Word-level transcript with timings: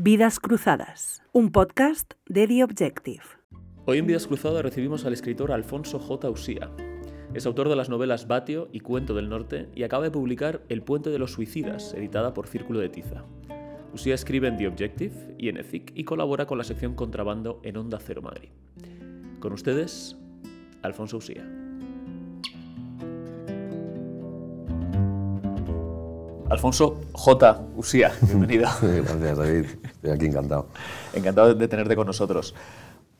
Vidas 0.00 0.38
Cruzadas, 0.38 1.24
un 1.32 1.50
podcast 1.50 2.14
de 2.28 2.46
The 2.46 2.62
Objective. 2.62 3.24
Hoy 3.84 3.98
en 3.98 4.06
Vidas 4.06 4.28
Cruzadas 4.28 4.62
recibimos 4.62 5.04
al 5.04 5.12
escritor 5.12 5.50
Alfonso 5.50 5.98
J. 5.98 6.30
Usía. 6.30 6.70
Es 7.34 7.46
autor 7.46 7.68
de 7.68 7.74
las 7.74 7.88
novelas 7.88 8.28
Batio 8.28 8.68
y 8.70 8.78
Cuento 8.78 9.12
del 9.12 9.28
Norte 9.28 9.68
y 9.74 9.82
acaba 9.82 10.04
de 10.04 10.12
publicar 10.12 10.62
El 10.68 10.82
Puente 10.82 11.10
de 11.10 11.18
los 11.18 11.32
Suicidas, 11.32 11.94
editada 11.94 12.32
por 12.32 12.46
Círculo 12.46 12.78
de 12.78 12.90
Tiza. 12.90 13.24
Usía 13.92 14.14
escribe 14.14 14.46
en 14.46 14.56
The 14.56 14.68
Objective 14.68 15.34
y 15.36 15.48
en 15.48 15.56
EFIC 15.56 15.90
y 15.96 16.04
colabora 16.04 16.46
con 16.46 16.58
la 16.58 16.64
sección 16.64 16.94
Contrabando 16.94 17.58
en 17.64 17.76
Onda 17.76 17.98
Cero 17.98 18.22
Madrid. 18.22 18.50
Con 19.40 19.52
ustedes, 19.52 20.16
Alfonso 20.82 21.16
Usía. 21.16 21.67
Alfonso 26.50 27.00
J. 27.12 27.60
Usía, 27.76 28.12
bienvenido. 28.22 28.68
Gracias, 28.80 29.38
David. 29.38 29.64
Estoy 29.84 30.10
aquí 30.10 30.26
encantado. 30.26 30.66
Encantado 31.12 31.54
de 31.54 31.68
tenerte 31.68 31.94
con 31.96 32.06
nosotros. 32.06 32.54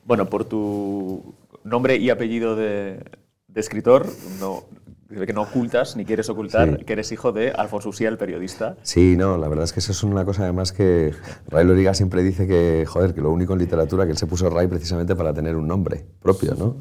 Bueno, 0.05 0.29
por 0.29 0.45
tu 0.45 1.35
nombre 1.63 1.97
y 1.97 2.09
apellido 2.09 2.55
de, 2.55 3.03
de 3.47 3.59
escritor, 3.59 4.07
no, 4.39 4.63
que 5.09 5.33
no 5.33 5.43
ocultas 5.43 5.95
ni 5.95 6.05
quieres 6.05 6.29
ocultar 6.29 6.77
Sí. 6.79 6.85
que 6.85 6.93
eres 6.93 7.11
hijo 7.11 7.31
de 7.31 7.51
Alfonso 7.51 7.89
Usía, 7.89 8.09
el 8.09 8.17
periodista. 8.17 8.77
Sí, 8.81 9.15
no, 9.15 9.37
la 9.37 9.47
verdad 9.47 9.65
es 9.65 9.73
que 9.73 9.79
eso 9.79 9.91
es 9.91 10.01
una 10.03 10.25
cosa 10.25 10.43
además 10.43 10.71
que 10.71 11.13
Ray 11.49 11.65
Loriga 11.65 11.93
siempre 11.93 12.23
dice 12.23 12.47
que, 12.47 12.85
joder, 12.87 13.13
que 13.13 13.21
lo 13.21 13.29
único 13.31 13.53
en 13.53 13.59
literatura 13.59 14.05
que 14.05 14.11
él 14.11 14.17
se 14.17 14.25
puso 14.25 14.49
Ray 14.49 14.67
precisamente 14.67 15.15
para 15.15 15.33
tener 15.33 15.55
un 15.55 15.67
nombre 15.67 16.05
propio, 16.21 16.55
¿no? 16.55 16.77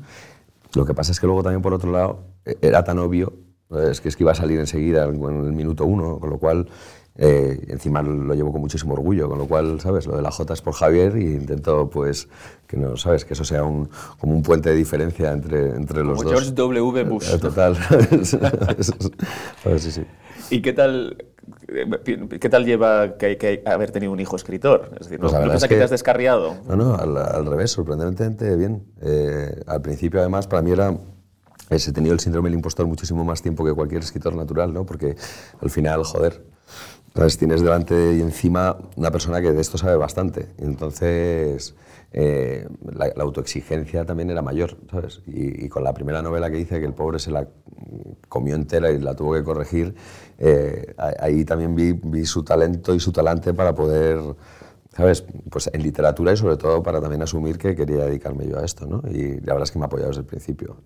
Lo 0.74 0.86
que 0.86 0.94
pasa 0.94 1.12
es 1.12 1.20
que 1.20 1.26
luego 1.26 1.42
también 1.42 1.60
por 1.62 1.74
otro 1.74 1.90
lado 1.92 2.20
eh, 2.46 2.56
era 2.62 2.84
tan 2.84 2.98
obvio, 2.98 3.32
es 3.70 4.00
que 4.00 4.08
es 4.08 4.16
que 4.16 4.22
iba 4.24 4.32
a 4.32 4.34
salir 4.34 4.58
enseguida 4.58 5.04
en 5.04 5.14
el 5.22 5.52
minuto 5.52 5.84
uno, 5.84 6.18
con 6.18 6.30
lo 6.30 6.38
cual 6.38 6.68
eh, 7.20 7.66
encima 7.68 8.00
lo 8.00 8.32
llevo 8.34 8.52
con 8.52 8.60
muchísimo 8.60 8.94
orgullo, 8.94 9.28
con 9.28 9.38
lo 9.38 9.46
cual, 9.46 9.80
¿sabes? 9.80 10.06
Lo 10.06 10.16
de 10.16 10.22
la 10.22 10.30
J 10.30 10.54
es 10.54 10.62
por 10.62 10.74
Javier 10.74 11.16
y 11.16 11.34
intento, 11.34 11.90
pues, 11.90 12.28
que 12.66 12.76
no, 12.76 12.96
¿sabes? 12.96 13.24
Que 13.24 13.34
eso 13.34 13.44
sea 13.44 13.64
un, 13.64 13.88
como 14.18 14.34
un 14.34 14.42
puente 14.42 14.70
de 14.70 14.76
diferencia 14.76 15.32
entre, 15.32 15.70
entre 15.70 16.04
los 16.04 16.18
Como 16.18 16.30
dos. 16.30 16.40
George 16.44 16.52
W. 16.54 17.04
Bush. 17.04 17.34
Eh, 17.34 17.38
Total. 17.38 17.76
¿Sabes? 18.22 19.82
Sí, 19.82 19.90
sí. 19.90 20.02
¿Y 20.50 20.62
qué 20.62 20.72
tal, 20.72 21.16
qué 22.40 22.48
tal 22.48 22.64
lleva 22.64 23.16
que, 23.18 23.36
que 23.36 23.62
haber 23.66 23.90
tenido 23.90 24.12
un 24.12 24.20
hijo 24.20 24.36
escritor? 24.36 24.90
Es 25.00 25.08
decir, 25.08 25.18
¿no, 25.20 25.22
Pues 25.28 25.32
¿no 25.32 25.38
verdad 25.40 25.44
piensas 25.54 25.62
es 25.64 25.68
que... 25.68 25.74
te 25.74 25.78
que- 25.80 25.84
has 25.84 25.90
descarriado? 25.90 26.54
No, 26.68 26.76
no, 26.76 26.94
al, 26.94 27.16
al 27.16 27.46
revés, 27.46 27.72
sorprendentemente 27.72 28.54
bien. 28.56 28.84
Eh, 29.02 29.60
al 29.66 29.82
principio, 29.82 30.20
además, 30.20 30.46
para 30.46 30.62
mí 30.62 30.70
era. 30.70 30.94
He 31.70 31.92
tenido 31.92 32.14
el 32.14 32.20
síndrome 32.20 32.48
del 32.48 32.56
impostor 32.56 32.86
muchísimo 32.86 33.24
más 33.24 33.42
tiempo 33.42 33.64
que 33.64 33.72
cualquier 33.72 34.02
escritor 34.02 34.34
natural, 34.34 34.72
¿no? 34.72 34.86
Porque 34.86 35.16
al 35.60 35.70
final, 35.70 36.04
joder, 36.04 36.44
¿sabes? 37.14 37.36
tienes 37.36 37.62
delante 37.62 38.16
y 38.16 38.20
encima 38.20 38.78
una 38.96 39.10
persona 39.10 39.40
que 39.40 39.52
de 39.52 39.60
esto 39.60 39.76
sabe 39.76 39.96
bastante. 39.96 40.48
Entonces, 40.58 41.74
eh, 42.12 42.66
la, 42.82 43.12
la 43.14 43.22
autoexigencia 43.22 44.06
también 44.06 44.30
era 44.30 44.40
mayor, 44.40 44.78
¿sabes? 44.90 45.22
Y, 45.26 45.66
y 45.66 45.68
con 45.68 45.84
la 45.84 45.92
primera 45.92 46.22
novela 46.22 46.50
que 46.50 46.58
hice, 46.58 46.80
que 46.80 46.86
el 46.86 46.94
pobre 46.94 47.18
se 47.18 47.30
la 47.30 47.46
comió 48.28 48.54
entera 48.54 48.90
y 48.90 48.98
la 48.98 49.14
tuvo 49.14 49.34
que 49.34 49.44
corregir, 49.44 49.94
eh, 50.38 50.94
ahí 51.18 51.44
también 51.44 51.74
vi, 51.74 51.92
vi 51.92 52.24
su 52.24 52.42
talento 52.44 52.94
y 52.94 53.00
su 53.00 53.12
talante 53.12 53.54
para 53.54 53.74
poder 53.74 54.20
¿sabes? 54.96 55.24
Pues 55.50 55.70
en 55.72 55.82
literatura 55.82 56.32
y 56.32 56.36
sobre 56.36 56.56
todo 56.56 56.82
para 56.82 57.00
también 57.00 57.22
asumir 57.22 57.56
que 57.56 57.76
quería 57.76 58.04
dedicarme 58.04 58.48
yo 58.48 58.58
a 58.58 58.64
esto, 58.64 58.86
¿no? 58.86 59.02
Y 59.08 59.40
la 59.40 59.54
verdad 59.54 59.62
es 59.62 59.70
que 59.70 59.78
me 59.78 59.84
ha 59.84 59.86
apoyado 59.86 60.10
desde 60.10 60.22
el 60.22 60.26
principio. 60.26 60.78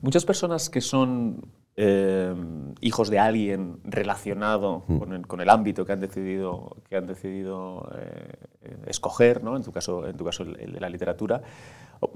Muchas 0.00 0.24
personas 0.24 0.68
que 0.70 0.80
son 0.80 1.44
eh, 1.76 2.34
hijos 2.82 3.08
de 3.08 3.18
alguien 3.18 3.78
relacionado 3.84 4.84
Mm. 4.86 4.98
con, 4.98 5.12
el, 5.14 5.26
con 5.26 5.40
el 5.40 5.48
ámbito 5.48 5.84
que 5.86 5.92
han 5.92 6.00
decidido, 6.00 6.76
que 6.88 6.96
han 6.96 7.06
decidido 7.06 7.90
eh, 7.96 8.34
escoger, 8.86 9.42
¿no? 9.42 9.56
en 9.56 9.62
tu 9.62 9.72
caso, 9.72 10.06
en 10.06 10.16
tu 10.16 10.24
caso 10.24 10.42
el, 10.42 10.58
el 10.60 10.72
de 10.74 10.80
la 10.80 10.88
literatura, 10.90 11.42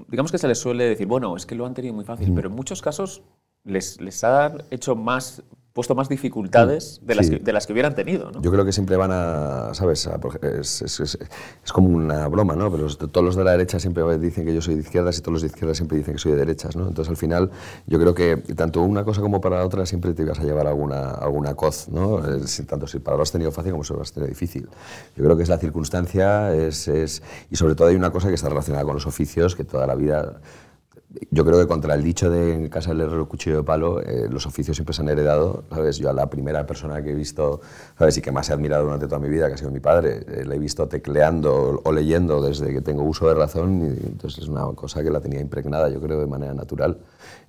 digamos 0.09 0.31
que 0.31 0.37
se 0.37 0.47
les 0.47 0.59
suele 0.59 0.83
decir, 0.83 1.07
bueno, 1.07 1.35
es 1.35 1.45
que 1.45 1.55
lo 1.55 1.65
han 1.65 1.73
tenido 1.73 1.93
muy 1.93 2.03
Mm. 2.03 2.07
fácil, 2.07 2.33
pero 2.35 2.49
en 2.49 2.55
muchos 2.55 2.81
casos 2.81 3.23
les, 3.63 3.99
les 3.99 4.23
han 4.23 4.61
hecho 4.69 4.95
más, 4.95 5.41
puesto 5.77 5.93
más 5.93 6.09
dificultades 6.09 6.99
de, 7.03 7.13
las 7.13 7.27
Mm. 7.27 7.29
Sí. 7.29 7.37
que, 7.37 7.43
de 7.43 7.53
las 7.53 7.67
que 7.67 7.73
hubieran 7.73 7.93
tenido. 7.93 8.31
¿no? 8.31 8.41
Yo 8.41 8.51
creo 8.51 8.65
que 8.65 8.71
siempre 8.71 8.97
van 8.97 9.11
a, 9.13 9.73
¿sabes? 9.75 10.07
A- 10.07 10.19
es, 10.59 10.81
es- 10.81 10.99
es- 10.99 11.19
es 11.63 11.71
como 11.71 11.87
una 11.89 12.27
broma, 12.27 12.55
¿no? 12.55 12.71
Pero 12.71 12.87
todos 12.95 13.23
los 13.23 13.35
de 13.35 13.43
la 13.43 13.51
derecha 13.51 13.79
siempre 13.79 14.03
dicen 14.17 14.43
que 14.43 14.55
yo 14.55 14.61
soy 14.61 14.73
de 14.73 14.81
izquierdas 14.81 15.17
y 15.19 15.21
todos 15.21 15.33
los 15.33 15.41
de 15.43 15.49
izquierdas 15.49 15.77
siempre 15.77 15.99
dicen 15.99 16.15
que 16.15 16.19
soy 16.19 16.31
de 16.31 16.39
derechas, 16.39 16.75
¿no? 16.75 16.87
Entonces 16.87 17.09
al 17.11 17.17
final 17.17 17.51
yo 17.85 17.99
creo 17.99 18.15
que 18.15 18.37
tanto 18.55 18.81
una 18.81 19.03
cosa 19.03 19.21
como 19.21 19.39
para 19.39 19.57
la 19.59 19.65
otra 19.65 19.85
siempre 19.85 20.13
te 20.15 20.23
ibas 20.23 20.39
a 20.39 20.43
llevar 20.43 20.65
alguna, 20.65 21.11
alguna 21.11 21.53
coz, 21.53 21.89
¿no? 21.89 22.21
Tanto 22.67 22.87
si 22.87 22.97
para 22.97 23.15
lo 23.15 23.21
has 23.23 23.31
tenido 23.31 23.51
fácil 23.51 23.71
como 23.73 23.83
si 23.83 23.93
lo 23.93 24.01
has 24.01 24.11
tenido 24.11 24.29
difícil. 24.29 24.67
Yo 25.15 25.23
creo 25.23 25.37
que 25.37 25.43
es 25.43 25.49
la 25.49 25.59
circunstancia 25.59 26.53
es, 26.55 26.87
es- 26.87 27.21
y 27.51 27.55
sobre 27.55 27.75
todo 27.75 27.87
hay 27.89 27.95
una 27.95 28.09
cosa 28.11 28.29
que 28.29 28.33
está 28.35 28.49
relacionada 28.49 28.83
con 28.83 28.95
los 28.95 29.05
oficios 29.05 29.55
que 29.55 29.63
toda 29.63 29.85
la 29.85 29.93
vida 29.95 30.41
yo 31.31 31.45
creo 31.45 31.57
que 31.59 31.67
contra 31.67 31.93
el 31.95 32.03
dicho 32.03 32.29
de 32.29 32.53
en 32.53 32.67
casa 32.69 32.89
del 32.91 33.01
herrero 33.01 33.29
cuchillo 33.29 33.57
de 33.57 33.63
palo, 33.63 34.01
eh, 34.01 34.27
los 34.29 34.45
oficios 34.45 34.75
siempre 34.75 34.93
se 34.93 35.01
han 35.01 35.09
heredado, 35.09 35.63
¿sabes? 35.69 35.97
Yo 35.97 36.09
a 36.09 36.13
la 36.13 36.29
primera 36.29 36.65
persona 36.65 37.01
que 37.01 37.11
he 37.11 37.15
visto, 37.15 37.61
¿sabes? 37.97 38.17
Y 38.17 38.21
que 38.21 38.31
más 38.31 38.49
he 38.49 38.53
admirado 38.53 38.83
durante 38.83 39.05
toda 39.07 39.19
mi 39.19 39.29
vida, 39.29 39.47
que 39.47 39.53
ha 39.53 39.57
sido 39.57 39.71
mi 39.71 39.79
padre, 39.79 40.25
eh, 40.27 40.43
le 40.45 40.55
he 40.55 40.59
visto 40.59 40.87
tecleando 40.87 41.81
o 41.83 41.91
leyendo 41.93 42.41
desde 42.41 42.73
que 42.73 42.81
tengo 42.81 43.03
uso 43.03 43.27
de 43.27 43.35
razón 43.35 43.81
y 43.83 44.05
entonces 44.07 44.43
es 44.43 44.49
una 44.49 44.65
cosa 44.75 45.01
que 45.01 45.09
la 45.09 45.21
tenía 45.21 45.39
impregnada, 45.39 45.89
yo 45.89 46.01
creo, 46.01 46.19
de 46.19 46.27
manera 46.27 46.53
natural. 46.53 46.99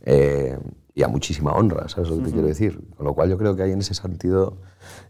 Eh, 0.02 0.56
y 0.94 1.02
a 1.02 1.08
muchísima 1.08 1.52
honra, 1.52 1.88
¿sabes 1.88 2.10
lo 2.10 2.16
que 2.18 2.24
te 2.24 2.32
quiero 2.32 2.46
decir? 2.48 2.80
Con 2.96 3.06
lo 3.06 3.14
cual 3.14 3.28
yo 3.28 3.38
creo 3.38 3.54
que 3.56 3.62
hay 3.64 3.72
en 3.72 3.80
ese 3.80 3.94
sentido... 3.94 4.58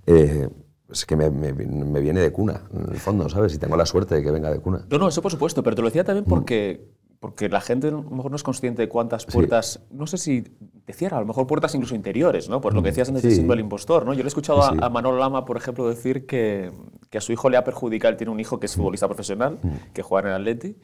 eh, 0.06 0.48
es 0.90 1.04
que 1.04 1.16
me, 1.16 1.28
me- 1.30 1.52
me 1.52 2.00
viene 2.00 2.18
de 2.22 2.32
cuna, 2.32 2.62
en 2.72 2.90
el 2.90 2.98
fondo, 2.98 3.28
¿sabes? 3.28 3.54
Y 3.54 3.58
tengo 3.58 3.76
la 3.76 3.84
suerte 3.84 4.14
de 4.14 4.22
que 4.22 4.30
venga 4.30 4.50
de 4.50 4.58
cuna. 4.58 4.86
No, 4.90 4.96
no, 4.96 5.08
eso 5.08 5.20
por 5.20 5.30
supuesto, 5.30 5.62
pero 5.62 5.76
te 5.76 5.82
lo 5.82 5.88
decía 5.88 6.02
también 6.02 6.24
Mm. 6.26 6.30
porque, 6.30 6.88
porque 7.20 7.48
la 7.48 7.60
gente 7.60 7.88
a 7.88 7.90
lo 7.90 8.02
mejor 8.02 8.30
no 8.30 8.36
es 8.36 8.42
consciente 8.42 8.82
de 8.82 8.88
cuántas 8.88 9.26
puertas, 9.26 9.80
no 9.90 10.06
sé 10.06 10.18
si 10.18 10.42
te 10.42 10.92
cierra, 10.92 11.16
a 11.16 11.20
lo 11.20 11.26
mejor 11.26 11.46
puertas 11.46 11.74
incluso 11.74 11.94
interiores, 11.96 12.48
¿no? 12.48 12.60
Por 12.60 12.74
lo 12.74 12.82
que 12.82 12.90
decías 12.90 13.08
antes 13.08 13.24
Mm. 13.24 13.30
Sí. 13.30 13.42
del 13.42 13.60
impostor, 13.60 14.04
¿no? 14.06 14.12
Yo 14.12 14.18
le 14.18 14.24
he 14.24 14.28
escuchado 14.28 14.62
Sí. 14.62 14.76
A, 14.80 14.86
a 14.86 14.88
Manolo 14.88 15.18
Lama, 15.18 15.44
por 15.44 15.56
ejemplo, 15.56 15.88
decir 15.88 16.26
que, 16.26 16.70
que 17.10 17.18
a 17.18 17.20
su 17.20 17.32
hijo 17.32 17.50
le 17.50 17.56
ha 17.56 17.64
perjudicado, 17.64 18.12
él 18.12 18.16
tiene 18.16 18.30
un 18.32 18.38
hijo 18.40 18.60
que 18.60 18.66
es 18.66 18.76
Mm. 18.76 18.80
futbolista 18.80 19.06
profesional, 19.08 19.58
que 19.92 20.02
juega 20.02 20.28
en 20.28 20.34
el 20.34 20.40
Atleti, 20.42 20.76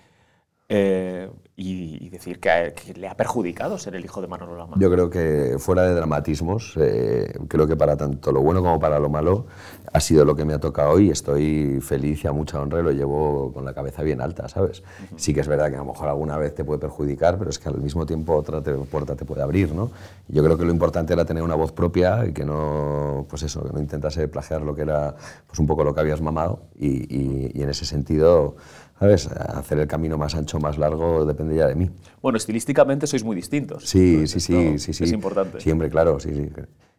eh, 0.69 1.31
y, 1.57 2.05
y 2.05 2.09
decir 2.09 2.41
que, 2.41 2.51
a- 2.51 2.75
que 2.75 2.95
le 2.95 3.07
ha 3.07 3.17
perjudicado 3.17 3.79
ser 3.79 3.95
el 3.95 4.05
hijo 4.05 4.21
de 4.21 4.27
Manolo 4.27 4.57
Lama. 4.57 4.77
Yo 4.81 4.91
creo 4.91 5.09
que 5.11 5.57
fuera 5.59 5.83
de 5.83 5.95
dramatismos, 5.95 6.75
eh, 6.81 7.33
creo 7.49 7.67
que 7.67 7.77
para 7.77 7.97
tanto 7.97 8.33
lo 8.33 8.41
bueno 8.41 8.61
como 8.63 8.81
para 8.81 8.99
lo 8.99 9.09
malo 9.09 9.47
ha 9.93 10.01
sido 10.01 10.25
lo 10.25 10.35
que 10.35 10.45
me 10.45 10.55
ha 10.55 10.59
tocado 10.59 10.91
hoy. 10.91 11.11
Estoy 11.11 11.81
feliz 11.81 12.25
y 12.25 12.27
a 12.29 12.33
mucha 12.33 12.61
honra 12.61 12.81
y 12.81 12.83
lo 12.83 12.91
llevo 12.91 13.53
con 13.53 13.65
la 13.65 13.73
cabeza 13.75 14.03
bien 14.03 14.21
alta, 14.21 14.49
¿sabes? 14.49 14.83
Sí 15.17 15.33
que 15.33 15.41
es 15.41 15.47
verdad 15.49 15.69
que 15.71 15.77
a 15.77 15.81
lo 15.81 15.85
mejor 15.85 16.09
alguna 16.09 16.37
vez 16.39 16.55
te 16.55 16.65
puede 16.65 16.81
perjudicar, 16.81 17.39
pero 17.39 17.51
es 17.51 17.59
que 17.61 17.69
al 17.69 17.79
mismo 17.81 18.05
tiempo 18.05 18.35
otra 18.35 18.61
te- 18.61 18.73
puerta 18.75 19.15
te 19.15 19.25
puede 19.25 19.43
abrir, 19.43 19.73
¿no? 19.73 19.91
Yo 20.29 20.43
creo 20.43 20.59
que 20.59 20.65
lo 20.65 20.73
importante 20.73 21.13
era 21.13 21.25
tener 21.25 21.43
una 21.45 21.55
voz 21.55 21.71
propia 21.73 22.27
y 22.27 22.33
que 22.33 22.45
no, 22.45 23.27
pues 23.29 23.43
eso, 23.45 23.63
que 23.63 23.73
no 23.73 23.79
intentase 23.81 24.27
plagiar 24.27 24.63
lo 24.63 24.75
que 24.75 24.83
era 24.83 25.15
pues 25.47 25.59
un 25.61 25.67
poco 25.69 25.85
lo 25.85 25.95
que 25.95 26.01
habías 26.01 26.21
mamado 26.21 26.63
y, 26.77 26.89
y- 27.15 27.51
y 27.55 27.63
en 27.63 27.69
ese 27.69 27.85
sentido, 27.85 28.57
¿sabes? 28.99 29.27
Hacer 29.29 29.79
el 29.79 29.87
camino 29.87 30.17
más 30.19 30.35
ancho, 30.35 30.59
más 30.59 30.79
largo, 30.79 31.25
depende 31.25 31.57
ya 31.57 31.67
de 31.67 31.75
mí. 31.75 31.91
Bueno, 32.23 32.39
estilísticamente 32.39 33.07
sois 33.07 33.25
muy 33.25 33.37
distintos. 33.37 33.89
Sí, 33.89 34.27
sí, 34.27 34.41
sí, 34.41 34.79
sí, 34.79 34.93
sí. 34.93 35.05
Es 35.05 35.13
importante. 35.13 35.61
Siempre, 35.61 35.89
claro, 35.91 36.21
sí, 36.21 36.35
sí. 36.35 36.49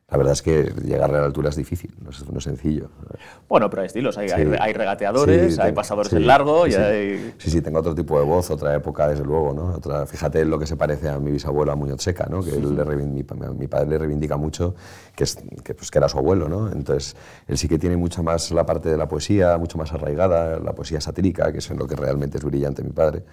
La 0.08 0.18
verdad 0.18 0.34
es 0.34 0.44
que 0.44 0.72
llegar 0.84 1.10
a 1.10 1.20
la 1.20 1.26
altura 1.26 1.50
es 1.50 1.56
difícil, 1.56 1.92
no 2.00 2.12
es, 2.12 2.30
no 2.30 2.38
es 2.38 2.44
sencillo. 2.44 2.90
Bueno, 3.50 3.72
pero 3.72 3.82
hay 3.82 3.88
estilos, 3.88 4.16
hay, 4.20 4.30
Sí. 4.30 4.36
hay, 4.36 4.56
hay 4.60 4.74
regateadores, 4.74 5.56
Sí, 5.56 5.62
hay 5.62 5.72
pasadores 5.72 6.12
sí, 6.12 6.18
en 6.18 6.28
largo, 6.28 6.68
y 6.68 6.74
sí. 6.74 6.78
hay... 6.78 7.34
Sí, 7.40 7.50
sí, 7.50 7.62
tengo 7.62 7.80
otro 7.80 7.96
tipo 7.96 8.20
de 8.20 8.24
voz, 8.24 8.52
otra 8.52 8.76
época, 8.76 9.08
desde 9.08 9.24
luego, 9.24 9.52
¿no? 9.54 9.74
Otra, 9.74 10.06
fíjate 10.06 10.46
lo 10.46 10.60
que 10.60 10.68
se 10.68 10.78
parece 10.78 11.10
a 11.10 11.18
mi 11.18 11.32
bisabuelo, 11.32 11.72
a 11.72 11.76
Muñoz 11.76 12.04
Seca, 12.04 12.28
¿no? 12.30 12.44
Que 12.44 12.52
él 12.52 12.76
le 12.76 12.86
mi, 12.98 13.24
mi 13.58 13.68
padre 13.68 13.88
le 13.90 13.98
reivindica 13.98 14.38
mucho 14.38 14.76
que, 15.16 15.24
es, 15.24 15.40
que, 15.64 15.74
pues, 15.74 15.90
que 15.90 15.98
era 15.98 16.08
su 16.08 16.20
abuelo, 16.20 16.50
¿no? 16.50 16.72
Entonces, 16.72 17.16
él 17.48 17.58
sí 17.58 17.68
que 17.68 17.80
tiene 17.80 17.98
mucha 17.98 18.22
más 18.22 18.52
la 18.52 18.64
parte 18.64 18.90
de 18.90 18.98
la 18.98 19.08
poesía, 19.08 19.58
mucho 19.58 19.80
más 19.80 19.92
arraigada, 19.92 20.60
la 20.60 20.74
poesía 20.74 21.02
satírica, 21.02 21.52
que 21.52 21.58
es 21.58 21.72
en 21.72 21.80
lo 21.80 21.88
que 21.88 21.96
realmente 21.96 22.38
es 22.38 22.44
brillante 22.44 22.84
mi 22.84 22.92
padre. 22.92 23.24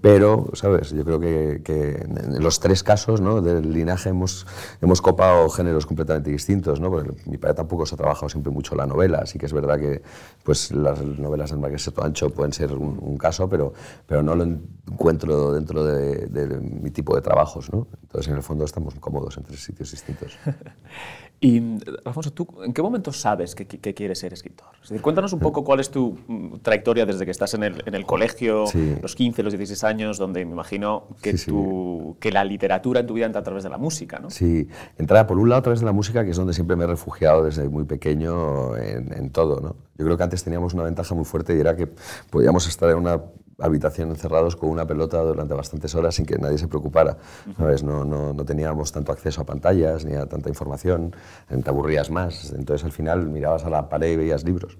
Pero, 0.00 0.46
¿sabes? 0.54 0.90
Yo 0.90 1.04
creo 1.04 1.20
que, 1.20 1.60
que 1.62 1.96
en 2.00 2.42
los 2.42 2.60
tres 2.60 2.82
casos, 2.82 3.20
¿no? 3.20 3.42
Del 3.42 3.74
linaje 3.74 4.08
hemos, 4.08 4.46
hemos 4.80 5.02
copado 5.02 5.50
géneros 5.50 5.84
completamente 5.84 6.13
distintos, 6.22 6.80
¿no? 6.80 6.90
Porque 6.90 7.12
mi 7.26 7.38
padre 7.38 7.54
tampoco 7.54 7.86
se 7.86 7.94
ha 7.94 7.98
trabajado 7.98 8.28
siempre 8.28 8.52
mucho 8.52 8.74
la 8.74 8.86
novela, 8.86 9.18
así 9.22 9.38
que 9.38 9.46
es 9.46 9.52
verdad 9.52 9.78
que 9.78 10.02
pues, 10.42 10.70
las 10.72 11.00
novelas 11.02 11.52
en 11.52 11.60
Marqués 11.60 11.90
Ancho 11.96 12.30
pueden 12.30 12.52
ser 12.52 12.72
un, 12.72 13.16
caso, 13.18 13.48
pero, 13.48 13.72
pero 14.06 14.22
no 14.22 14.34
lo 14.34 14.44
encuentro 14.44 15.52
dentro 15.52 15.84
de, 15.84 16.26
de 16.26 16.60
mi 16.60 16.90
tipo 16.90 17.14
de 17.14 17.22
trabajos, 17.22 17.72
¿no? 17.72 17.86
Entonces, 18.02 18.30
en 18.30 18.36
el 18.36 18.42
fondo, 18.42 18.64
estamos 18.64 18.94
cómodos 18.96 19.36
en 19.36 19.44
tres 19.44 19.62
sitios 19.62 19.90
distintos. 19.90 20.38
y, 21.44 21.78
Alfonso, 22.06 22.32
¿tú 22.32 22.48
en 22.64 22.72
qué 22.72 22.80
momento 22.80 23.12
sabes 23.12 23.54
que, 23.54 23.66
que 23.66 23.92
quieres 23.92 24.18
ser 24.18 24.32
escritor? 24.32 24.68
Es 24.82 24.88
decir, 24.88 25.02
cuéntanos 25.02 25.30
un 25.34 25.40
poco 25.40 25.62
cuál 25.62 25.78
es 25.78 25.90
tu 25.90 26.16
mm, 26.26 26.60
trayectoria 26.62 27.04
desde 27.04 27.26
que 27.26 27.30
estás 27.30 27.52
en 27.52 27.64
el, 27.64 27.82
en 27.84 27.94
el 27.94 28.06
colegio, 28.06 28.64
los 29.02 29.14
15, 29.14 29.42
los 29.42 29.52
16 29.52 29.84
años, 29.84 30.16
donde 30.16 30.42
me 30.46 30.52
imagino 30.52 31.08
que, 31.20 31.34
tu, 31.34 32.16
que 32.18 32.32
la 32.32 32.44
literatura 32.44 33.00
en 33.00 33.06
tu 33.06 33.12
vida 33.12 33.26
entra 33.26 33.42
a 33.42 33.44
través 33.44 33.62
de 33.62 33.68
la 33.68 33.76
música, 33.76 34.18
¿no? 34.18 34.30
Sí, 34.30 34.66
entra 34.96 35.26
por 35.26 35.38
un 35.38 35.50
lado 35.50 35.58
a 35.58 35.62
través 35.64 35.80
de 35.80 35.86
la 35.86 35.92
música, 35.92 36.24
que 36.24 36.30
es 36.30 36.36
donde 36.38 36.54
siempre 36.54 36.76
me 36.76 36.84
he 36.84 36.86
refugiado 36.86 37.44
desde 37.44 37.68
muy 37.68 37.84
pequeño 37.84 38.74
en, 38.78 39.12
en 39.12 39.28
todo, 39.28 39.60
¿no? 39.60 39.76
Yo 39.98 40.06
creo 40.06 40.16
que 40.16 40.22
antes 40.22 40.42
teníamos 40.42 40.72
una 40.72 40.84
ventaja 40.84 41.14
muy 41.14 41.26
fuerte 41.26 41.54
y 41.54 41.60
era 41.60 41.76
que 41.76 41.88
podíamos 42.30 42.66
estar 42.66 42.88
en 42.88 42.96
una 42.96 43.20
habitación 43.58 44.10
encerrados 44.10 44.56
con 44.56 44.70
una 44.70 44.86
pelota 44.86 45.20
durante 45.20 45.54
bastantes 45.54 45.94
horas 45.94 46.14
sin 46.14 46.26
que 46.26 46.38
nadie 46.38 46.58
se 46.58 46.68
preocupara. 46.68 47.16
¿sabes? 47.56 47.82
No, 47.82 48.04
no, 48.04 48.32
no, 48.32 48.44
teníamos 48.44 48.92
tanto 48.92 49.12
acceso 49.12 49.42
a 49.42 49.44
pantallas 49.44 50.04
ni 50.04 50.14
a 50.14 50.26
tanta 50.26 50.48
información, 50.48 51.14
te 51.48 51.70
aburrías 51.70 52.10
más. 52.10 52.52
Entonces 52.52 52.84
al 52.84 52.92
final 52.92 53.28
mirabas 53.28 53.64
a 53.64 53.70
la 53.70 53.88
pared 53.88 54.12
y 54.12 54.16
veías 54.16 54.44
libros. 54.44 54.76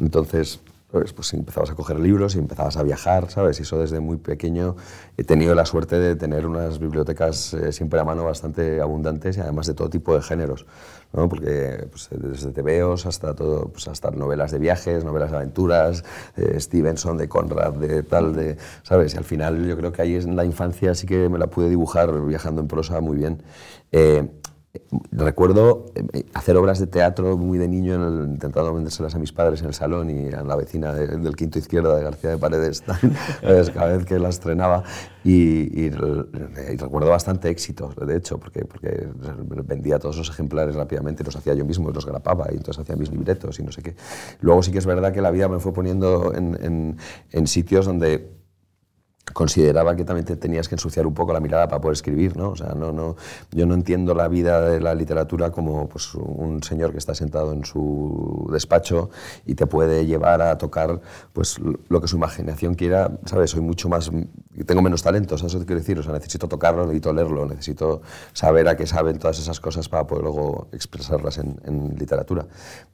Entonces 0.00 0.60
pues 1.14 1.34
empezabas 1.34 1.70
a 1.70 1.74
coger 1.74 1.98
libros 1.98 2.36
y 2.36 2.38
empezabas 2.38 2.76
a 2.76 2.82
viajar, 2.82 3.30
¿sabes? 3.30 3.58
Y 3.58 3.62
eso 3.62 3.78
desde 3.78 4.00
muy 4.00 4.16
pequeño 4.16 4.76
he 5.16 5.24
tenido 5.24 5.54
la 5.54 5.66
suerte 5.66 5.98
de 5.98 6.16
tener 6.16 6.46
unas 6.46 6.78
bibliotecas 6.78 7.54
eh, 7.54 7.72
siempre 7.72 8.00
a 8.00 8.04
mano 8.04 8.24
bastante 8.24 8.80
abundantes 8.80 9.36
y 9.36 9.40
además 9.40 9.66
de 9.66 9.74
todo 9.74 9.90
tipo 9.90 10.14
de 10.14 10.22
géneros, 10.22 10.66
¿no? 11.12 11.28
Porque 11.28 11.88
pues, 11.90 12.08
desde 12.10 12.52
tebeos 12.52 13.06
hasta 13.06 13.34
todo, 13.34 13.68
pues 13.68 13.88
hasta 13.88 14.10
novelas 14.10 14.52
de 14.52 14.58
viajes, 14.58 15.04
novelas 15.04 15.30
de 15.30 15.36
aventuras, 15.38 16.04
Stevenson, 16.36 17.18
de 17.18 17.28
Conrad, 17.28 17.74
de 17.74 18.02
tal, 18.02 18.34
de, 18.34 18.56
¿sabes? 18.82 19.14
Y 19.14 19.16
al 19.16 19.24
final 19.24 19.66
yo 19.66 19.76
creo 19.76 19.92
que 19.92 20.02
ahí 20.02 20.14
en 20.14 20.36
la 20.36 20.44
infancia 20.44 20.94
sí 20.94 21.06
que 21.06 21.28
me 21.28 21.38
la 21.38 21.48
pude 21.48 21.68
dibujar 21.68 22.12
viajando 22.24 22.60
en 22.60 22.68
prosa 22.68 23.00
muy 23.00 23.16
bien. 23.16 23.42
Eh, 23.92 24.28
Recuerdo 25.12 25.86
eh, 25.94 26.24
hacer 26.34 26.56
obras 26.56 26.80
de 26.80 26.88
teatro 26.88 27.36
muy 27.36 27.58
de 27.58 27.68
niño, 27.68 27.94
intentando 28.24 28.74
vendérselas 28.74 29.14
a 29.14 29.18
mis 29.20 29.32
padres 29.32 29.60
en 29.60 29.68
el 29.68 29.74
salón 29.74 30.10
y 30.10 30.32
a 30.32 30.42
la 30.42 30.56
vecina 30.56 30.92
del 30.92 31.36
quinto 31.36 31.60
izquierda 31.60 31.96
de 31.96 32.02
García 32.02 32.30
de 32.30 32.38
Paredes, 32.38 32.82
cada 33.72 33.96
vez 33.96 34.04
que 34.04 34.18
la 34.18 34.30
estrenaba. 34.30 34.82
Y, 35.22 35.90
recuerdo 35.90 37.08
bastante 37.08 37.48
éxito, 37.48 37.90
de 38.04 38.16
hecho, 38.16 38.38
porque, 38.38 38.66
vendía 39.64 39.98
todos 39.98 40.18
los 40.18 40.28
ejemplares 40.28 40.74
rápidamente, 40.74 41.22
los 41.22 41.36
hacía 41.36 41.54
yo 41.54 41.64
mismo, 41.64 41.90
los 41.90 42.04
grapaba 42.04 42.46
y 42.50 42.56
entonces 42.56 42.82
hacía 42.82 42.96
mis 42.96 43.10
libretos 43.10 43.58
y 43.60 43.62
no 43.62 43.70
sé 43.70 43.80
qué. 43.82 43.94
Luego 44.40 44.62
sí 44.62 44.72
que 44.72 44.78
es 44.78 44.86
verdad 44.86 45.12
que 45.12 45.22
la 45.22 45.30
vida 45.30 45.48
me 45.48 45.60
fue 45.60 45.72
poniendo 45.72 46.34
en, 46.34 46.58
en, 46.62 46.96
en 47.30 47.46
sitios 47.46 47.86
donde 47.86 48.43
consideraba 49.32 49.96
que 49.96 50.04
también 50.04 50.26
te 50.26 50.36
tenías 50.36 50.68
que 50.68 50.74
ensuciar 50.74 51.06
un 51.06 51.14
poco 51.14 51.32
la 51.32 51.40
mirada 51.40 51.66
para 51.66 51.80
poder 51.80 51.94
escribir, 51.94 52.36
¿no? 52.36 52.50
O 52.50 52.56
sea, 52.56 52.74
no, 52.74 52.92
no, 52.92 53.16
yo 53.52 53.66
no 53.66 53.74
entiendo 53.74 54.14
la 54.14 54.28
vida 54.28 54.60
de 54.60 54.80
la 54.80 54.94
literatura 54.94 55.50
como 55.50 55.88
pues, 55.88 56.14
un 56.14 56.62
señor 56.62 56.92
que 56.92 56.98
está 56.98 57.14
sentado 57.14 57.52
en 57.52 57.64
su 57.64 58.48
despacho 58.52 59.10
y 59.46 59.54
te 59.54 59.66
puede 59.66 60.06
llevar 60.06 60.42
a 60.42 60.58
tocar 60.58 61.00
pues, 61.32 61.58
lo 61.88 62.00
que 62.00 62.08
su 62.08 62.16
imaginación 62.16 62.74
quiera, 62.74 63.10
¿sabes? 63.24 63.50
Soy 63.50 63.62
mucho 63.62 63.88
más... 63.88 64.10
tengo 64.66 64.82
menos 64.82 65.02
talento, 65.02 65.38
¿sabes? 65.38 65.54
Eso 65.54 65.64
quiero 65.64 65.80
decir, 65.80 65.98
o 65.98 66.02
sea, 66.02 66.12
necesito 66.12 66.46
tocarlo, 66.46 66.82
necesito 66.82 67.12
leerlo, 67.12 67.46
necesito 67.46 68.02
saber 68.32 68.68
a 68.68 68.76
qué 68.76 68.86
saben 68.86 69.18
todas 69.18 69.38
esas 69.38 69.58
cosas 69.58 69.88
para 69.88 70.06
poder 70.06 70.24
luego 70.24 70.68
expresarlas 70.72 71.38
en, 71.38 71.60
en 71.64 71.96
literatura. 71.96 72.46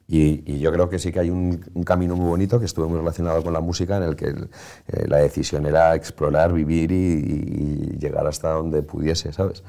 Y, 0.07 0.43
y, 0.45 0.59
yo 0.59 0.73
creo 0.73 0.89
que 0.89 0.99
sí 0.99 1.13
que 1.13 1.21
hay 1.21 1.29
un, 1.29 1.63
un, 1.73 1.83
camino 1.83 2.17
muy 2.17 2.27
bonito 2.27 2.59
que 2.59 2.65
estuvo 2.65 2.89
muy 2.89 2.97
relacionado 2.97 3.41
con 3.43 3.53
la 3.53 3.61
música 3.61 3.95
en 3.95 4.03
el 4.03 4.17
que 4.17 4.27
eh, 4.27 5.07
la 5.07 5.19
decisión 5.19 5.65
era 5.65 5.95
explorar, 5.95 6.20
vivir 6.53 6.91
y, 6.91 6.95
y, 6.95 7.97
llegar 7.99 8.27
hasta 8.27 8.51
donde 8.51 8.83
pudiese, 8.83 9.33
¿sabes? 9.33 9.63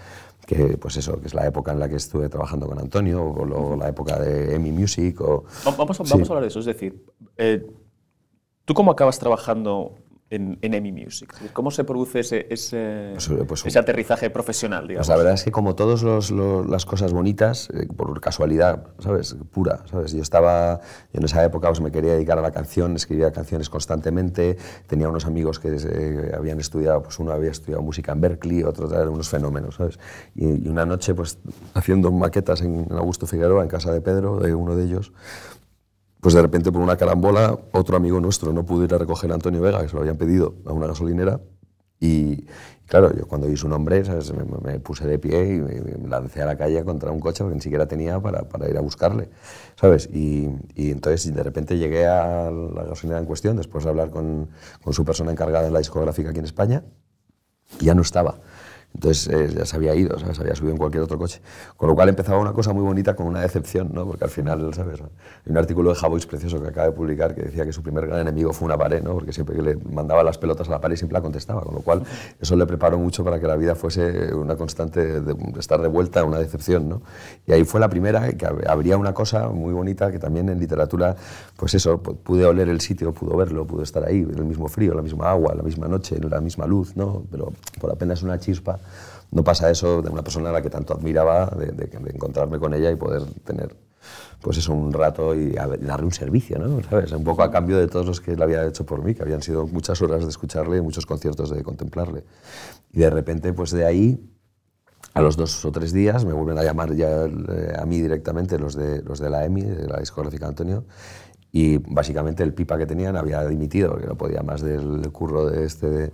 Que 0.47 0.77
pues 0.77 0.97
eso, 0.97 1.21
que 1.21 1.29
es 1.29 1.35
la 1.35 1.47
época 1.47 1.73
en 1.73 1.79
la 1.79 1.89
que 1.89 1.97
estuve 1.97 2.29
trabajando 2.29 2.67
con 2.67 2.79
Antonio, 2.79 3.25
o 3.25 3.45
luego 3.45 3.77
la 3.77 3.89
época 3.89 4.19
de 4.19 4.55
EMI 4.57 4.73
Music. 4.73 5.21
O, 5.21 5.45
vamos, 5.65 6.01
a, 6.01 6.03
vamos 6.03 6.29
a 6.29 6.33
hablar 6.33 6.43
de 6.43 6.49
eso, 6.49 6.59
es 6.61 6.67
decir, 6.67 7.05
eh, 7.37 7.65
¿tú 8.65 8.75
cómo 8.75 8.91
acabas 8.91 9.19
trabajando 9.19 9.95
en, 10.33 10.59
en 10.63 10.75
EMI 10.75 10.93
Music? 10.93 11.33
¿Cómo 11.53 11.71
se 11.71 11.85
produce 11.85 12.21
ese, 12.21 12.47
ese, 12.51 13.11
pues, 13.13 13.29
eh, 13.29 13.45
pues, 13.47 13.67
ese 13.67 13.79
aterrizaje 13.79 14.31
profesional? 14.31 14.89
Digamos? 14.89 15.07
Pues 15.07 15.09
la 15.09 15.17
verdad 15.17 15.35
es 15.35 15.45
que 15.45 15.53
como 15.53 15.75
todas 15.75 16.03
las 16.03 16.87
cosas 16.87 17.13
bonitas, 17.13 17.69
eh, 17.71 17.87
por 17.95 18.19
casualidad, 18.21 18.87
¿sabes? 18.99 19.37
Pura, 19.53 19.85
¿sabes? 19.91 20.13
Yo 20.13 20.23
estaba, 20.23 20.81
yo 21.13 21.21
en 21.21 21.25
esa 21.25 21.45
época 21.45 21.69
pues, 21.69 21.81
me 21.81 21.93
quería 21.93 22.15
dedicar 22.15 22.39
a 22.39 22.43
la 22.43 22.51
canción, 22.51 22.97
escribía 22.97 23.31
canciones 23.31 23.69
constantemente, 23.69 24.57
tenía 24.87 25.09
unos 25.09 25.27
amigos 25.27 25.59
que 25.59 25.77
eh, 25.77 26.33
habían 26.37 26.59
estudiado, 26.59 27.03
pues 27.03 27.19
uno 27.19 27.33
había 27.33 27.51
estudiado 27.51 27.83
música 27.83 28.13
en 28.13 28.21
Berkeley, 28.21 28.63
otro 28.63 28.91
eran 28.93 29.11
unos 29.11 29.29
fenómenos, 29.29 29.77
¿sabes? 29.77 29.99
Y, 30.35 30.67
y, 30.67 30.69
una 30.69 30.87
noche, 30.87 31.15
pues 31.15 31.39
haciendo 31.75 32.11
maquetas 32.11 32.63
en 32.63 32.87
Augusto 32.91 33.27
Figueroa, 33.27 33.63
en 33.63 33.69
casa 33.69 33.93
de 33.93 34.01
Pedro, 34.01 34.39
de 34.39 34.55
uno 34.55 34.77
de 34.77 34.85
ellos, 34.85 35.13
pues 36.23 36.37
de 36.37 36.41
repente 36.41 36.71
por 36.71 36.81
una 36.81 36.97
carambola, 36.97 37.59
otro 37.73 37.97
amigo 37.97 38.21
nuestro 38.21 38.53
no 38.53 38.65
pudo 38.65 38.85
ir 38.85 38.95
a 38.95 38.99
recoger 38.99 39.33
a 39.33 39.35
Antonio 39.35 39.61
Vega, 39.61 39.83
que 39.83 39.89
se 39.89 39.95
lo 39.95 40.03
habían 40.03 40.17
pedido 40.17 40.55
a 40.67 40.73
una 40.73 40.87
gasolinera, 40.87 41.41
y 41.99 42.47
claro, 42.87 43.13
yo 43.13 43.27
cuando 43.27 43.49
vi 43.49 43.57
su 43.57 43.69
nombre 43.69 44.05
Me, 44.63 44.79
puse 44.79 45.05
de 45.05 45.19
pie 45.19 45.57
y 45.57 45.61
me, 45.61 46.09
lancé 46.09 46.41
a 46.41 46.47
la 46.47 46.57
calle 46.57 46.85
contra 46.85 47.11
un 47.11 47.19
coche 47.19 47.43
porque 47.43 47.57
ni 47.57 47.61
siquiera 47.61 47.87
tenía 47.87 48.21
para, 48.21 48.49
para 48.49 48.71
ir 48.71 48.77
a 48.79 48.81
buscarle, 48.81 49.31
¿sabes? 49.75 50.09
Y, 50.13 50.49
y, 50.77 50.93
entonces 50.93 51.35
de 51.35 51.43
repente 51.43 51.77
llegué 51.77 52.07
a 52.07 52.53
la 52.53 52.85
gasolinera 52.85 53.19
en 53.19 53.27
cuestión, 53.27 53.57
después 53.57 53.83
de 53.83 53.91
hablar 53.91 54.11
con, 54.11 54.49
con 54.81 54.93
su 54.93 55.05
persona 55.05 55.33
encargada 55.33 55.65
de 55.65 55.73
la 55.73 55.81
discográfica 55.81 56.31
aquí 56.31 56.39
en 56.39 56.45
España, 56.45 56.85
y 57.81 57.87
ya 57.87 57.95
no 57.95 58.03
estaba. 58.03 58.39
Entonces 58.95 59.27
eh, 59.29 59.49
ya 59.57 59.65
se 59.65 59.77
había 59.77 59.95
ido, 59.95 60.19
¿sabes? 60.19 60.39
había 60.39 60.55
subido 60.55 60.73
en 60.73 60.79
cualquier 60.79 61.03
otro 61.03 61.19
coche. 61.19 61.41
Con 61.77 61.89
lo 61.89 61.95
cual 61.95 62.09
empezaba 62.09 62.39
una 62.39 62.53
cosa 62.53 62.73
muy 62.73 62.83
bonita 62.83 63.17
con 63.17 63.27
una 63.27 63.41
decepción, 63.41 63.91
¿no? 63.93 64.07
porque 64.07 64.25
al 64.25 64.31
final, 64.31 64.73
¿sabes? 64.75 65.01
Hay 65.01 65.51
un 65.51 65.57
artículo 65.57 65.91
de 65.91 65.97
Javois 65.97 66.27
precioso 66.27 66.61
que 66.61 66.69
acaba 66.69 66.89
de 66.89 66.93
publicar 66.93 67.35
que 67.35 67.43
decía 67.43 67.65
que 67.65 67.73
su 67.73 67.83
primer 67.83 68.07
gran 68.07 68.21
enemigo 68.21 68.53
fue 68.53 68.67
una 68.67 68.77
pared, 68.77 69.03
¿no? 69.03 69.15
porque 69.15 69.33
siempre 69.33 69.57
que 69.57 69.63
le 69.63 69.77
mandaba 69.77 70.23
las 70.23 70.39
pelotas 70.39 70.69
a 70.69 70.73
la 70.73 70.81
pared 70.81 70.97
siempre 70.97 71.15
la 71.15 71.23
contestaba, 71.23 71.63
con 71.63 71.75
lo 71.75 71.81
cual 71.81 72.03
eso 72.41 72.55
le 72.55 72.67
preparó 72.67 72.99
mucho 72.99 73.25
para 73.25 73.41
que 73.41 73.47
la 73.47 73.57
vida 73.57 73.75
fuese 73.75 74.35
una 74.35 74.57
constante 74.57 75.21
de, 75.21 75.37
estar 75.59 75.81
de 75.81 75.89
vuelta, 75.89 76.23
una 76.25 76.39
decepción. 76.39 76.89
¿no? 76.89 77.03
Y 77.47 77.53
ahí 77.53 77.65
fue 77.65 77.81
la 77.81 77.89
primera, 77.89 78.31
que 78.33 78.47
habría 78.47 78.99
una 78.99 79.15
cosa 79.15 79.49
muy 79.49 79.73
bonita 79.73 80.13
que 80.13 80.19
también 80.19 80.49
en 80.51 80.59
literatura, 80.59 81.17
pues 81.57 81.75
eso, 81.75 81.99
pude 81.99 82.45
oler 82.45 82.69
el 82.69 82.81
sitio, 82.81 83.13
pudo 83.13 83.37
verlo, 83.37 83.67
pudo 83.67 83.83
estar 83.83 84.05
ahí, 84.05 84.21
el 84.21 84.45
mismo 84.45 84.69
frío, 84.69 84.95
la 84.95 85.03
misma 85.03 85.31
agua, 85.31 85.55
la 85.55 85.63
misma 85.63 85.89
noche, 85.89 86.19
la 86.21 86.41
misma 86.41 86.67
luz, 86.67 86.95
¿no? 86.95 87.23
pero 87.31 87.53
por 87.81 87.91
apenas 87.91 88.23
una 88.23 88.39
chispa 88.39 88.79
no 89.33 89.43
pasa 89.43 89.71
eso 89.71 90.03
de 90.03 90.11
una 90.11 90.23
persona 90.23 90.51
a 90.51 90.53
la 90.53 90.63
que 90.63 90.71
tanto 90.71 90.95
admiraba, 90.95 91.47
de, 91.47 91.89
encontrarme 92.15 92.59
con 92.59 92.75
ella 92.75 92.91
y 92.91 92.97
poder 92.97 93.25
tener 93.45 93.75
pues 94.41 94.59
eso, 94.59 94.73
un 94.73 94.93
rato 94.93 95.35
y 95.35 95.53
darle 95.53 96.05
un 96.05 96.13
servicio, 96.13 96.59
¿no? 96.59 96.83
¿Sabes? 96.83 97.13
Un 97.13 97.25
poco 97.25 97.43
a 97.43 97.51
cambio 97.51 97.79
de 97.79 97.87
todos 97.87 98.05
los 98.05 98.21
que 98.21 98.33
él 98.33 98.43
había 98.43 98.67
hecho 98.67 98.85
por 98.85 99.03
mí, 99.03 99.15
que 99.15 99.23
habían 99.23 99.41
sido 99.41 99.67
muchas 99.69 100.03
horas 100.03 100.23
de 100.23 100.29
escucharle 100.29 100.79
y 100.79 100.81
muchos 100.81 101.07
conciertos 101.07 101.51
de 101.51 101.63
contemplarle. 101.63 102.25
Y 102.93 102.99
de 102.99 103.11
repente, 103.11 103.53
pues 103.53 103.71
de 103.71 103.87
ahí, 103.87 104.29
a 105.15 105.23
los 105.23 105.37
dos 105.37 105.65
o 105.65 105.71
tres 105.71 105.93
días, 105.93 106.25
me 106.25 106.33
vuelven 106.33 106.59
a 106.59 106.65
llamar 106.65 106.93
ya 106.95 107.25
eh, 107.25 107.77
a 107.79 107.87
mí 107.87 108.01
directamente 108.01 108.59
los 108.59 108.75
de, 108.75 109.03
los 109.03 109.21
de 109.21 109.31
la 109.31 109.45
EMI, 109.45 109.63
de 109.63 109.87
la 109.87 110.01
discográfica 110.01 110.49
Antonio, 110.49 110.85
y 111.53 111.79
básicamente 111.79 112.43
el 112.43 112.53
pipa 112.53 112.77
que 112.77 112.87
tenían 112.87 113.17
había 113.17 113.47
dimitido, 113.47 113.91
porque 113.91 114.09
no 114.09 114.17
podía 114.17 114.43
más 114.43 114.61
del 114.61 115.11
curro 115.13 115.47
de 115.47 115.65
este... 115.65 116.13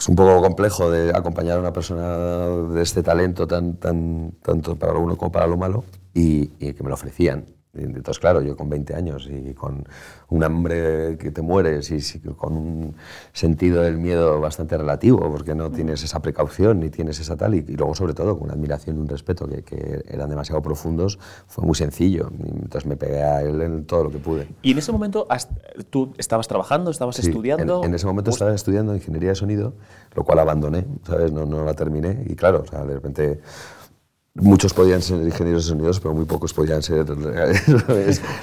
es 0.00 0.08
un 0.08 0.16
poco 0.16 0.40
complejo 0.40 0.90
de 0.90 1.10
acompañar 1.14 1.58
a 1.58 1.60
una 1.60 1.74
persona 1.74 2.46
de 2.72 2.82
este 2.82 3.02
talento 3.02 3.46
tan, 3.46 3.76
tan, 3.76 4.32
tanto 4.42 4.74
para 4.76 4.94
lo 4.94 5.00
bueno 5.00 5.18
como 5.18 5.30
para 5.30 5.46
lo 5.46 5.58
malo 5.58 5.84
y, 6.14 6.52
y 6.58 6.72
que 6.72 6.82
me 6.82 6.88
lo 6.88 6.94
ofrecían. 6.94 7.44
Entonces, 7.72 8.18
claro, 8.18 8.42
yo 8.42 8.56
con 8.56 8.68
20 8.68 8.94
años 8.96 9.28
y 9.30 9.54
con 9.54 9.84
un 10.28 10.42
hambre 10.44 11.16
que 11.18 11.30
te 11.30 11.40
mueres 11.40 11.90
y 11.90 12.18
con 12.36 12.56
un 12.56 12.96
sentido 13.32 13.82
del 13.82 13.96
miedo 13.96 14.40
bastante 14.40 14.76
relativo, 14.76 15.30
porque 15.30 15.54
no 15.54 15.70
tienes 15.70 16.02
esa 16.02 16.20
precaución 16.20 16.80
ni 16.80 16.90
tienes 16.90 17.20
esa 17.20 17.36
tal, 17.36 17.54
y, 17.54 17.62
luego 17.62 17.94
sobre 17.94 18.12
todo 18.12 18.36
con 18.36 18.46
una 18.46 18.54
admiración 18.54 18.96
y 18.96 19.00
un 19.00 19.08
respeto 19.08 19.46
que, 19.46 19.62
que, 19.62 20.02
eran 20.08 20.28
demasiado 20.28 20.60
profundos, 20.62 21.20
fue 21.46 21.64
muy 21.64 21.76
sencillo. 21.76 22.30
Entonces 22.40 22.86
me 22.86 22.96
pegué 22.96 23.22
a 23.22 23.42
él 23.42 23.60
en 23.62 23.84
todo 23.86 24.04
lo 24.04 24.10
que 24.10 24.18
pude. 24.18 24.48
¿Y 24.62 24.72
en 24.72 24.78
ese 24.78 24.90
momento 24.90 25.28
tú 25.90 26.12
estabas 26.18 26.48
trabajando, 26.48 26.90
estabas 26.90 27.16
sí, 27.16 27.28
estudiando? 27.28 27.82
En, 27.84 27.90
en 27.90 27.94
ese 27.94 28.06
momento 28.06 28.30
estaba 28.30 28.52
estudiando 28.52 28.94
ingeniería 28.94 29.30
de 29.30 29.36
sonido, 29.36 29.74
lo 30.14 30.24
cual 30.24 30.40
abandoné, 30.40 30.86
¿sabes? 31.06 31.30
No, 31.30 31.46
no 31.46 31.64
la 31.64 31.74
terminé 31.74 32.24
y 32.26 32.34
claro, 32.34 32.62
o 32.62 32.66
sea, 32.66 32.84
de 32.84 32.94
repente 32.94 33.40
Muchos 34.34 34.72
podían 34.72 35.02
ser 35.02 35.20
ingenieros 35.24 35.64
de 35.64 35.70
sonidos, 35.70 35.98
pero 35.98 36.14
muy 36.14 36.24
pocos 36.24 36.54
podían 36.54 36.82
ser 36.82 37.06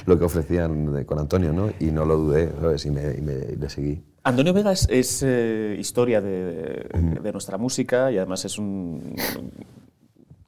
lo 0.05 0.19
que 0.19 0.25
ofrecían 0.25 1.05
con 1.05 1.17
Antonio, 1.17 1.53
¿no? 1.53 1.69
Y 1.79 1.85
no 1.85 2.03
lo 2.03 2.17
dudé, 2.17 2.51
¿sabes? 2.59 2.85
Y, 2.85 2.91
me, 2.91 3.13
y 3.13 3.21
me, 3.21 3.33
le 3.55 3.69
seguí. 3.69 4.03
Antonio 4.23 4.51
Vega 4.51 4.73
es, 4.73 4.87
es 4.89 5.23
eh, 5.25 5.77
historia 5.79 6.19
de, 6.19 6.89
de, 7.23 7.31
nuestra 7.31 7.57
música 7.57 8.11
y 8.11 8.17
además 8.17 8.43
es 8.43 8.57
un, 8.57 9.15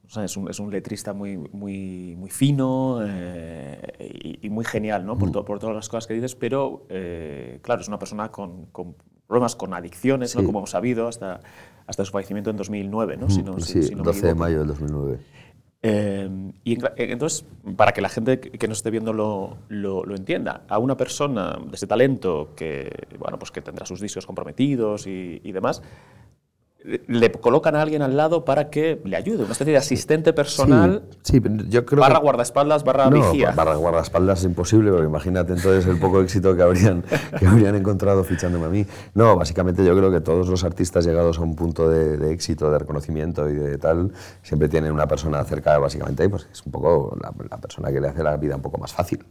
o 0.06 0.10
sea, 0.10 0.24
es 0.24 0.36
un, 0.36 0.50
es 0.50 0.60
un, 0.60 0.70
letrista 0.70 1.14
muy, 1.14 1.38
muy, 1.38 2.16
muy 2.18 2.28
fino 2.28 2.98
eh, 3.02 3.80
y, 4.22 4.46
y, 4.46 4.50
muy 4.50 4.66
genial, 4.66 5.06
¿no? 5.06 5.16
Por, 5.16 5.30
to, 5.30 5.46
por, 5.46 5.58
todas 5.58 5.74
las 5.74 5.88
cosas 5.88 6.06
que 6.06 6.12
dices, 6.12 6.34
pero, 6.34 6.84
eh, 6.90 7.60
claro, 7.62 7.80
es 7.80 7.88
una 7.88 7.98
persona 7.98 8.30
con, 8.30 8.66
con 8.66 8.96
problemas, 9.26 9.56
con 9.56 9.72
adicciones, 9.72 10.32
sí. 10.32 10.38
¿no? 10.38 10.44
Como 10.44 10.58
hemos 10.58 10.70
sabido, 10.70 11.08
hasta 11.08 11.40
hasta 11.90 12.04
su 12.04 12.12
fallecimiento 12.12 12.50
en 12.50 12.56
2009, 12.56 13.16
¿no? 13.16 13.28
Si 13.28 13.42
no- 13.42 13.58
si- 13.60 13.72
sí, 13.72 13.82
si 13.82 13.94
no 13.94 13.98
me 14.04 14.12
12 14.12 14.26
de 14.28 14.34
mayo 14.34 14.58
del 14.60 14.68
2009. 14.68 15.18
Eh, 15.82 16.52
y 16.62 16.74
en- 16.74 16.82
entonces, 16.96 17.44
para 17.76 17.92
que 17.92 18.00
la 18.00 18.08
gente 18.10 18.38
que 18.38 18.50
que 18.50 18.68
nos 18.68 18.78
esté 18.78 18.90
viendo 18.90 19.12
lo, 19.12 19.56
lo- 19.68 20.04
lo 20.04 20.14
entienda, 20.14 20.62
a 20.68 20.78
una 20.78 20.96
persona 20.96 21.58
de 21.66 21.74
ese 21.74 21.86
talento 21.86 22.50
que, 22.54 22.90
bueno, 23.18 23.38
pues 23.38 23.50
que 23.50 23.60
tendrá 23.62 23.86
sus 23.86 24.00
discos 24.00 24.24
comprometidos 24.26 25.06
y, 25.06 25.40
y 25.42 25.52
demás, 25.52 25.82
le- 26.84 27.30
colocan 27.32 27.76
a 27.76 27.82
alguien 27.82 28.02
al 28.02 28.16
lado 28.16 28.44
para 28.44 28.70
que 28.70 29.00
le 29.04 29.16
ayude, 29.16 29.42
una 29.44 29.52
especie 29.52 29.72
de 29.72 29.78
asistente 29.78 30.32
personal, 30.32 31.02
Sí, 31.22 31.40
yo 31.68 31.84
creo 31.84 32.00
barra 32.00 32.16
que... 32.16 32.22
guardaespaldas, 32.22 32.84
barra 32.84 33.10
no, 33.10 33.16
vigía. 33.30 33.50
barra 33.52 33.74
guardaespaldas 33.76 34.40
es 34.40 34.44
imposible, 34.46 34.90
porque 34.90 35.06
imagínate 35.06 35.52
entonces 35.52 35.86
el 35.86 35.98
poco 35.98 36.20
éxito 36.20 36.56
que 36.56 36.62
habrían, 36.62 37.02
que 37.38 37.46
habrían 37.46 37.74
encontrado 37.74 38.24
fichándome 38.24 38.66
a 38.66 38.68
mí. 38.70 38.86
No, 39.14 39.36
básicamente 39.36 39.84
yo 39.84 39.96
creo 39.96 40.10
que 40.10 40.20
todos 40.20 40.48
los 40.48 40.64
artistas 40.64 41.04
llegados 41.04 41.38
a 41.38 41.42
un 41.42 41.54
punto 41.56 41.88
de, 41.88 42.16
de 42.16 42.32
éxito, 42.32 42.70
de 42.70 42.78
reconocimiento 42.78 43.48
y 43.48 43.54
de 43.54 43.78
tal, 43.78 44.12
siempre 44.42 44.68
tienen 44.68 44.92
una 44.92 45.06
persona 45.06 45.44
cerca, 45.44 45.76
básicamente, 45.78 46.24
y 46.24 46.28
pues 46.28 46.48
es 46.52 46.64
un 46.64 46.72
poco 46.72 47.16
la, 47.20 47.32
la 47.50 47.58
persona 47.58 47.90
que 47.92 48.00
le 48.00 48.08
hace 48.08 48.22
la 48.22 48.36
vida 48.36 48.56
un 48.56 48.62
poco 48.62 48.78
más 48.78 48.92
fácil. 48.92 49.24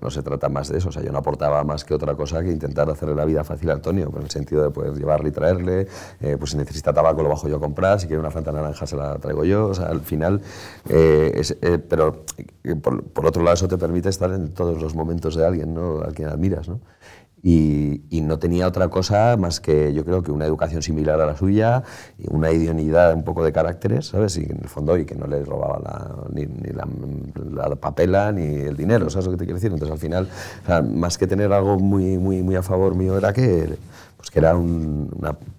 No 0.00 0.10
se 0.10 0.22
trata 0.22 0.48
más 0.48 0.68
de 0.68 0.78
eso, 0.78 0.90
o 0.90 0.92
sea, 0.92 1.02
yo 1.02 1.12
no 1.12 1.18
aportaba 1.18 1.64
más 1.64 1.84
que 1.84 1.94
otra 1.94 2.14
cosa 2.14 2.42
que 2.42 2.50
intentar 2.50 2.90
hacerle 2.90 3.14
la 3.14 3.24
vida 3.24 3.42
fácil 3.42 3.70
a 3.70 3.74
Antonio, 3.74 4.10
por 4.10 4.22
el 4.22 4.30
sentido 4.30 4.62
de 4.62 4.70
poder 4.70 4.92
llevarle 4.94 5.30
y 5.30 5.32
traerle, 5.32 5.86
eh, 6.20 6.36
pues 6.38 6.50
si 6.50 6.56
necesita 6.56 6.92
tabaco 6.92 7.22
lo 7.22 7.30
bajo 7.30 7.48
yo 7.48 7.56
a 7.56 7.60
comprar, 7.60 7.98
si 7.98 8.06
quiere 8.06 8.20
una 8.20 8.30
fanta 8.30 8.52
naranja 8.52 8.86
se 8.86 8.96
la 8.96 9.16
traigo 9.16 9.44
yo, 9.44 9.68
o 9.68 9.74
sea, 9.74 9.86
al 9.86 10.00
final, 10.00 10.42
eh, 10.88 11.42
eh, 11.62 11.78
pero 11.78 12.24
eh, 12.64 12.74
por, 12.76 13.02
por 13.04 13.26
otro 13.26 13.42
lado 13.42 13.54
eso 13.54 13.68
te 13.68 13.78
permite 13.78 14.08
estar 14.08 14.30
en 14.32 14.52
todos 14.52 14.80
los 14.80 14.94
momentos 14.94 15.34
de 15.36 15.46
alguien, 15.46 15.74
¿no? 15.74 16.02
Al 16.02 16.14
quien 16.14 16.28
admiras, 16.28 16.68
¿no? 16.68 16.80
Y, 17.44 18.02
y 18.08 18.20
no 18.20 18.38
tenía 18.38 18.68
otra 18.68 18.88
cosa 18.88 19.36
más 19.36 19.60
que 19.60 19.92
yo 19.92 20.04
creo 20.04 20.22
que 20.22 20.30
una 20.30 20.44
educación 20.46 20.80
similar 20.80 21.20
a 21.20 21.26
la 21.26 21.36
suya 21.36 21.82
una 22.28 22.52
idoneidad 22.52 23.14
un 23.14 23.24
poco 23.24 23.44
de 23.44 23.52
caracteres, 23.52 24.06
¿sabes? 24.06 24.36
Y 24.38 24.44
en 24.44 24.58
el 24.62 24.68
fondo 24.68 24.96
y 24.96 25.04
que 25.04 25.16
no 25.16 25.26
le 25.26 25.44
robaba 25.44 25.80
la- 25.80 26.16
ni, 26.32 26.46
la, 26.46 26.86
la 27.68 27.74
papela 27.76 28.30
ni 28.30 28.44
el 28.44 28.76
dinero, 28.76 29.10
¿sabes 29.10 29.26
lo 29.26 29.32
que 29.32 29.38
te 29.38 29.44
quiero 29.44 29.56
decir? 29.56 29.72
Entonces 29.72 29.92
al 29.92 29.98
final, 29.98 30.28
más 30.94 31.18
que 31.18 31.26
tener 31.26 31.52
algo 31.52 31.78
muy, 31.78 32.16
muy, 32.18 32.42
muy 32.42 32.54
a 32.54 32.62
favor 32.62 32.94
mío 32.94 33.16
era 33.18 33.32
que, 33.32 33.76
pues, 34.16 34.30
que 34.30 34.38
era 34.38 34.56
un- 34.56 35.10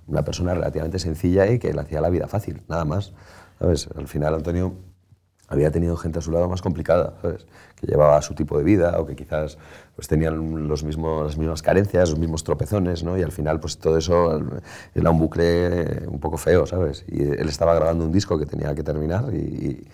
una 0.07 0.23
persona 0.23 0.53
relativamente 0.53 0.99
sencilla 0.99 1.47
y 1.51 1.59
que 1.59 1.73
le 1.73 1.81
hacía 1.81 2.01
la 2.01 2.09
vida 2.09 2.27
fácil, 2.27 2.61
nada 2.69 2.85
más, 2.85 3.13
¿sabes? 3.59 3.89
Al 3.95 4.07
final 4.07 4.35
Antonio 4.35 4.73
había 5.53 5.72
tenido 5.72 5.95
gente 5.95 6.19
a 6.19 6.22
su 6.22 6.31
lado 6.31 6.50
más 6.50 6.62
complicada, 6.62 7.13
¿sabes? 7.22 7.45
Que 7.79 7.88
llevaba 7.88 8.22
su 8.22 8.33
tipo 8.33 8.57
de 8.57 8.63
vida 8.63 9.00
o 9.00 9.05
que 9.05 9.15
quizás 9.15 9.57
pues, 9.95 10.07
tenían 10.07 10.67
los 10.67 10.83
mismos, 10.83 11.25
las 11.27 11.38
mismas 11.38 11.62
carencias, 11.62 12.10
los 12.10 12.19
mismos 12.19 12.43
tropezones, 12.43 13.03
¿no? 13.03 13.17
Y 13.17 13.22
al 13.24 13.31
final, 13.31 13.60
pues 13.60 13.77
todo 13.77 13.98
eso 13.98 14.41
era 14.95 15.10
un 15.12 15.19
bucle 15.19 16.03
un 16.07 16.19
poco 16.19 16.38
feo, 16.38 16.65
¿sabes? 16.65 17.05
Y 17.07 17.22
él 17.22 17.48
estaba 17.50 17.74
grabando 17.75 18.05
un 18.05 18.12
disco 18.12 18.38
que 18.38 18.45
tenía 18.45 18.74
que 18.75 18.83
terminar 18.83 19.33
y, 19.33 19.86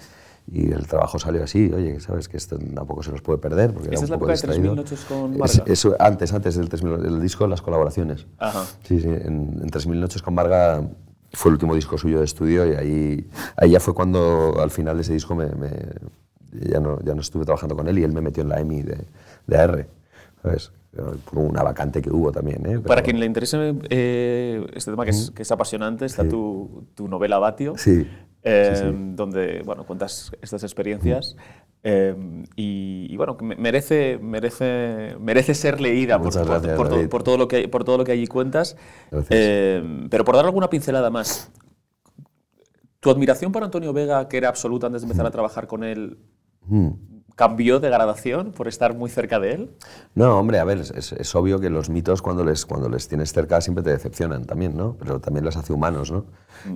y 0.51 0.71
el 0.71 0.87
trabajo 0.87 1.19
salió 1.19 1.43
así, 1.43 1.71
oye, 1.73 1.99
¿sabes? 1.99 2.27
Que 2.27 2.37
esto 2.37 2.57
tampoco 2.57 3.03
se 3.03 3.11
nos 3.11 3.21
puede 3.21 3.37
perder 3.39 3.71
porque 3.73 3.89
¿Esta 3.89 3.95
era 3.95 4.03
es 4.05 4.09
un 4.09 4.09
la 4.11 4.17
poco 4.19 4.31
época 4.31 4.47
de 4.47 4.53
distraído. 4.57 4.73
3000 4.73 4.75
noches 4.75 5.05
con 5.05 5.33
Es- 5.33 5.57
Marga? 5.59 5.71
eso, 5.73 5.95
antes, 5.99 6.33
antes 6.33 6.55
del 6.55 6.69
3000, 6.69 7.05
el 7.05 7.21
disco, 7.21 7.45
las 7.47 7.61
colaboraciones. 7.61 8.25
Ajá. 8.39 8.63
Sí, 8.83 8.99
sí, 8.99 9.07
en, 9.09 9.59
en 9.61 9.69
3000 9.69 9.99
noches 9.99 10.21
con 10.21 10.33
Marga 10.33 10.81
fue 11.33 11.49
el 11.49 11.53
último 11.53 11.75
disco 11.75 11.97
suyo 11.97 12.19
de 12.19 12.25
estudio 12.25 12.65
y 12.71 12.75
ahí, 12.75 13.27
ahí 13.57 13.69
ya 13.71 13.79
fue 13.79 13.93
cuando 13.93 14.55
al 14.61 14.71
final 14.71 14.95
de 14.97 15.01
ese 15.01 15.13
disco 15.13 15.35
me, 15.35 15.47
me- 15.47 15.69
ya, 16.51 16.79
no, 16.79 16.99
ya 17.01 17.13
no 17.13 17.21
estuve 17.21 17.45
trabajando 17.45 17.75
con 17.75 17.87
él 17.87 17.99
y 17.99 18.03
él 18.03 18.11
me 18.11 18.21
metió 18.21 18.41
en 18.43 18.49
la 18.49 18.59
EMI 18.59 18.81
de, 18.81 18.97
de 19.47 19.57
AR, 19.57 19.87
¿sabes? 20.41 20.71
Por 21.25 21.37
una 21.43 21.61
vacante 21.61 22.01
que 22.01 22.09
hubo 22.09 22.31
también, 22.31 22.65
¿eh? 22.65 22.79
Para 22.79 23.03
quien 23.03 23.19
le 23.19 23.27
interese 23.27 23.75
eh, 23.89 24.65
este 24.73 24.89
tema 24.89 25.05
que 25.05 25.11
es, 25.11 25.29
que 25.29 25.43
es 25.43 25.51
apasionante, 25.51 26.05
está 26.05 26.27
tu, 26.27 26.85
tu 26.95 27.07
novela 27.07 27.37
Batio, 27.37 27.77
Sí, 27.77 28.07
eh, 28.41 28.71
sí, 28.73 28.81
sí. 28.89 29.13
donde 29.15 29.61
bueno, 29.63 29.83
cuentas 29.85 30.31
estas 30.41 30.63
experiencias 30.63 31.37
eh, 31.83 32.15
y, 32.55 33.07
y, 33.09 33.15
bueno, 33.17 33.37
merece, 33.39 34.19
merece, 34.21 35.15
merece 35.19 35.53
ser 35.53 35.79
leída 35.79 36.21
por, 36.21 36.33
gracias, 36.33 36.75
por 36.75 37.09
por 37.09 37.23
todo 37.23 37.37
lo 37.37 37.47
que, 37.47 37.67
por 37.69 37.83
todo 37.83 37.97
lo 37.97 38.03
que 38.03 38.11
allí 38.11 38.27
cuentas. 38.27 38.75
Eh, 39.29 40.07
pero 40.09 40.25
por 40.25 40.35
dar 40.35 40.45
alguna 40.45 40.69
pincelada 40.69 41.09
más, 41.09 41.51
¿tu 42.99 43.09
admiración 43.09 43.51
por 43.51 43.63
Antonio 43.63 43.93
Vega, 43.93 44.27
que 44.27 44.37
era 44.37 44.49
absoluta 44.49 44.87
antes 44.87 45.01
de 45.01 45.05
empezar 45.05 45.25
a 45.25 45.31
trabajar 45.31 45.67
con 45.67 45.83
él, 45.83 46.17
Mm. 46.67 46.89
cambió 47.35 47.79
de 47.79 47.89
gradación 47.89 48.51
por 48.51 48.67
estar 48.67 48.93
muy 48.95 49.09
cerca 49.09 49.39
de 49.39 49.53
él? 49.53 49.69
No, 50.15 50.37
hombre, 50.37 50.59
a 50.59 50.65
ver, 50.65 50.79
es, 50.79 50.91
es- 51.13 51.35
obvio 51.35 51.59
que 51.59 51.69
los 51.69 51.89
mitos 51.89 52.21
cuando 52.21 52.43
les, 52.43 52.65
cuando 52.65 52.89
les 52.89 53.07
tienes 53.07 53.31
cerca 53.31 53.61
siempre 53.61 53.83
te 53.83 53.91
decepcionan 53.91 54.43
también, 54.45 54.75
¿no? 54.75 54.97
Pero 54.99 55.19
también 55.21 55.45
los 55.45 55.55
hace 55.55 55.71
humanos, 55.71 56.11
¿no? 56.11 56.25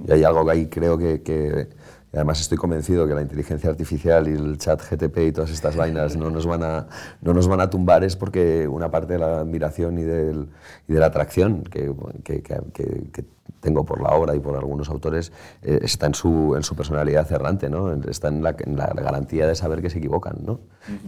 Y 0.07 0.11
hay 0.13 0.23
algo 0.23 0.45
que 0.45 0.51
ahí 0.51 0.67
creo 0.67 0.97
que, 0.97 1.21
que- 1.21 1.67
además 2.13 2.39
estoy 2.41 2.57
convencido 2.57 3.07
que 3.07 3.13
la 3.15 3.21
inteligencia 3.21 3.69
artificial 3.69 4.27
y 4.27 4.31
el 4.31 4.57
chat 4.57 4.81
GTP 4.81 5.17
y 5.27 5.31
todas 5.31 5.49
estas 5.51 5.75
vainas 5.75 6.15
no 6.15 6.29
nos 6.29 6.45
van 6.45 6.63
a, 6.63 6.87
no 7.21 7.33
nos 7.33 7.47
van 7.47 7.59
a 7.61 7.69
tumbar 7.69 8.03
es 8.03 8.15
porque 8.15 8.67
una 8.67 8.91
parte 8.91 9.13
de 9.13 9.19
la 9.19 9.39
admiración 9.39 9.97
y, 9.97 10.03
del, 10.03 10.47
y 10.87 10.93
de 10.93 10.99
la 10.99 11.07
atracción 11.07 11.63
que, 11.63 11.91
que- 12.23 12.41
que- 12.43 13.25
tengo 13.59 13.85
por 13.85 14.01
la 14.01 14.09
obra 14.09 14.35
y 14.35 14.39
por 14.39 14.55
algunos 14.55 14.89
autores 14.89 15.31
eh, 15.61 15.79
está 15.83 16.07
en 16.07 16.13
su, 16.15 16.53
en 16.55 16.63
su 16.63 16.75
personalidad 16.75 17.31
errante, 17.31 17.69
¿no? 17.69 17.93
Está 18.09 18.27
en 18.29 18.43
la, 18.43 18.55
en 18.59 18.75
la 18.77 18.87
garantía 18.87 19.47
de 19.47 19.55
saber 19.55 19.81
que 19.81 19.89
se 19.89 19.99
equivocan, 19.99 20.37
¿no? 20.45 20.59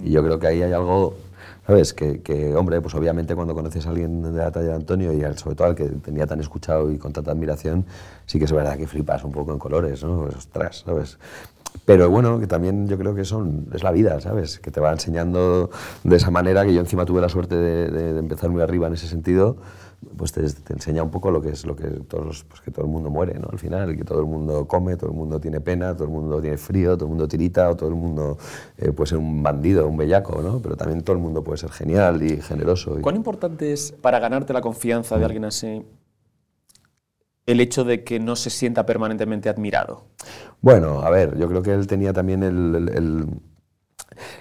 Y 0.03 0.11
yo 0.11 0.23
creo 0.23 0.39
que 0.39 0.47
ahí 0.47 0.61
hay 0.61 0.73
algo 0.73 1.15
¿Sabes? 1.67 1.93
Que, 1.95 2.21
que, 2.21 2.55
hombre, 2.55 2.79
pues 2.79 2.93
obviamente 2.93 3.33
cuando 3.35 3.55
conoces 3.55 3.85
a 3.87 3.89
alguien 3.89 4.21
de 4.21 4.37
la 4.37 4.51
talla 4.51 4.67
de 4.69 4.75
Antonio 4.75 5.11
y 5.13 5.23
al- 5.23 5.37
sobre 5.37 5.55
todo 5.55 5.67
al 5.67 5.75
que 5.75 5.85
tenía 5.85 6.27
tan 6.27 6.39
escuchado 6.39 6.91
y 6.91 6.97
con 6.99 7.11
tanta 7.11 7.31
admiración, 7.31 7.85
sí 8.27 8.37
que 8.37 8.45
es 8.45 8.51
verdad 8.51 8.77
que 8.77 8.85
flipas 8.87 9.23
un 9.23 9.31
poco 9.31 9.51
en 9.51 9.57
colores, 9.57 10.03
¿no? 10.03 10.23
Pues, 10.25 10.35
ostras, 10.35 10.83
¿sabes? 10.85 11.17
Pero 11.85 12.09
bueno, 12.11 12.39
que 12.39 12.45
también 12.47 12.87
yo 12.87 12.97
creo 12.99 13.15
que 13.15 13.25
son, 13.25 13.67
es 13.73 13.81
la 13.83 13.91
vida, 13.91 14.21
¿sabes? 14.21 14.59
Que 14.59 14.69
te 14.71 14.79
va 14.79 14.91
enseñando 14.91 15.71
de 16.03 16.15
esa 16.15 16.29
manera, 16.31 16.63
que 16.65 16.73
yo 16.73 16.79
encima 16.81 17.03
tuve 17.05 17.19
la 17.21 17.29
suerte 17.29 17.55
de, 17.55 17.89
de- 17.89 18.13
de 18.13 18.19
empezar 18.19 18.49
muy 18.51 18.61
arriba 18.61 18.85
en 18.87 18.93
ese 18.93 19.07
sentido, 19.07 19.57
pues 20.17 20.31
te, 20.31 20.41
te 20.49 20.73
enseña 20.73 21.03
un 21.03 21.11
poco 21.11 21.31
lo 21.31 21.41
que 21.41 21.49
es 21.49 21.65
lo 21.65 21.75
que 21.75 21.87
todos 21.87 22.25
los- 22.25 22.43
pues 22.43 22.61
que 22.61 22.71
todo 22.71 22.85
el 22.85 22.91
mundo 22.91 23.09
muere, 23.09 23.37
¿no? 23.39 23.47
Al 23.51 23.59
final, 23.59 23.95
que 23.97 24.03
todo 24.03 24.19
el 24.19 24.25
mundo 24.25 24.67
come, 24.67 24.95
todo 24.97 25.09
el 25.09 25.15
mundo 25.15 25.39
tiene 25.39 25.61
pena, 25.61 25.93
todo 25.93 26.05
el 26.05 26.11
mundo 26.11 26.41
tiene 26.41 26.57
frío, 26.57 26.95
todo 26.95 27.05
el 27.05 27.09
mundo 27.09 27.27
tirita, 27.27 27.69
o 27.69 27.75
todo 27.75 27.89
el 27.89 27.95
mundo 27.95 28.37
eh, 28.77 28.91
puede 28.91 29.09
ser 29.09 29.17
un 29.17 29.41
bandido, 29.43 29.87
un 29.87 29.97
bellaco, 29.97 30.41
¿no? 30.41 30.59
Pero 30.59 30.75
también 30.77 31.01
todo 31.03 31.15
el 31.15 31.21
mundo 31.21 31.43
puede 31.43 31.57
ser 31.57 31.71
genial 31.71 32.21
y 32.23 32.41
generoso. 32.41 32.97
y- 32.99 33.01
¿Cuán 33.01 33.15
importante 33.15 33.73
es 33.73 33.91
para 33.91 34.19
ganarte 34.19 34.53
la 34.53 34.61
confianza 34.61 35.17
de 35.17 35.25
alguien 35.25 35.45
así 35.45 35.83
el 37.45 37.59
hecho 37.59 37.83
de 37.83 38.03
que 38.03 38.19
no 38.19 38.35
se 38.35 38.49
sienta 38.49 38.85
permanentemente 38.85 39.49
admirado? 39.49 40.05
Bueno, 40.61 41.01
a 41.01 41.09
ver, 41.09 41.37
yo 41.37 41.47
creo 41.47 41.61
que 41.61 41.73
él 41.73 41.85
tenía 41.87 42.11
también 42.13 42.41
el- 42.43 42.75
el- 42.75 42.89
el- 42.89 43.25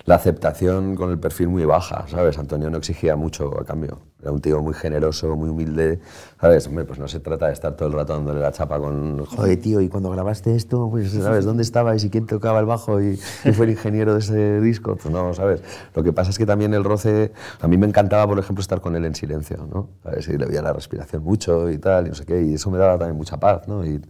la 0.07 0.15
aceptación 0.15 0.95
con 0.95 1.11
el 1.11 1.19
perfil 1.19 1.49
muy 1.49 1.65
baja, 1.65 2.07
¿sabes? 2.09 2.39
Antonio 2.39 2.71
no 2.71 2.79
exigía 2.79 3.17
mucho 3.17 3.59
a 3.61 3.65
cambio. 3.65 3.99
Era 4.25 4.33
un 4.33 4.41
tío 4.41 4.63
muy 4.63 4.73
generoso, 4.73 5.37
muy 5.37 5.51
humilde, 5.51 6.01
¿sabes? 6.41 6.67
Hombre, 6.67 6.87
pues 6.87 6.99
no 6.99 7.07
se 7.09 7.21
trata 7.21 7.49
de 7.49 7.53
estar 7.53 7.77
todo 7.77 7.89
el 7.89 7.95
rato 7.95 8.15
dándole 8.15 8.41
la 8.41 8.53
chapa 8.53 8.81
con, 8.81 9.23
joder, 9.27 9.61
tío, 9.61 9.83
y 9.83 9.91
cuando 9.91 10.09
grabaste 10.09 10.57
esto, 10.57 10.89
pues, 10.91 11.11
¿sabes? 11.23 11.45
¿Dónde 11.45 11.63
estabais 11.63 12.03
y 12.05 12.09
quién 12.09 12.27
tocaba 12.27 12.59
el 12.61 12.65
bajo 12.65 13.03
y 13.03 13.19
quién 13.43 13.53
fue 13.53 13.67
el 13.67 13.73
ingeniero 13.73 14.15
de 14.15 14.21
ese 14.21 14.63
disco? 14.63 14.97
Pues 14.97 15.13
no, 15.13 15.35
¿sabes? 15.35 15.63
Lo 15.95 16.03
que 16.03 16.15
pasa 16.15 16.31
es 16.31 16.39
que 16.39 16.47
también 16.47 16.73
el 16.73 16.85
roce, 16.85 17.33
a 17.61 17.69
mí 17.69 17.77
me 17.77 17.87
encantaba, 17.87 18.27
por 18.27 18.39
ejemplo, 18.39 18.63
estar 18.63 18.81
con 18.81 18.97
él 18.97 19.05
en 19.05 19.15
silencio, 19.15 19.69
¿no? 19.71 19.89
¿Sabes? 20.03 20.27
Y 20.29 20.39
le 20.39 20.47
veía 20.47 20.63
la 20.63 20.73
respiración 20.73 21.23
mucho 21.23 21.71
y 21.71 21.77
tal, 21.77 22.07
y 22.07 22.09
no 22.09 22.15
sé 22.15 22.25
qué, 22.25 22.41
y 22.41 22.55
eso 22.55 22.71
me 22.71 22.79
daba 22.79 22.97
también 22.97 23.19
mucha 23.19 23.39
paz, 23.39 23.69
¿no? 23.69 23.85
Y, 23.85 24.01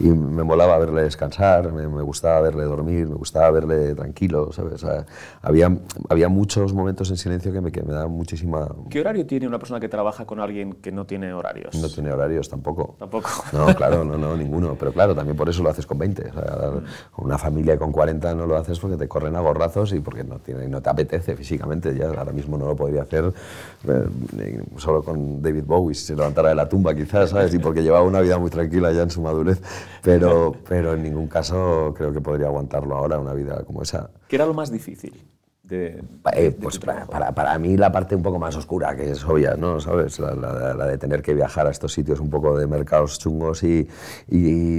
y 0.00 0.08
me 0.08 0.42
molaba 0.42 0.78
verle 0.78 1.02
descansar, 1.02 1.72
me, 1.72 1.86
me 1.86 2.02
gustaba 2.02 2.40
verle 2.40 2.64
dormir, 2.64 3.06
me 3.06 3.14
gustaba 3.14 3.52
verle 3.52 3.94
tranquilo, 3.94 4.50
¿sabes? 4.50 4.74
O 4.74 4.78
sea, 4.78 5.06
había, 5.42 5.70
había 6.08 6.28
muchos 6.28 6.74
momentos 6.74 7.08
en 7.10 7.16
silencio 7.16 7.52
que 7.52 7.60
me, 7.60 7.70
que 7.70 7.84
me 7.84 7.92
daban 7.92 8.10
muchísima... 8.10 8.68
¿Qué 8.88 9.00
horario 9.00 9.24
tiene 9.26 9.46
una 9.46 9.59
persona 9.60 9.78
que 9.78 9.88
trabaja 9.88 10.26
con 10.26 10.40
alguien 10.40 10.72
que 10.72 10.90
no 10.90 11.06
tiene 11.06 11.32
horarios? 11.32 11.76
No 11.76 11.88
tiene 11.88 12.12
horarios 12.12 12.48
tampoco. 12.48 12.96
Tampoco. 12.98 13.30
No, 13.52 13.66
claro, 13.74 14.04
no, 14.04 14.16
no, 14.16 14.36
ninguno. 14.36 14.74
Pero 14.78 14.92
claro, 14.92 15.14
también 15.14 15.36
por 15.36 15.48
eso 15.48 15.62
lo 15.62 15.70
haces 15.70 15.86
con 15.86 15.98
20. 15.98 16.28
O 16.28 16.32
sea, 16.32 16.70
con 17.10 17.26
una 17.26 17.36
familia 17.36 17.78
con 17.78 17.92
40 17.92 18.34
no 18.34 18.46
lo 18.46 18.56
haces 18.56 18.78
porque 18.78 18.96
te 18.96 19.06
corren 19.06 19.36
a 19.36 19.40
gorrazos 19.40 19.92
y 19.92 20.00
porque 20.00 20.24
no, 20.24 20.38
tiene, 20.38 20.66
no 20.68 20.80
te 20.80 20.88
apetece 20.88 21.36
físicamente. 21.36 21.94
Ya 21.94 22.06
ahora 22.06 22.32
mismo 22.32 22.56
no 22.56 22.66
lo 22.66 22.76
podría 22.76 23.02
hacer 23.02 23.32
eh, 23.86 24.62
solo 24.78 25.02
con 25.02 25.42
David 25.42 25.64
Bowie, 25.66 25.94
si 25.94 26.06
se 26.06 26.16
levantara 26.16 26.48
de 26.48 26.54
la 26.54 26.68
tumba 26.68 26.94
quizás, 26.94 27.30
¿sabes? 27.30 27.52
Y 27.54 27.58
porque 27.58 27.82
llevaba 27.82 28.04
una 28.04 28.20
vida 28.20 28.38
muy 28.38 28.50
tranquila 28.50 28.92
ya 28.92 29.02
en 29.02 29.10
su 29.10 29.20
madurez. 29.20 29.60
Pero, 30.02 30.54
pero 30.68 30.94
en 30.94 31.02
ningún 31.02 31.26
caso 31.28 31.94
creo 31.96 32.12
que 32.12 32.20
podría 32.20 32.46
aguantarlo 32.46 32.96
ahora, 32.96 33.18
una 33.18 33.34
vida 33.34 33.62
como 33.64 33.82
esa. 33.82 34.10
¿Qué 34.28 34.36
era 34.36 34.46
lo 34.46 34.54
más 34.54 34.70
difícil? 34.70 35.12
De, 35.70 36.02
Eh, 36.34 36.50
pues 36.60 36.78
para, 36.78 37.06
para, 37.06 37.32
para 37.32 37.58
mí 37.58 37.76
la 37.76 37.90
parte 37.92 38.14
un 38.16 38.22
poco 38.22 38.38
más 38.38 38.56
oscura, 38.56 38.94
que 38.96 39.12
es 39.12 39.24
obvia, 39.24 39.54
¿no? 39.56 39.80
¿Sabes? 39.80 40.18
La, 40.18 40.34
la- 40.34 40.74
la 40.74 40.86
de 40.86 40.98
tener 40.98 41.22
que 41.22 41.32
viajar 41.34 41.66
a 41.66 41.70
estos 41.70 41.92
sitios 41.92 42.20
un 42.20 42.28
poco 42.28 42.58
de 42.58 42.66
mercados 42.66 43.18
chungos 43.18 43.62
y, 43.62 43.88
y, 44.28 44.38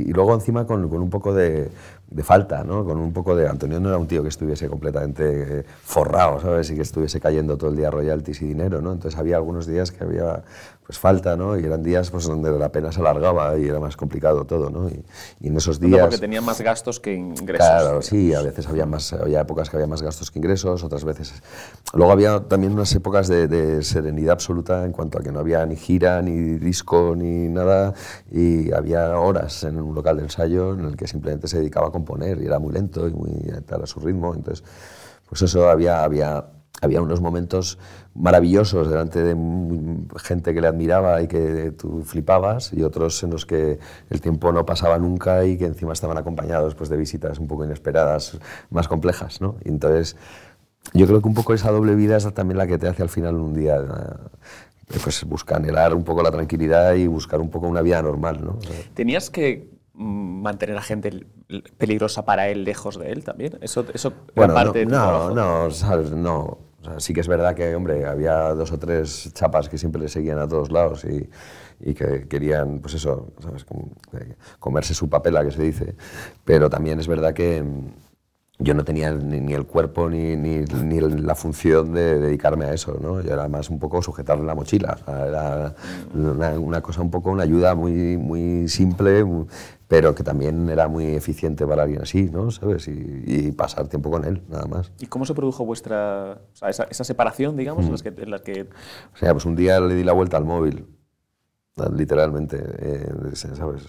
y 0.10 0.14
luego 0.14 0.34
encima 0.34 0.66
con, 0.68 0.90
con 0.90 1.02
un 1.02 1.10
poco 1.10 1.34
de, 1.34 1.70
de 2.10 2.24
falta, 2.24 2.64
¿no? 2.64 2.84
Con 2.86 2.98
un 3.00 3.14
poco 3.14 3.36
de... 3.36 3.48
Antonio 3.48 3.80
no 3.80 3.90
era 3.90 3.98
un 3.98 4.08
tío 4.08 4.22
que 4.22 4.30
estuviese 4.30 4.68
completamente 4.68 5.60
eh, 5.60 5.64
forrado, 5.84 6.40
¿sabes? 6.42 6.70
Y 6.72 6.76
que 6.76 6.82
estuviese 6.82 7.20
cayendo 7.22 7.58
todo 7.58 7.70
el 7.70 7.78
día 7.78 7.90
royalties 7.90 8.42
y 8.42 8.48
dinero, 8.48 8.82
¿no? 8.82 8.92
Entonces 8.92 9.20
había 9.20 9.38
algunos 9.38 9.66
días 9.68 9.92
que 9.92 10.04
había 10.04 10.44
pues 10.92 11.00
falta, 11.00 11.38
¿no? 11.38 11.58
Y 11.58 11.64
eran 11.64 11.82
días 11.84 12.12
pues 12.12 12.26
donde 12.26 12.52
la 12.52 12.70
pena 12.70 12.92
se 12.92 13.00
alargaba 13.00 13.58
y 13.58 13.66
era 13.66 13.80
más 13.80 13.96
complicado 13.96 14.44
todo, 14.44 14.70
¿no? 14.70 14.90
Y, 14.90 15.02
y 15.40 15.48
en 15.48 15.56
esos 15.56 15.80
días... 15.80 16.02
porque 16.02 16.18
tenía 16.18 16.42
más 16.42 16.60
gastos 16.60 17.00
que 17.00 17.14
ingresos. 17.14 17.66
Claro, 17.66 18.02
sí, 18.02 18.34
a 18.34 18.42
veces 18.42 18.68
había 18.68 18.86
más, 18.86 19.14
había 19.14 19.40
épocas 19.40 19.70
que 19.70 19.78
había 19.78 19.88
más 19.88 20.02
gastos 20.02 20.30
que 20.32 20.40
ingresos, 20.40 20.84
otras 20.84 21.06
veces... 21.06 21.42
Luego 21.94 22.12
había 22.12 22.42
también 22.42 22.74
unas 22.74 22.94
épocas 22.94 23.30
de, 23.30 23.48
de 23.48 23.84
serenidad 23.84 24.34
absoluta 24.34 24.84
en 24.84 24.92
cuanto 24.92 25.18
a 25.18 25.22
que 25.22 25.32
no 25.32 25.40
había 25.40 25.66
ni 25.66 25.78
gira, 25.78 26.22
ni 26.22 26.58
disco, 26.58 27.16
ni 27.16 27.48
nada, 27.48 27.94
y 28.30 28.74
había 28.74 29.18
horas 29.18 29.64
en 29.64 29.80
un 29.82 29.96
local 29.96 30.18
de 30.18 30.24
ensayo 30.24 30.74
en 30.74 30.84
el 30.84 30.98
que 30.98 31.08
simplemente 31.08 31.48
se 31.48 31.60
dedicaba 31.60 31.88
a 31.88 31.92
componer 31.92 32.42
y 32.42 32.48
era 32.48 32.60
muy 32.60 32.74
lento 32.74 33.08
y 33.08 33.14
muy 33.14 33.32
tal 33.66 33.84
a 33.84 33.88
su 33.88 34.02
ritmo, 34.02 34.34
entonces 34.36 34.66
pues 35.30 35.42
eso 35.44 35.70
había, 35.70 36.04
había, 36.04 36.48
había 36.82 37.02
unos 37.02 37.22
momentos 37.22 37.78
maravillosos 38.16 38.90
delante 38.90 39.24
de 39.24 39.36
gente 40.18 40.54
que 40.54 40.62
le 40.62 40.68
admiraba 40.68 41.22
y 41.22 41.28
que 41.28 41.72
tú 41.72 42.04
flipabas 42.04 42.74
y 42.74 42.84
otros 42.84 43.22
en 43.24 43.30
los 43.30 43.46
que 43.46 43.80
el 44.10 44.20
tiempo 44.20 44.52
no 44.52 44.66
pasaba 44.66 44.98
nunca 44.98 45.46
y 45.46 45.58
que 45.58 45.66
encima 45.66 45.94
estaban 45.94 46.18
acompañados 46.18 46.76
pues, 46.76 46.90
de 46.90 46.98
visitas 46.98 47.40
un 47.40 47.48
poco 47.48 47.64
inesperadas, 47.64 48.38
más 48.72 48.88
complejas. 48.88 49.42
¿no? 49.42 49.56
Y 49.64 49.70
entonces 49.70 50.18
yo 50.94 51.06
creo 51.08 51.22
que 51.22 51.28
un 51.28 51.36
poco 51.36 51.54
esa 51.54 51.72
doble 51.72 51.96
vida 51.96 52.18
es 52.18 52.34
también 52.34 52.58
la 52.58 52.68
que 52.68 52.78
te 52.78 52.88
hace 52.88 53.04
al 53.04 53.10
final 53.10 53.36
un 53.36 53.54
día 53.54 53.76
eh, 53.76 54.98
pues, 55.04 55.24
buscar 55.24 55.58
anhelar 55.58 55.94
un 55.94 56.04
poco 56.04 56.24
la 56.24 56.32
tranquilidad 56.32 56.96
y 56.96 57.08
buscar 57.08 57.40
un 57.40 57.50
poco 57.50 57.68
una 57.68 57.82
vida 57.82 58.02
normal. 58.02 58.44
¿no? 58.44 58.58
¿Tenías 58.96 59.30
que 59.30 59.70
mm, 59.94 60.42
mantener 60.42 60.78
a 60.78 60.82
gente 60.82 61.28
peligrosa 61.78 62.26
para 62.26 62.50
él 62.50 62.64
lejos 62.64 62.98
de 62.98 63.12
él 63.12 63.24
también? 63.24 63.60
Eso, 63.62 63.86
eso 63.94 64.14
bueno, 64.36 64.56
parte 64.56 64.86
no, 64.86 65.30
de 65.30 65.36
no, 65.36 65.66
no, 65.66 65.72
sabes, 65.72 66.12
no. 66.12 66.71
O 66.82 66.86
sea, 66.86 67.00
sí 67.00 67.14
que 67.14 67.22
es 67.22 67.28
verdad 67.28 67.54
que, 67.56 67.76
hombre, 67.76 68.06
había 68.06 68.54
dos 68.56 68.72
o 68.72 68.80
tres 68.80 69.32
chapas 69.34 69.70
que 69.70 69.78
siempre 69.78 70.02
le 70.02 70.10
seguían 70.10 70.40
a 70.40 70.48
todos 70.48 70.72
lados 70.72 71.06
y, 71.06 71.30
y 71.80 71.94
que 71.94 72.28
querían, 72.28 72.80
pues 72.80 72.96
eso, 72.96 73.32
¿sabes? 73.40 73.66
Eh, 74.14 74.36
comerse 74.60 74.94
su 74.94 75.08
papela, 75.10 75.44
que 75.44 75.52
se 75.52 75.62
dice. 75.62 75.96
Pero 76.44 76.70
también 76.70 77.00
es 77.00 77.08
verdad 77.08 77.34
que 77.34 77.64
yo 78.62 78.74
no 78.74 78.84
tenía 78.84 79.12
ni, 79.12 79.40
ni 79.40 79.54
el 79.54 79.66
cuerpo 79.66 80.10
ni, 80.10 80.36
ni, 80.36 80.60
ni, 80.60 81.00
la 81.00 81.36
función 81.36 81.94
de 81.94 82.20
dedicarme 82.20 82.66
a 82.66 82.74
eso, 82.74 82.98
¿no? 83.02 83.22
Yo 83.22 83.34
era 83.34 83.48
más 83.48 83.70
un 83.70 83.80
poco 83.80 84.02
sujetarle 84.02 84.46
la 84.46 84.56
mochila. 84.56 84.98
O 85.02 85.06
sea, 85.06 85.28
era 85.28 85.76
una, 86.14 86.60
una, 86.60 86.82
cosa 86.82 87.02
un 87.02 87.10
poco, 87.10 87.32
una 87.32 87.44
ayuda 87.44 87.76
muy, 87.76 88.18
muy 88.18 88.68
simple, 88.68 89.24
muy, 89.24 89.48
pero 89.88 90.16
que 90.16 90.24
también 90.24 90.70
era 90.70 90.88
muy 90.88 91.06
eficiente 91.08 91.66
para 91.66 91.84
alguien 91.84 92.02
así, 92.02 92.30
¿no? 92.32 92.52
¿Sabes? 92.52 92.88
Y, 92.88 93.24
y, 93.26 93.52
pasar 93.52 93.88
tiempo 93.88 94.10
con 94.12 94.24
él, 94.26 94.42
nada 94.48 94.66
más. 94.66 94.92
¿Y 95.00 95.08
cómo 95.08 95.26
se 95.26 95.34
produjo 95.34 95.66
vuestra, 95.66 96.38
o 96.54 96.56
sea, 96.56 96.70
esa, 96.70 96.84
esa, 96.84 97.04
separación, 97.04 97.58
digamos, 97.58 97.84
mm. 97.84 97.88
en, 97.88 97.92
las 97.92 98.04
que, 98.04 98.10
en 98.10 98.32
las 98.32 98.42
que... 98.42 98.62
O 99.14 99.18
sea, 99.18 99.34
pues 99.34 99.46
un 99.46 99.56
día 99.56 99.80
le 99.80 99.96
di 99.96 100.04
la 100.04 100.14
vuelta 100.14 100.38
al 100.38 100.46
móvil, 100.46 100.86
literalmente, 101.96 102.58
eh, 102.80 103.12
¿sabes? 103.34 103.84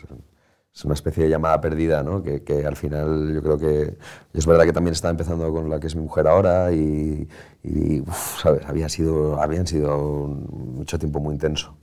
Es 0.74 0.84
una 0.84 0.94
especie 0.94 1.24
de 1.24 1.30
llamada 1.30 1.60
perdida, 1.60 2.02
¿no? 2.02 2.22
Que, 2.22 2.42
que, 2.42 2.66
al 2.66 2.76
final 2.76 3.32
yo 3.34 3.42
creo 3.42 3.58
que... 3.58 3.98
Es 4.32 4.46
verdad 4.46 4.64
que 4.64 4.72
también 4.72 4.92
estaba 4.92 5.10
empezando 5.10 5.52
con 5.52 5.68
la 5.68 5.78
que 5.78 5.86
es 5.86 5.94
mi 5.94 6.02
mujer 6.02 6.26
ahora 6.26 6.72
y, 6.72 7.28
y 7.62 8.00
uf, 8.00 8.40
¿sabes? 8.40 8.64
Había 8.66 8.88
sido, 8.88 9.40
habían 9.40 9.66
sido 9.66 10.28
mucho 10.28 10.98
tiempo 10.98 11.20
muy 11.20 11.34
intenso. 11.34 11.76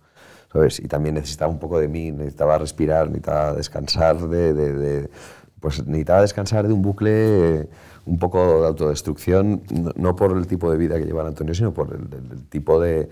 ¿sabes? 0.52 0.80
Y 0.80 0.88
también 0.88 1.16
necesitaba 1.16 1.52
un 1.52 1.60
poco 1.60 1.80
de 1.80 1.88
mí, 1.88 2.12
necesitaba 2.12 2.58
respirar, 2.58 3.08
necesitaba 3.08 3.54
descansar 3.54 4.18
de, 4.28 4.54
de, 4.54 4.74
de 4.74 5.10
pues 5.60 5.86
necesitaba 5.86 6.22
descansar 6.22 6.68
de 6.68 6.74
un 6.74 6.82
bucle 6.82 7.70
un 8.06 8.18
poco 8.18 8.62
de 8.62 8.68
autodestrucción, 8.68 9.62
no, 9.96 10.16
por 10.16 10.36
el 10.36 10.48
tipo 10.48 10.72
de 10.72 10.78
vida 10.78 10.98
que 10.98 11.06
llevaba 11.06 11.30
Antonio, 11.30 11.54
sino 11.54 11.74
por 11.74 11.94
el, 11.94 12.48
tipo 12.50 12.80
de, 12.80 13.10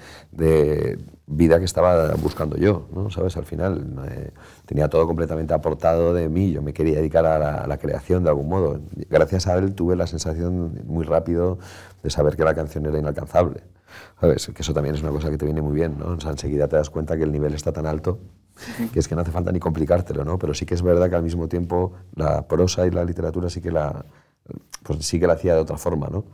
vida 1.27 1.60
que 1.60 1.66
estaba 1.66 2.13
buscando 2.16 2.58
yo, 2.58 2.88
¿no? 2.94 3.12
¿Sabes? 3.12 3.38
Al 3.38 3.46
final 3.46 3.86
eh, 4.10 4.32
tenía 4.66 4.88
todo 4.88 5.06
completamente 5.06 5.54
aportado 5.54 6.13
de 6.13 6.30
mí, 6.30 6.51
yo 6.51 6.62
me 6.62 6.74
quería 6.74 6.98
dedicar 6.98 7.25
a 7.25 7.38
la, 7.38 7.54
a 7.56 7.68
la, 7.68 7.77
creación 7.77 8.24
de 8.24 8.30
algún 8.30 8.50
modo. 8.50 8.80
Gracias 9.10 9.46
a 9.48 9.58
él 9.58 9.75
tuve 9.75 9.96
la 9.96 10.08
sensación 10.08 10.82
muy 10.86 11.06
rápido 11.06 11.60
de 12.01 12.10
saber 12.10 12.36
que 12.36 12.44
la 12.44 12.56
canción 12.56 12.86
era 12.86 12.98
inalcanzable. 12.98 13.62
¿Sabes? 14.20 14.48
Que 14.48 14.62
eso 14.62 14.74
también 14.74 14.96
es 14.96 15.01
una 15.01 15.12
cosa 15.12 15.30
que 15.30 15.38
te 15.38 15.46
viene 15.46 15.62
muy 15.62 15.74
bien, 15.74 15.98
¿no? 16.00 16.08
O 16.08 16.20
sea, 16.20 16.32
enseguida 16.32 16.68
te 16.68 16.75
das 16.75 16.89
cuenta 16.89 17.18
que 17.18 17.24
el 17.24 17.32
nivel 17.32 17.54
está 17.54 17.72
tan 17.72 17.86
alto 17.86 18.20
que 18.94 19.00
es 19.00 19.08
que 19.08 19.16
no 19.16 19.22
hace 19.22 19.32
falta 19.32 19.52
ni 19.52 19.60
complicártelo, 19.60 20.24
¿no? 20.24 20.38
Pero 20.40 20.54
sí 20.54 20.66
que 20.66 20.74
es 20.74 20.82
verdad 20.82 21.10
que 21.10 21.16
al 21.16 21.24
mismo 21.24 21.48
tiempo 21.48 21.94
la 22.16 22.48
prosa 22.48 22.86
y 22.86 22.92
la 22.92 23.04
literatura 23.04 23.50
sí 23.50 23.62
que 23.62 23.72
la, 23.72 24.06
pues 24.84 25.06
sí 25.06 25.20
que 25.20 25.28
la 25.28 25.34
hacía 25.34 25.54
de 25.54 25.60
otra 25.60 25.78
forma, 25.78 26.08
¿no? 26.08 26.26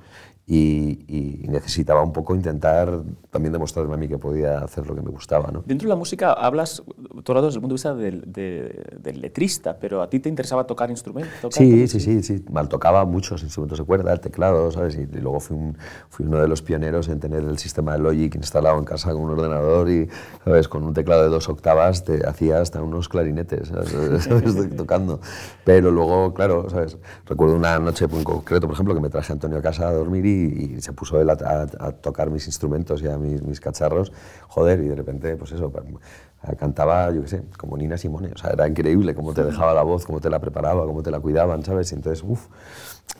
Y, 0.46 1.06
y, 1.08 1.48
necesitaba 1.48 2.02
un 2.02 2.12
poco 2.12 2.36
intentar 2.36 3.02
también 3.30 3.54
demostrarme 3.54 3.94
a 3.94 3.98
mí 3.98 4.08
que 4.10 4.18
podía 4.18 4.58
hacer 4.58 4.86
lo 4.88 4.96
que 4.96 5.02
me 5.02 5.10
gustaba. 5.10 5.52
¿no? 5.52 5.64
Dentro 5.66 5.88
de 5.88 5.90
la 5.90 5.96
música 5.96 6.34
hablas 6.34 6.84
todo 7.24 7.46
desde 7.46 7.58
el 7.58 7.62
punto 7.62 7.74
de 7.74 7.76
vista 7.76 7.94
del, 7.94 8.24
de, 8.26 8.98
del, 9.00 9.22
letrista, 9.22 9.78
pero 9.80 10.02
¿a 10.02 10.10
ti 10.10 10.20
te 10.20 10.28
interesaba 10.28 10.66
tocar 10.66 10.90
instrumentos? 10.90 11.34
Tocar 11.42 11.58
sí, 11.58 11.88
sí, 11.88 12.00
sí, 12.00 12.24
sí, 12.24 12.44
mal 12.52 12.68
tocaba 12.68 13.06
muchos 13.06 13.42
instrumentos 13.44 13.80
de 13.80 13.86
cuerda, 13.86 14.12
el 14.12 14.20
teclado, 14.20 14.70
¿sabes? 14.72 14.96
Y, 14.96 15.02
y 15.02 15.22
luego 15.22 15.40
fui, 15.40 15.56
un, 15.56 15.78
fui, 16.10 16.26
uno 16.26 16.42
de 16.42 16.48
los 16.48 16.62
pioneros 16.62 17.08
en 17.08 17.20
tener 17.20 17.44
el 17.44 17.58
sistema 17.58 17.94
de 17.94 18.00
Logic 18.00 18.36
instalado 18.36 18.78
en 18.80 18.86
casa 18.86 19.14
con 19.14 19.22
un 19.22 19.30
ordenador 19.30 19.90
y, 19.90 20.10
¿sabes? 20.44 20.68
Con 20.68 20.84
un 20.84 20.94
teclado 20.94 21.24
de 21.24 21.30
dos 21.30 21.48
octavas 21.48 22.04
te 22.04 22.28
hacía 22.28 22.60
hasta 22.60 22.82
unos 22.82 23.08
clarinetes, 23.08 23.70
¿sabes? 23.70 24.28
tocando. 24.76 25.22
Pero 25.64 25.92
luego, 25.92 26.34
claro, 26.34 26.70
¿sabes? 26.70 26.98
Recuerdo 27.26 27.56
una 27.56 27.80
noche 27.80 28.06
en 28.06 28.24
concreto, 28.24 28.68
por 28.68 28.74
ejemplo, 28.74 28.94
que 28.94 29.02
me 29.02 29.10
traje 29.10 29.32
a 29.32 29.36
Antonio 29.36 29.58
a 29.58 29.62
casa 29.62 29.88
a 29.88 29.94
dormir 29.94 30.26
y 30.26 30.33
y, 30.34 30.82
se 30.82 30.94
puso 30.94 31.20
él 31.22 31.30
a, 31.30 31.34
a, 31.34 31.88
a, 31.88 31.92
tocar 31.92 32.30
mis 32.30 32.48
instrumentos 32.48 33.02
y 33.02 33.08
a 33.08 33.18
mis, 33.18 33.42
mis, 33.42 33.60
cacharros, 33.60 34.12
joder, 34.48 34.80
y 34.82 34.88
de 34.88 34.96
repente, 34.96 35.36
pues 35.36 35.52
eso, 35.52 35.72
pues, 35.72 35.86
cantaba, 36.58 37.12
yo 37.12 37.22
qué 37.22 37.28
sé, 37.28 37.44
como 37.58 37.78
Nina 37.78 37.98
Simone, 37.98 38.32
o 38.34 38.38
sea, 38.38 38.52
era 38.52 38.68
increíble 38.68 39.16
cómo 39.16 39.34
te 39.34 39.44
dejaba 39.44 39.74
la 39.74 39.84
voz, 39.84 40.06
cómo 40.06 40.20
te 40.20 40.30
la 40.30 40.40
preparaba, 40.40 40.86
cómo 40.86 41.02
te 41.02 41.12
la 41.12 41.20
cuidaban, 41.20 41.64
¿sabes? 41.64 41.92
Y 41.92 41.96
entonces, 41.96 42.24
uff, 42.28 42.48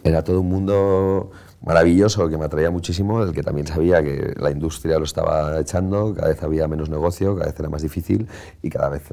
era 0.04 0.24
todo 0.24 0.42
un 0.42 0.50
mundo 0.50 1.32
maravilloso 1.62 2.28
que 2.28 2.38
me 2.38 2.46
atraía 2.46 2.70
muchísimo, 2.72 3.26
del 3.26 3.34
que 3.34 3.44
también 3.44 3.68
sabía 3.68 4.04
que 4.04 4.34
la 4.38 4.52
industria 4.52 4.98
lo 5.00 5.06
estaba 5.06 5.60
echando, 5.60 6.14
cada 6.14 6.28
vez 6.28 6.44
había 6.44 6.68
menos 6.68 6.90
negocio, 6.90 7.36
cada 7.36 7.48
vez 7.50 7.60
era 7.60 7.70
más 7.70 7.82
difícil 7.82 8.28
y 8.62 8.70
cada 8.70 8.90
vez 8.90 9.04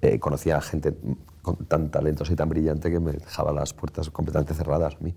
eh, 0.00 0.18
conocía 0.18 0.56
a 0.56 0.60
gente 0.62 0.94
con 1.42 1.56
tan 1.66 1.90
talentosa 1.90 2.32
y 2.32 2.36
tan 2.36 2.48
brillante 2.48 2.90
que 2.90 3.00
me 3.00 3.12
dejaba 3.12 3.52
las 3.52 3.74
puertas 3.74 4.08
completamente 4.10 4.54
cerradas 4.54 4.94
a 4.94 4.98
mí. 5.00 5.14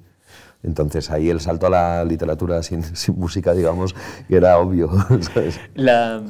Entonces 0.64 1.10
ahí 1.10 1.30
el 1.30 1.40
salto 1.40 1.68
a 1.68 1.70
la 1.70 2.06
literatura 2.06 2.62
sin, 2.64 2.84
sin 2.96 3.18
música, 3.18 3.54
digamos, 3.54 3.96
era 4.30 4.58
obvio. 4.58 4.90
¿sabes? 5.22 5.60
La, 5.76 6.22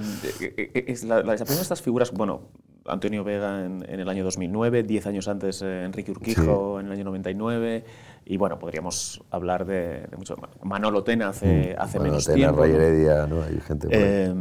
es 0.74 1.04
la, 1.04 1.24
la 1.24 1.34
desaparición 1.34 1.58
de 1.58 1.64
estas 1.64 1.82
figuras, 1.82 2.12
bueno, 2.12 2.42
Antonio 2.86 3.24
Vega 3.24 3.66
en, 3.66 3.86
en, 3.88 4.00
el 4.00 4.10
año 4.10 4.24
2009, 4.24 4.84
10 4.84 5.08
años 5.08 5.28
antes 5.28 5.62
eh, 5.62 5.84
Enrique 5.84 6.12
Urquijo 6.12 6.78
sí. 6.78 6.82
en 6.82 6.88
el 6.88 6.92
año 6.94 7.04
99, 7.06 7.84
y 8.26 8.38
bueno, 8.38 8.58
podríamos 8.58 9.22
hablar 9.30 9.66
de, 9.66 10.08
de 10.10 10.18
mucho. 10.18 10.36
Manolo 10.64 11.04
Tena 11.04 11.30
hace, 11.30 11.76
hace 11.78 11.98
Manolo 12.00 12.12
menos 12.14 12.26
Tena, 12.26 12.36
tiempo. 12.36 12.62
Ray 12.62 12.72
Heredia, 12.72 13.28
¿no? 13.28 13.44
Hay 13.44 13.60
gente 13.60 13.88
por 13.88 13.96
eh, 13.98 14.34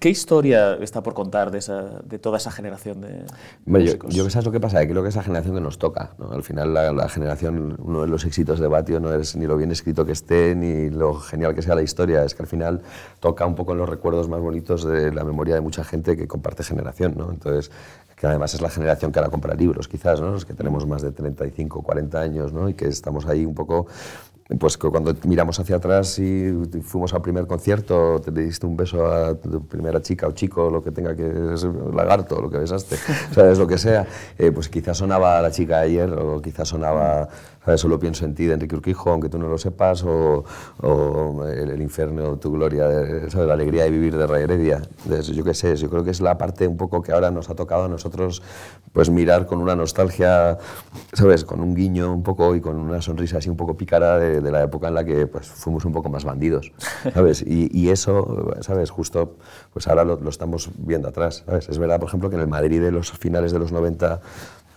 ¿Qué 0.00 0.10
historia 0.10 0.74
está 0.80 1.02
por 1.02 1.14
contar 1.14 1.50
de, 1.50 1.58
esa, 1.58 2.00
de 2.04 2.18
toda 2.18 2.38
esa 2.38 2.50
generación 2.50 3.00
de 3.00 3.24
Hombre, 3.66 3.84
yo, 3.84 4.08
yo 4.08 4.24
que 4.24 4.30
sabes 4.30 4.46
lo 4.46 4.52
que 4.52 4.60
pasa, 4.60 4.86
creo 4.86 5.02
que 5.02 5.08
esa 5.08 5.22
generación 5.22 5.54
que 5.54 5.60
nos 5.60 5.78
toca. 5.78 6.10
¿no? 6.18 6.32
Al 6.32 6.42
final 6.42 6.74
la, 6.74 6.92
la, 6.92 7.08
generación, 7.08 7.76
uno 7.78 8.02
de 8.02 8.08
los 8.08 8.24
éxitos 8.24 8.60
de 8.60 8.68
Batio 8.68 9.00
no 9.00 9.12
es 9.12 9.36
ni 9.36 9.46
lo 9.46 9.56
bien 9.56 9.70
escrito 9.70 10.04
que 10.04 10.12
esté, 10.12 10.54
ni 10.54 10.90
lo 10.90 11.14
genial 11.14 11.54
que 11.54 11.62
sea 11.62 11.74
la 11.74 11.82
historia, 11.82 12.24
es 12.24 12.34
que 12.34 12.42
al 12.42 12.48
final 12.48 12.82
toca 13.20 13.46
un 13.46 13.54
poco 13.54 13.72
en 13.72 13.78
los 13.78 13.88
recuerdos 13.88 14.28
más 14.28 14.40
bonitos 14.40 14.84
de 14.84 15.12
la 15.12 15.24
memoria 15.24 15.54
de 15.54 15.60
mucha 15.60 15.84
gente 15.84 16.16
que 16.16 16.26
comparte 16.26 16.62
generación. 16.62 17.14
¿no? 17.16 17.30
Entonces, 17.30 17.70
que 18.16 18.26
además 18.26 18.54
es 18.54 18.60
la 18.60 18.70
generación 18.70 19.12
que 19.12 19.18
ahora 19.18 19.30
compra 19.30 19.54
libros, 19.54 19.88
quizás, 19.88 20.20
¿no? 20.20 20.30
los 20.30 20.44
que 20.44 20.54
tenemos 20.54 20.86
más 20.86 21.02
de 21.02 21.12
35, 21.12 21.82
40 21.82 22.20
años, 22.20 22.52
¿no? 22.52 22.68
y 22.68 22.74
que 22.74 22.88
estamos 22.88 23.26
ahí 23.26 23.44
un 23.44 23.54
poco 23.54 23.86
pues 24.56 24.78
cuando 24.78 25.14
miramos 25.24 25.60
hacia 25.60 25.76
atrás 25.76 26.18
y 26.18 26.50
fuimos 26.82 27.12
al 27.12 27.20
primer 27.20 27.46
concierto, 27.46 28.18
te 28.20 28.30
diste 28.30 28.64
un 28.64 28.78
beso 28.78 29.06
a 29.06 29.34
tu 29.34 29.66
primera 29.66 30.00
chica 30.00 30.26
o 30.26 30.32
chico, 30.32 30.70
lo 30.70 30.82
que 30.82 30.90
tenga 30.90 31.14
que 31.14 31.52
es 31.52 31.64
lagarto, 31.92 32.40
lo 32.40 32.48
que 32.48 32.56
besaste, 32.56 32.96
sabes 33.34 33.58
lo 33.58 33.66
que 33.66 33.76
sea, 33.76 34.06
eh, 34.38 34.50
pues 34.50 34.70
quizás 34.70 34.96
sonaba 34.96 35.42
la 35.42 35.50
chica 35.50 35.80
ayer 35.80 36.10
o 36.10 36.40
quizás 36.40 36.68
sonaba. 36.68 37.28
Solo 37.76 37.98
pienso 37.98 38.24
en 38.24 38.34
ti 38.34 38.46
de 38.46 38.54
Enrique 38.54 38.76
Urquijo, 38.76 39.10
aunque 39.10 39.28
tú 39.28 39.38
no 39.38 39.48
lo 39.48 39.58
sepas, 39.58 40.04
o, 40.04 40.44
o 40.82 41.44
el, 41.44 41.70
el, 41.70 41.82
infierno, 41.82 42.38
tu 42.38 42.52
gloria, 42.52 42.88
¿sabes? 43.28 43.46
la 43.46 43.54
alegría 43.54 43.84
de 43.84 43.90
vivir 43.90 44.16
de 44.16 44.26
Ray 44.26 44.44
Heredia. 44.44 44.82
Entonces, 45.04 45.34
yo 45.36 45.44
qué 45.44 45.54
sé, 45.54 45.76
yo 45.76 45.90
creo 45.90 46.04
que 46.04 46.10
es 46.10 46.20
la 46.20 46.38
parte 46.38 46.66
un 46.66 46.76
poco 46.76 47.02
que 47.02 47.12
ahora 47.12 47.30
nos 47.30 47.50
ha 47.50 47.54
tocado 47.54 47.84
a 47.84 47.88
nosotros 47.88 48.42
pues 48.92 49.10
mirar 49.10 49.46
con 49.46 49.60
una 49.60 49.76
nostalgia, 49.76 50.58
¿sabes? 51.12 51.44
Con 51.44 51.60
un 51.60 51.74
guiño 51.74 52.12
un 52.12 52.22
poco 52.22 52.54
y 52.54 52.60
con 52.60 52.76
una 52.76 53.02
sonrisa 53.02 53.38
así 53.38 53.48
un 53.48 53.56
poco 53.56 53.76
pícara 53.76 54.18
de, 54.18 54.40
de 54.40 54.50
la 54.50 54.62
época 54.62 54.88
en 54.88 54.94
la 54.94 55.04
que 55.04 55.26
pues, 55.26 55.46
fuimos 55.48 55.84
un 55.84 55.92
poco 55.92 56.08
más 56.08 56.24
bandidos, 56.24 56.72
¿sabes? 57.14 57.42
Y, 57.42 57.68
y 57.76 57.90
eso, 57.90 58.54
¿sabes? 58.60 58.90
Justo, 58.90 59.36
pues 59.72 59.86
ahora 59.88 60.04
lo, 60.04 60.16
lo, 60.20 60.30
estamos 60.30 60.70
viendo 60.78 61.08
atrás, 61.08 61.44
¿sabes? 61.46 61.68
Es 61.68 61.78
verdad, 61.78 62.00
por 62.00 62.08
ejemplo, 62.08 62.30
que 62.30 62.36
en 62.36 62.42
el 62.42 62.48
Madrid 62.48 62.80
de 62.80 62.90
los 62.90 63.12
finales 63.12 63.52
de 63.52 63.58
los 63.58 63.72
90 63.72 64.20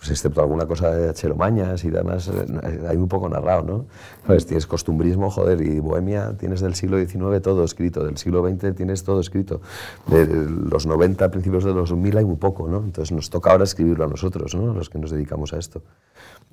pues 0.02 0.10
excepto 0.10 0.40
alguna 0.40 0.66
cosa 0.66 0.90
de 0.90 1.14
Chelomañas 1.14 1.84
y 1.84 1.90
demás, 1.90 2.26
eh, 2.26 2.86
hay 2.88 2.98
muy 2.98 3.06
poco 3.06 3.28
narrado, 3.28 3.62
¿no? 3.62 3.86
¿Sabes? 4.26 4.46
Tienes 4.46 4.66
costumbrismo, 4.66 5.30
joder, 5.30 5.62
y 5.62 5.78
Bohemia 5.78 6.36
tienes 6.36 6.60
del 6.60 6.74
siglo 6.74 6.98
XIX 6.98 7.40
todo 7.40 7.62
escrito, 7.62 8.02
del 8.04 8.16
siglo 8.16 8.44
XX 8.44 8.74
tienes 8.74 9.04
todo 9.04 9.20
escrito, 9.20 9.60
de 10.08 10.26
los 10.26 10.86
90, 10.86 11.30
principios 11.30 11.62
de 11.62 11.72
los 11.72 11.90
2000 11.90 12.16
hay 12.16 12.24
muy 12.24 12.34
poco, 12.34 12.66
¿no? 12.66 12.78
Entonces 12.78 13.12
nos 13.12 13.30
toca 13.30 13.52
ahora 13.52 13.62
escribirlo 13.62 14.04
a 14.04 14.08
nosotros, 14.08 14.56
¿no? 14.56 14.74
Los 14.74 14.90
que 14.90 14.98
nos 14.98 15.12
dedicamos 15.12 15.52
a 15.52 15.58
esto. 15.58 15.82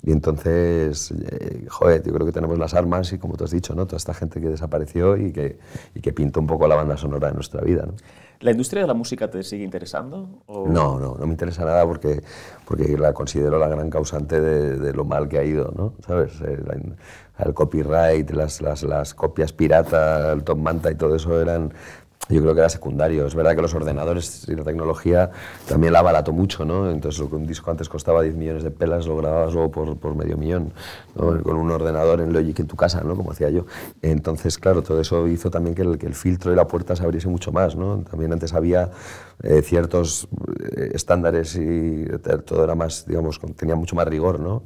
Y 0.04 0.12
entonces, 0.12 1.10
eh, 1.10 1.66
joder, 1.68 2.04
yo 2.04 2.12
creo 2.12 2.26
que 2.26 2.32
tenemos 2.32 2.56
las 2.56 2.74
armas 2.74 3.12
y 3.12 3.18
como 3.18 3.36
tú 3.36 3.42
has 3.42 3.50
dicho, 3.50 3.74
¿no? 3.74 3.84
Toda 3.84 3.96
esta 3.96 4.14
gente 4.14 4.40
que 4.40 4.48
desapareció 4.48 5.16
y 5.16 5.32
que, 5.32 5.58
y 5.96 6.00
que 6.00 6.12
pinta 6.12 6.38
un 6.38 6.46
poco 6.46 6.68
la 6.68 6.76
banda 6.76 6.96
sonora 6.96 7.26
de 7.26 7.34
nuestra 7.34 7.62
vida, 7.62 7.84
¿no? 7.84 7.94
¿La 8.40 8.52
industria 8.52 8.82
de 8.82 8.88
la 8.88 8.94
música 8.94 9.28
te 9.28 9.42
sigue 9.42 9.64
interesando? 9.64 10.26
No, 10.48 10.98
no, 10.98 11.16
no 11.18 11.26
me 11.26 11.32
interesa 11.32 11.62
nada 11.64 11.84
porque, 11.86 12.22
porque 12.64 12.96
la 12.96 13.12
considero 13.12 13.58
la 13.58 13.68
gran 13.68 13.90
causante 13.90 14.40
de, 14.40 14.78
de 14.78 14.92
lo 14.94 15.04
mal 15.04 15.28
que 15.28 15.38
ha 15.38 15.44
ido, 15.44 15.72
¿no? 15.76 15.92
¿Sabes? 16.06 16.40
El, 16.40 16.96
el 17.44 17.54
copyright, 17.54 18.30
las, 18.30 18.62
las, 18.62 18.82
las, 18.82 19.12
copias 19.14 19.52
pirata, 19.52 20.32
el 20.32 20.42
top 20.42 20.58
manta 20.58 20.90
y 20.90 20.94
todo 20.94 21.16
eso 21.16 21.40
eran 21.40 21.72
yo 22.28 22.40
creo 22.42 22.54
que 22.54 22.60
era 22.60 22.68
secundario. 22.68 23.26
Es 23.26 23.34
verdad 23.34 23.56
que 23.56 23.62
los 23.62 23.74
ordenadores 23.74 24.46
y 24.48 24.54
la 24.54 24.62
tecnología 24.62 25.30
también 25.66 25.92
la 25.92 26.00
abarató 26.00 26.32
mucho, 26.32 26.64
¿no? 26.64 26.90
Entonces, 26.90 27.20
lo 27.20 27.28
que 27.28 27.36
un 27.36 27.46
disco 27.46 27.70
antes 27.70 27.88
costaba 27.88 28.22
10 28.22 28.36
millones 28.36 28.62
de 28.62 28.70
pelas, 28.70 29.06
lo 29.06 29.16
grababas 29.16 29.52
luego 29.52 29.70
por, 29.70 29.96
por 29.96 30.14
medio 30.14 30.36
millón, 30.36 30.72
con 31.16 31.56
un 31.56 31.70
ordenador 31.70 32.20
en 32.20 32.32
Logic 32.32 32.60
en 32.60 32.66
tu 32.66 32.76
casa, 32.76 33.02
¿no? 33.02 33.16
Como 33.16 33.32
hacía 33.32 33.50
yo. 33.50 33.66
Entonces, 34.02 34.58
claro, 34.58 34.82
todo 34.82 35.00
eso 35.00 35.26
hizo 35.26 35.50
también 35.50 35.74
que 35.74 35.82
el, 35.82 35.98
que 35.98 36.06
el 36.06 36.14
filtro 36.14 36.52
y 36.52 36.56
la 36.56 36.66
puerta 36.66 36.94
se 36.94 37.02
abriese 37.02 37.28
mucho 37.28 37.52
más, 37.52 37.74
¿no? 37.74 38.04
También 38.08 38.32
antes 38.32 38.52
había 38.52 38.90
eh, 39.42 39.62
ciertos 39.62 40.28
eh, 40.76 40.90
estándares 40.92 41.56
y 41.56 42.04
todo 42.44 42.62
era 42.62 42.74
más, 42.74 43.06
digamos, 43.06 43.40
tenía 43.56 43.74
mucho 43.74 43.96
más 43.96 44.06
rigor, 44.06 44.38
¿no? 44.38 44.62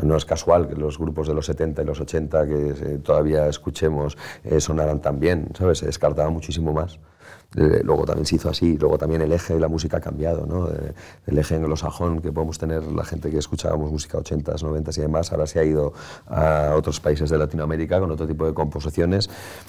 No 0.00 0.16
es 0.16 0.24
casual 0.24 0.68
que 0.68 0.76
los 0.76 0.98
grupos 0.98 1.28
de 1.28 1.34
los 1.34 1.46
70 1.46 1.82
y 1.82 1.84
los 1.84 2.00
80 2.00 2.46
que 2.46 2.70
eh, 2.70 2.98
todavía 3.02 3.46
escuchemos 3.46 4.16
sonaran 4.58 5.00
tan 5.00 5.20
bien, 5.20 5.48
¿sabes? 5.56 5.78
Se 5.78 5.86
descartaba 5.86 6.30
muchísimo 6.30 6.72
más. 6.72 6.98
Eh, 7.56 7.82
luego 7.84 8.04
también 8.06 8.24
se 8.24 8.36
hizo 8.36 8.48
así, 8.48 8.78
luego 8.78 8.96
también 8.96 9.20
el 9.20 9.32
eje 9.32 9.54
de 9.54 9.60
la 9.60 9.68
música 9.68 9.98
ha 9.98 10.00
cambiado, 10.00 10.46
¿no? 10.46 10.68
Eh, 10.68 10.94
el 11.26 11.38
eje 11.38 11.56
anglosajón 11.56 12.22
que 12.22 12.32
podemos 12.32 12.58
tener 12.58 12.82
la 12.84 13.04
gente 13.04 13.30
que 13.30 13.38
escuchábamos 13.38 13.92
música 13.92 14.18
80s, 14.18 14.62
90s 14.62 14.98
y 14.98 15.00
demás, 15.02 15.32
ahora 15.32 15.46
se 15.46 15.58
ha 15.58 15.64
ido 15.64 15.92
a 16.28 16.72
otros 16.74 17.00
países 17.00 17.28
de 17.28 17.36
Latinoamérica 17.36 18.00
con 18.00 18.10
otro 18.10 18.26
tipo 18.26 18.46
de 18.46 18.54
composiciones 18.54 19.28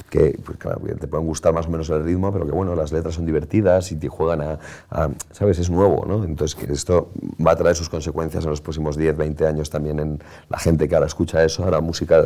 que, 0.09 0.39
pues, 0.45 0.57
claro, 0.57 0.79
te 0.99 1.07
pueden 1.07 1.27
gustar 1.27 1.53
más 1.53 1.67
o 1.67 1.69
menos 1.69 1.89
el 1.89 2.03
ritmo, 2.03 2.31
pero 2.31 2.45
que 2.45 2.51
bueno, 2.51 2.73
las 2.75 2.91
letras 2.93 3.15
son 3.15 3.25
divertidas 3.25 3.91
y 3.91 3.97
te 3.97 4.07
juegan 4.07 4.41
a, 4.41 5.09
¿sabes? 5.31 5.59
Es 5.59 5.69
nuevo, 5.69 6.05
¿no? 6.07 6.23
Entonces 6.23 6.55
que 6.55 6.71
esto 6.71 7.09
va 7.45 7.51
a 7.51 7.55
traer 7.55 7.75
sus 7.75 7.89
consecuencias 7.89 8.43
en 8.45 8.49
los 8.49 8.61
próximos 8.61 8.95
10, 8.95 9.17
20 9.17 9.45
años 9.45 9.69
también 9.69 9.99
en 9.99 10.23
la 10.49 10.57
gente 10.57 10.87
que 10.87 10.95
ahora 10.95 11.07
escucha 11.07 11.43
eso, 11.43 11.63
ahora 11.63 11.81
música 11.81 12.23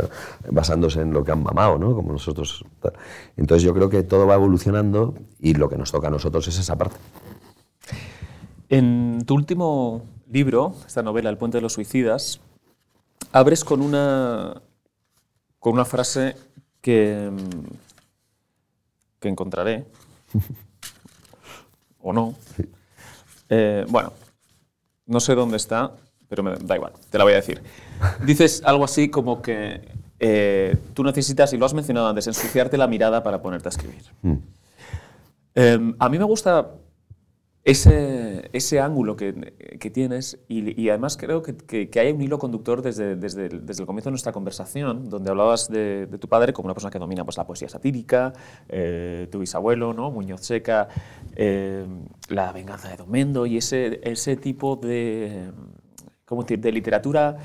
basándose 0.51 1.01
en 1.01 1.13
lo 1.13 1.23
que 1.23 1.31
han 1.31 1.41
mamado, 1.41 1.79
¿no? 1.79 1.95
Como 1.95 2.11
nosotros. 2.11 2.63
Entonces 3.37 3.63
yo 3.63 3.73
creo 3.73 3.89
que 3.89 4.03
todo 4.03 4.27
va 4.27 4.35
evolucionando 4.35 5.15
lo 5.53 5.69
que 5.69 5.77
nos 5.77 5.91
toca 5.91 6.07
a 6.07 6.11
nosotros 6.11 6.47
es 6.47 6.57
esa 6.57 6.77
parte. 6.77 6.97
En 8.69 9.23
tu 9.25 9.35
último 9.35 10.03
libro, 10.29 10.75
esta 10.85 11.01
novela, 11.01 11.29
El 11.29 11.37
puente 11.37 11.57
de 11.57 11.61
los 11.61 11.73
suicidas, 11.73 12.39
abres 13.31 13.63
con 13.63 13.81
una, 13.81 14.61
con 15.59 15.73
una 15.73 15.85
frase 15.85 16.35
que, 16.81 17.31
que 19.19 19.29
encontraré, 19.29 19.85
o 21.99 22.13
no. 22.13 22.35
Eh, 23.49 23.85
bueno, 23.89 24.11
no 25.05 25.19
sé 25.19 25.35
dónde 25.35 25.57
está, 25.57 25.93
pero 26.27 26.43
me 26.43 26.55
da 26.57 26.75
igual, 26.75 26.93
te 27.09 27.17
la 27.17 27.23
voy 27.23 27.33
a 27.33 27.37
decir. 27.37 27.61
Dices 28.25 28.61
algo 28.65 28.83
así 28.83 29.09
como 29.09 29.41
que 29.41 29.81
eh, 30.19 30.77
tú 30.93 31.03
necesitas, 31.03 31.53
y 31.53 31.57
lo 31.57 31.65
has 31.65 31.73
mencionado 31.73 32.07
antes, 32.07 32.27
ensuciarte 32.27 32.77
la 32.77 32.87
mirada 32.87 33.23
para 33.23 33.41
ponerte 33.41 33.67
a 33.67 33.71
escribir. 33.71 34.03
Mm. 34.21 34.35
Em, 35.59 35.95
a 35.97 36.07
mí 36.07 36.19
me 36.19 36.23
gusta 36.23 36.75
ese, 37.63 38.47
ese 38.53 38.79
ángulo 38.79 39.15
que, 39.15 39.55
que 39.79 39.89
tienes 39.89 40.39
y, 40.47 40.87
además 40.89 41.17
creo 41.17 41.41
que, 41.41 41.89
que, 41.89 41.99
hay 41.99 42.11
un 42.11 42.21
hilo 42.21 42.37
conductor 42.37 42.83
desde, 42.83 43.15
desde, 43.15 43.47
el, 43.47 43.65
desde, 43.65 43.81
el, 43.81 43.87
comienzo 43.87 44.09
de 44.09 44.11
nuestra 44.11 44.31
conversación, 44.31 45.09
donde 45.09 45.31
hablabas 45.31 45.67
de, 45.67 46.07
tu 46.19 46.29
padre 46.29 46.53
como 46.53 46.67
una 46.67 46.75
persona 46.75 46.91
que 46.91 46.99
domina 46.99 47.23
pues, 47.25 47.37
la 47.37 47.47
poesía 47.47 47.67
satírica, 47.69 48.33
eh, 48.69 49.27
tu 49.31 49.39
bisabuelo, 49.39 49.93
¿no? 49.93 50.11
Muñoz 50.11 50.41
Seca, 50.41 50.89
em, 51.35 52.05
la 52.29 52.51
venganza 52.51 52.89
de 52.89 52.97
Domendo 52.97 53.47
y 53.47 53.57
ese, 53.57 53.99
ese 54.03 54.35
tipo 54.35 54.75
de, 54.75 55.49
¿cómo 56.25 56.43
decir? 56.43 56.59
de 56.59 56.71
literatura 56.71 57.35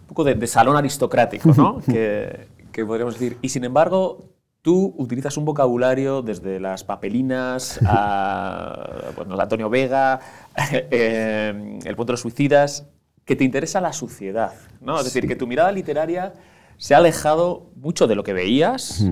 un 0.00 0.06
poco 0.06 0.24
de, 0.24 0.46
salón 0.46 0.74
aristocrático, 0.74 1.52
¿no? 1.54 1.80
que, 1.86 2.48
que 2.72 2.82
podríamos 2.86 3.12
decir. 3.12 3.36
Y 3.42 3.50
sin 3.50 3.64
embargo, 3.64 4.37
Tú 4.68 4.94
utilizas 4.98 5.34
un 5.38 5.46
vocabulario 5.46 6.20
desde 6.20 6.60
las 6.60 6.84
papelinas 6.84 7.80
a 7.86 9.12
bueno, 9.16 9.40
Antonio 9.40 9.70
Vega, 9.70 10.20
eh, 10.70 11.78
El 11.86 11.96
punto 11.96 12.10
de 12.10 12.12
los 12.12 12.20
suicidas, 12.20 12.86
que 13.24 13.34
te 13.34 13.44
interesa 13.44 13.80
la 13.80 13.94
suciedad. 13.94 14.52
¿no? 14.82 14.98
Es 14.98 15.04
decir, 15.06 15.26
que 15.26 15.36
tu 15.36 15.46
mirada 15.46 15.72
literaria 15.72 16.34
se 16.76 16.94
ha 16.94 16.98
alejado 16.98 17.70
mucho 17.76 18.06
de 18.06 18.14
lo 18.14 18.22
que 18.22 18.34
veías 18.34 19.06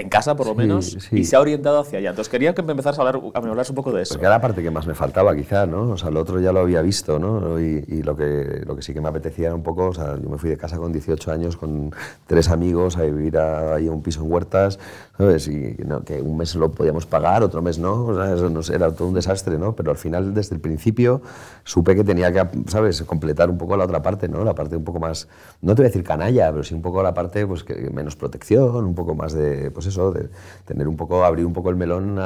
en 0.00 0.08
casa 0.08 0.36
por 0.36 0.46
lo 0.46 0.54
menos, 0.54 0.96
y 1.12 1.24
se 1.24 1.36
ha 1.36 1.40
orientado 1.40 1.80
hacia 1.80 1.98
allá. 1.98 2.10
Entonces 2.10 2.30
quería 2.30 2.54
que 2.54 2.62
me 2.62 2.72
empezaras 2.72 2.98
a 2.98 3.02
hablar, 3.02 3.20
a 3.34 3.38
hablar 3.38 3.66
un 3.68 3.74
poco 3.74 3.92
de 3.92 4.02
eso. 4.02 4.14
Porque 4.14 4.26
era 4.26 4.36
la 4.36 4.40
parte 4.40 4.62
que 4.62 4.70
más 4.70 4.86
me 4.86 4.94
faltaba 4.94 5.34
quizá, 5.34 5.66
¿no? 5.66 5.90
O 5.90 5.96
sea, 5.96 6.10
lo 6.10 6.20
otro 6.20 6.40
ya 6.40 6.52
lo 6.52 6.60
había 6.60 6.82
visto, 6.82 7.18
¿no? 7.18 7.60
Y, 7.60 7.84
y, 7.88 8.02
lo, 8.02 8.16
que, 8.16 8.62
lo 8.66 8.76
que 8.76 8.82
sí 8.82 8.94
que 8.94 9.00
me 9.00 9.08
apetecía 9.08 9.46
era 9.46 9.54
un 9.54 9.62
poco, 9.62 9.86
o 9.86 9.94
sea, 9.94 10.16
yo 10.16 10.28
me 10.28 10.38
fui 10.38 10.50
de 10.50 10.56
casa 10.56 10.76
con 10.76 10.92
18 10.92 11.30
años 11.32 11.56
con 11.56 11.90
tres 12.26 12.48
amigos 12.48 12.96
a 12.96 13.02
vivir 13.02 13.38
ahí 13.38 13.88
a 13.88 13.92
un 13.92 14.02
piso 14.02 14.22
en 14.22 14.32
Huertas, 14.32 14.78
¿sabes? 15.16 15.48
Y 15.48 15.76
no, 15.84 16.04
que 16.04 16.20
un 16.22 16.36
mes 16.36 16.54
lo 16.54 16.70
podíamos 16.70 17.06
pagar, 17.06 17.42
otro 17.42 17.60
mes 17.62 17.78
no, 17.78 18.06
o 18.06 18.14
sea, 18.14 18.34
eso 18.34 18.48
no 18.50 18.60
era 18.72 18.92
todo 18.92 19.08
un 19.08 19.14
desastre, 19.14 19.58
¿no? 19.58 19.74
Pero 19.74 19.90
al 19.90 19.96
final, 19.96 20.34
desde 20.34 20.54
el 20.54 20.60
principio, 20.60 21.22
supe 21.64 21.94
que 21.94 22.04
tenía 22.04 22.32
que, 22.32 22.46
¿sabes? 22.68 23.02
Completar 23.02 23.50
un 23.50 23.58
poco 23.58 23.76
la 23.76 23.84
otra 23.84 24.02
parte, 24.02 24.28
¿no? 24.28 24.44
La 24.44 24.54
parte 24.54 24.76
un 24.76 24.84
poco 24.84 25.00
más, 25.00 25.28
no 25.60 25.74
te 25.74 25.82
voy 25.82 25.86
a 25.86 25.88
decir 25.88 26.04
canalla, 26.04 26.50
pero 26.50 26.62
sí 26.62 26.74
un 26.74 26.82
poco 26.82 27.02
la 27.02 27.14
parte, 27.14 27.46
pues, 27.46 27.64
que 27.64 27.90
menos 27.90 28.16
protección, 28.16 28.84
un 28.84 28.94
poco 28.94 29.14
más 29.14 29.32
de, 29.32 29.70
pues 29.70 29.86
eso, 29.88 30.12
de 30.12 30.28
tener 30.64 30.88
un 30.88 30.96
poco, 30.96 31.24
abrir 31.24 31.44
un 31.44 31.52
poco 31.52 31.70
el 31.70 31.76
melón. 31.76 32.18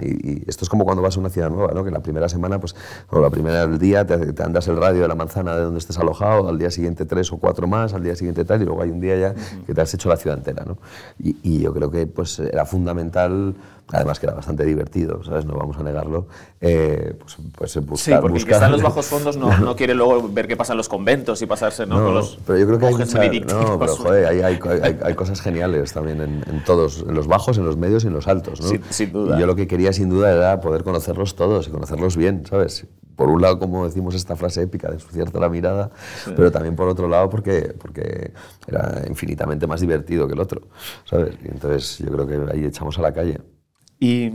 y, 0.00 0.48
esto 0.48 0.64
es 0.64 0.68
como 0.68 0.84
cuando 0.84 1.02
vas 1.02 1.16
a 1.16 1.20
una 1.20 1.30
ciudad 1.30 1.50
nueva, 1.50 1.72
¿no? 1.72 1.84
Que 1.84 1.90
la 1.90 2.00
primera 2.00 2.28
semana, 2.28 2.58
pues, 2.60 2.74
o 3.10 3.20
la 3.20 3.30
primera 3.30 3.66
día 3.66 4.06
te, 4.06 4.32
te, 4.32 4.42
andas 4.42 4.68
el 4.68 4.76
radio 4.76 5.02
de 5.02 5.08
la 5.08 5.14
manzana 5.14 5.56
de 5.56 5.62
donde 5.62 5.78
estés 5.78 5.98
alojado, 5.98 6.48
al 6.48 6.58
día 6.58 6.70
siguiente 6.70 7.04
tres 7.04 7.32
o 7.32 7.38
cuatro 7.38 7.66
más, 7.66 7.94
al 7.94 8.02
día 8.02 8.14
siguiente 8.14 8.44
tal, 8.44 8.62
y 8.62 8.64
luego 8.64 8.82
hay 8.82 8.90
un 8.90 9.00
día 9.00 9.16
ya 9.16 9.34
que 9.66 9.74
te 9.74 9.80
has 9.80 9.92
hecho 9.92 10.08
la 10.08 10.16
ciudad 10.16 10.38
entera, 10.38 10.64
¿no? 10.64 10.78
Y, 11.18 11.36
y 11.42 11.60
yo 11.60 11.72
creo 11.72 11.90
que, 11.90 12.06
pues, 12.06 12.38
era 12.38 12.64
fundamental 12.64 13.54
además 13.92 14.18
que 14.18 14.26
era 14.26 14.34
bastante 14.34 14.64
divertido, 14.64 15.22
¿sabes? 15.24 15.44
No 15.44 15.54
vamos 15.54 15.76
a 15.76 15.82
negarlo. 15.82 16.26
Eh, 16.60 17.14
pues, 17.18 17.36
pues 17.56 17.86
buscar, 17.86 18.14
sí, 18.16 18.20
porque 18.20 18.38
el 18.38 18.44
que 18.44 18.52
está 18.52 18.66
en 18.66 18.72
los 18.72 18.82
bajos 18.90 19.06
fondos 19.06 19.36
no, 19.36 19.56
no, 19.58 19.76
quiere 19.76 19.94
luego 19.94 20.28
ver 20.28 20.48
qué 20.48 20.56
pasa 20.56 20.72
en 20.72 20.78
los 20.78 20.88
conventos 20.88 21.40
y 21.42 21.46
pasarse 21.46 21.86
¿no? 21.86 21.98
no 21.98 22.04
con 22.06 22.14
los 22.14 22.38
pero 22.46 22.58
yo 22.58 22.66
creo 22.66 22.78
que 22.78 22.86
hay, 22.86 22.94
mucha, 22.94 23.54
no, 23.54 23.78
pero 23.78 23.96
joder, 23.96 24.26
hay, 24.26 24.40
hay, 24.40 24.58
hay, 24.82 24.98
hay, 25.02 25.14
cosas 25.14 25.40
geniales 25.40 25.92
también 25.92 26.20
en, 26.20 26.44
en, 26.48 26.64
todos, 26.64 27.04
en 27.06 27.14
los 27.14 27.26
bajos, 27.26 27.58
en 27.58 27.64
los 27.64 27.76
medios 27.76 28.04
y 28.04 28.08
en 28.08 28.14
los 28.14 28.26
altos, 28.26 28.60
¿no? 28.60 28.68
Sin, 28.68 28.82
sin 28.90 29.12
duda. 29.12 29.36
Y 29.36 29.40
yo 29.40 29.46
lo 29.46 29.54
que 29.54 29.66
quería 29.66 29.92
sin 29.92 30.08
duda 30.08 30.32
era 30.32 30.60
poder 30.60 30.82
conocerlos 30.82 31.36
todos 31.36 31.68
y 31.68 31.70
conocerlos 31.70 32.16
bien, 32.16 32.44
¿sabes? 32.48 32.86
por 33.16 33.30
un 33.30 33.40
lado, 33.40 33.58
como 33.58 33.86
decimos 33.86 34.14
esta 34.14 34.36
frase 34.36 34.62
épica 34.62 34.88
de 34.88 34.94
ensuciarte 34.94 35.40
la 35.40 35.48
mirada, 35.48 35.90
sí. 36.22 36.32
pero 36.36 36.52
también 36.52 36.76
por 36.76 36.86
otro 36.86 37.08
lado 37.08 37.30
porque, 37.30 37.74
porque 37.80 38.32
era 38.66 39.02
infinitamente 39.08 39.66
más 39.66 39.80
divertido 39.80 40.28
que 40.28 40.34
el 40.34 40.40
otro, 40.40 40.60
¿sabes? 41.04 41.34
Y 41.42 41.48
entonces 41.48 41.98
yo 41.98 42.12
creo 42.12 42.26
que 42.26 42.52
ahí 42.52 42.64
echamos 42.66 42.98
a 42.98 43.02
la 43.02 43.12
calle. 43.12 43.40
Y 43.98 44.30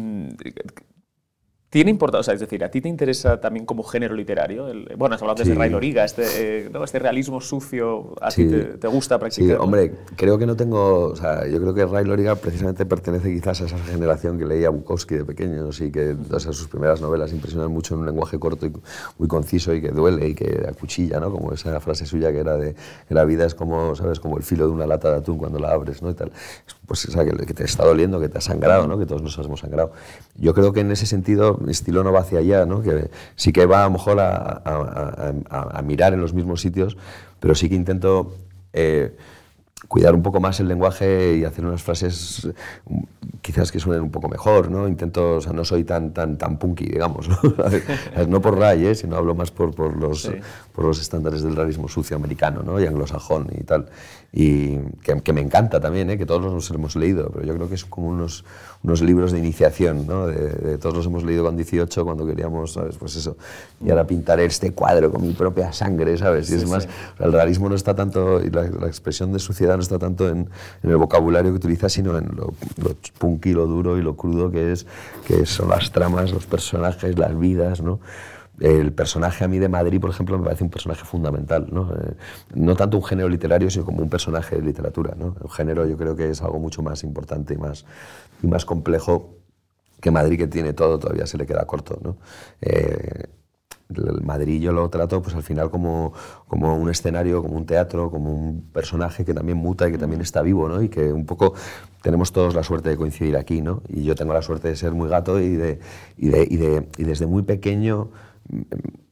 tiene 1.71 1.89
importancia, 1.89 2.33
es 2.33 2.39
decir, 2.41 2.65
¿a 2.65 2.69
ti 2.69 2.81
te 2.81 2.89
interesa 2.89 3.39
también 3.39 3.65
como 3.65 3.81
género 3.83 4.13
literario? 4.13 4.67
El, 4.67 4.93
bueno, 4.97 5.15
has 5.15 5.21
hablado 5.21 5.41
sí. 5.41 5.49
de 5.49 5.55
Ray 5.55 5.69
Loriga, 5.69 6.03
este, 6.03 6.65
eh, 6.65 6.69
¿no? 6.69 6.83
este 6.83 6.99
realismo 6.99 7.39
sucio, 7.39 8.13
¿a 8.19 8.29
sí. 8.29 8.43
ti 8.43 8.51
te, 8.51 8.63
te, 8.77 8.87
gusta 8.89 9.17
practicar? 9.17 9.55
Sí, 9.55 9.55
hombre, 9.57 9.93
creo 10.17 10.37
que 10.37 10.45
no 10.45 10.57
tengo, 10.57 11.05
o 11.05 11.15
sea, 11.15 11.47
yo 11.47 11.61
creo 11.61 11.73
que 11.73 11.85
Ray 11.85 12.03
Loriga 12.03 12.35
precisamente 12.35 12.85
pertenece 12.85 13.33
quizás 13.33 13.61
a 13.61 13.65
esa 13.67 13.77
generación 13.77 14.37
que 14.37 14.45
leía 14.45 14.69
Bukowski 14.69 15.15
de 15.15 15.23
pequeños 15.23 15.79
y 15.79 15.93
que 15.93 16.13
o 16.29 16.39
sea, 16.41 16.51
sus 16.51 16.67
primeras 16.67 16.99
novelas 16.99 17.31
impresionan 17.31 17.71
mucho 17.71 17.93
en 17.93 18.01
un 18.01 18.05
lenguaje 18.05 18.37
corto 18.37 18.65
y 18.65 18.73
muy 19.17 19.29
conciso 19.29 19.73
y 19.73 19.81
que 19.81 19.91
duele 19.91 20.27
y 20.27 20.35
que 20.35 20.65
acuchilla, 20.67 21.21
¿no? 21.21 21.31
Como 21.31 21.53
esa 21.53 21.79
frase 21.79 22.05
suya 22.05 22.33
que 22.33 22.39
era 22.39 22.57
de 22.57 22.75
que 23.07 23.13
la 23.13 23.23
vida 23.23 23.45
es 23.45 23.55
como, 23.55 23.95
¿sabes? 23.95 24.19
Como 24.19 24.35
el 24.35 24.43
filo 24.43 24.67
de 24.67 24.73
una 24.73 24.87
lata 24.87 25.09
de 25.09 25.19
atún 25.19 25.37
cuando 25.37 25.57
la 25.57 25.71
abres, 25.71 26.01
¿no? 26.01 26.09
Y 26.09 26.15
tal. 26.15 26.33
Pues, 26.91 27.05
o 27.05 27.11
sea, 27.11 27.23
que, 27.23 27.31
que 27.45 27.53
te 27.53 27.63
está 27.63 27.85
doliendo, 27.85 28.19
que 28.19 28.27
te 28.27 28.37
ha 28.37 28.41
sangrado, 28.41 28.85
¿no? 28.85 28.99
Que 28.99 29.05
todos 29.05 29.21
nos 29.21 29.37
hemos 29.37 29.61
sangrado. 29.61 29.93
Yo 30.35 30.53
creo 30.53 30.73
que 30.73 30.81
en 30.81 30.91
ese 30.91 31.05
sentido 31.05 31.57
mi 31.61 31.71
estilo 31.71 32.03
no 32.03 32.11
va 32.11 32.19
hacia 32.19 32.39
allá, 32.39 32.65
¿no? 32.65 32.81
que 32.81 33.09
sí 33.37 33.53
que 33.53 33.65
va 33.65 33.83
a 33.83 33.85
lo 33.85 33.91
mejor 33.91 34.19
a, 34.19 34.27
a, 34.29 35.33
a, 35.49 35.79
a 35.79 35.81
mirar 35.83 36.13
en 36.13 36.19
los 36.19 36.33
mismos 36.33 36.59
sitios, 36.59 36.97
pero 37.39 37.55
sí 37.55 37.69
que 37.69 37.75
intento 37.75 38.35
eh, 38.73 39.15
cuidar 39.87 40.15
un 40.15 40.21
poco 40.21 40.39
más 40.39 40.59
el 40.59 40.67
lenguaje 40.67 41.37
y 41.37 41.43
hacer 41.43 41.65
unas 41.65 41.81
frases 41.81 42.49
quizás 43.41 43.71
que 43.71 43.79
suenen 43.79 44.03
un 44.03 44.11
poco 44.11 44.29
mejor, 44.29 44.69
¿no? 44.69 44.87
Intento, 44.87 45.35
o 45.37 45.41
sea, 45.41 45.53
no 45.53 45.65
soy 45.65 45.83
tan, 45.83 46.13
tan, 46.13 46.37
tan 46.37 46.57
punky, 46.57 46.85
digamos, 46.85 47.27
¿no? 47.27 47.37
no 48.27 48.41
por 48.41 48.57
Ray, 48.57 48.85
¿eh? 48.85 48.95
sino 48.95 49.15
hablo 49.15 49.33
más 49.33 49.51
por, 49.51 49.73
por 49.73 49.95
los, 49.97 50.31
por 50.73 50.85
los 50.85 51.01
estándares 51.01 51.41
del 51.41 51.55
realismo 51.55 51.87
sucio 51.87 52.15
americano, 52.15 52.61
¿no? 52.63 52.79
Y 52.79 52.85
anglosajón 52.85 53.47
y 53.59 53.63
tal. 53.63 53.87
Y 54.33 54.77
que, 55.03 55.19
que 55.21 55.33
me 55.33 55.41
encanta 55.41 55.81
también, 55.81 56.09
¿eh? 56.09 56.17
Que 56.17 56.25
todos 56.25 56.41
los 56.41 56.71
hemos 56.71 56.95
leído, 56.95 57.29
pero 57.33 57.45
yo 57.45 57.53
creo 57.53 57.67
que 57.67 57.75
es 57.75 57.83
como 57.83 58.07
unos, 58.07 58.45
unos 58.81 59.01
libros 59.01 59.33
de 59.33 59.39
iniciación, 59.39 60.07
¿no? 60.07 60.25
De, 60.25 60.77
todos 60.77 60.95
los 60.95 61.05
hemos 61.05 61.25
leído 61.25 61.43
con 61.43 61.57
18 61.57 62.05
cuando 62.05 62.25
queríamos, 62.25 62.73
¿sabes? 62.73 62.95
Pues 62.95 63.17
eso. 63.17 63.35
Y 63.83 63.89
ahora 63.89 64.07
pintaré 64.07 64.45
este 64.45 64.71
cuadro 64.71 65.11
con 65.11 65.21
mi 65.21 65.33
propia 65.33 65.73
sangre, 65.73 66.17
¿sabes? 66.17 66.49
Y 66.49 66.55
es 66.55 66.69
más, 66.69 66.87
el 67.19 67.33
realismo 67.33 67.67
no 67.67 67.75
está 67.75 67.93
tanto, 67.93 68.41
y 68.41 68.49
la, 68.49 68.63
la 68.69 68.87
expresión 68.87 69.33
de 69.33 69.39
suciedad 69.39 69.75
no 69.75 69.81
está 69.81 69.99
tanto 69.99 70.29
en, 70.29 70.47
en, 70.81 70.89
el 70.89 70.97
vocabulario 70.97 71.51
que 71.51 71.57
utiliza, 71.57 71.89
sino 71.89 72.17
en 72.17 72.27
lo, 72.27 72.53
lo 72.77 72.95
punky, 73.17 73.51
lo 73.51 73.67
duro 73.67 73.97
y 73.97 74.01
lo 74.01 74.15
crudo 74.15 74.49
que 74.49 74.71
es, 74.71 74.85
que 75.27 75.45
son 75.45 75.67
las 75.67 75.91
tramas, 75.91 76.31
los 76.31 76.45
personajes, 76.45 77.19
las 77.19 77.37
vidas, 77.37 77.81
¿no? 77.81 77.99
El 78.61 78.93
personaje 78.93 79.43
a 79.43 79.47
mí 79.47 79.57
de 79.57 79.69
Madrid, 79.69 79.99
por 79.99 80.11
ejemplo, 80.11 80.37
me 80.37 80.43
parece 80.43 80.63
un 80.63 80.69
personaje 80.69 81.03
fundamental. 81.03 81.67
¿no? 81.71 81.91
Eh, 81.95 82.13
no 82.53 82.75
tanto 82.75 82.97
un 82.97 83.03
género 83.03 83.27
literario, 83.27 83.71
sino 83.71 83.85
como 83.85 84.03
un 84.03 84.09
personaje 84.09 84.55
de 84.55 84.61
literatura. 84.61 85.15
¿no? 85.17 85.35
El 85.43 85.49
género 85.49 85.87
yo 85.87 85.97
creo 85.97 86.15
que 86.15 86.29
es 86.29 86.43
algo 86.43 86.59
mucho 86.59 86.83
más 86.83 87.03
importante 87.03 87.55
y 87.55 87.57
más, 87.57 87.85
y 88.43 88.47
más 88.47 88.63
complejo 88.63 89.35
que 89.99 90.11
Madrid, 90.11 90.37
que 90.37 90.47
tiene 90.47 90.73
todo, 90.73 90.99
todavía 90.99 91.25
se 91.25 91.39
le 91.39 91.47
queda 91.47 91.65
corto. 91.65 91.97
¿no? 92.03 92.17
Eh, 92.61 93.25
el 93.89 94.21
Madrid 94.21 94.61
yo 94.61 94.71
lo 94.71 94.89
trato 94.89 95.21
pues 95.21 95.35
al 95.35 95.43
final 95.43 95.69
como, 95.69 96.13
como 96.47 96.77
un 96.77 96.89
escenario, 96.89 97.41
como 97.41 97.57
un 97.57 97.65
teatro, 97.65 98.11
como 98.11 98.31
un 98.31 98.61
personaje 98.71 99.25
que 99.25 99.33
también 99.33 99.57
muta 99.57 99.89
y 99.89 99.91
que 99.91 99.97
también 99.97 100.21
está 100.21 100.41
vivo, 100.41 100.69
¿no? 100.69 100.81
Y 100.81 100.89
que 100.89 101.11
un 101.11 101.25
poco 101.25 101.53
tenemos 102.01 102.31
todos 102.31 102.55
la 102.55 102.63
suerte 102.63 102.89
de 102.89 102.97
coincidir 102.97 103.37
aquí, 103.37 103.61
¿no? 103.61 103.81
Y 103.89 104.03
yo 104.03 104.15
tengo 104.15 104.33
la 104.33 104.41
suerte 104.41 104.69
de 104.69 104.75
ser 104.75 104.93
muy 104.93 105.09
gato 105.09 105.39
y, 105.39 105.55
de, 105.55 105.79
y, 106.17 106.29
de, 106.29 106.47
y, 106.49 106.57
de, 106.57 106.87
y 106.97 107.03
desde 107.03 107.25
muy 107.25 107.43
pequeño 107.43 108.09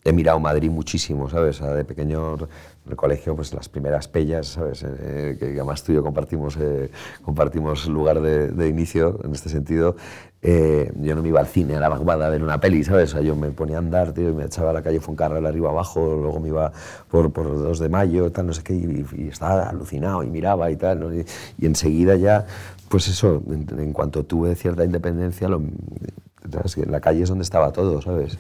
he 0.03 0.13
mirado 0.13 0.39
Madrid 0.39 0.69
muchísimo, 0.71 1.29
¿sabes? 1.29 1.59
de 1.61 1.83
pequeño 1.85 2.35
en 2.35 2.91
el 2.91 2.95
colegio, 2.95 3.35
pues 3.35 3.53
las 3.53 3.69
primeras 3.69 4.07
pellas, 4.07 4.47
¿sabes? 4.47 4.83
Eh, 4.83 5.35
que 5.37 5.45
además 5.47 5.83
tú 5.83 5.91
y 5.91 5.95
yo 5.95 6.03
compartimos, 6.03 6.57
eh, 6.57 6.89
compartimos 7.23 7.87
lugar 7.87 8.21
de, 8.21 8.67
inicio 8.67 9.19
en 9.23 9.33
este 9.33 9.49
sentido. 9.49 9.95
Eh, 10.41 10.91
yo 11.01 11.15
no 11.15 11.21
me 11.21 11.27
iba 11.27 11.41
al 11.41 11.47
cine 11.47 11.75
a 11.75 11.79
la 11.81 11.89
vanguardia 11.89 12.27
a 12.27 12.29
ver 12.29 12.41
una 12.41 12.59
peli, 12.61 12.83
¿sabes? 12.83 13.09
O 13.09 13.17
sea, 13.17 13.21
yo 13.21 13.35
me 13.35 13.51
ponía 13.51 13.75
a 13.75 13.79
andar, 13.79 14.13
tío, 14.13 14.29
y 14.29 14.33
me 14.33 14.45
echaba 14.45 14.69
a 14.69 14.73
la 14.73 14.81
calle 14.81 15.01
Foncarral 15.01 15.45
arriba 15.45 15.69
abajo, 15.69 16.15
luego 16.15 16.39
me 16.39 16.47
iba 16.47 16.71
por, 17.09 17.31
por 17.33 17.45
2 17.57 17.79
de 17.79 17.89
mayo, 17.89 18.31
tal, 18.31 18.47
no 18.47 18.53
sé 18.53 18.63
qué, 18.63 18.73
y, 18.73 19.27
estaba 19.27 19.69
alucinado 19.69 20.23
y 20.23 20.29
miraba 20.29 20.71
y 20.71 20.77
tal, 20.77 21.25
y, 21.59 21.65
enseguida 21.65 22.15
ya, 22.15 22.45
pues 22.87 23.09
eso, 23.09 23.43
en, 23.49 23.91
cuanto 23.91 24.23
tuve 24.23 24.55
cierta 24.55 24.85
independencia, 24.85 25.49
la 25.49 26.99
calle 27.01 27.23
es 27.23 27.29
donde 27.29 27.43
estaba 27.43 27.71
todo, 27.73 28.01
¿sabes? 28.01 28.37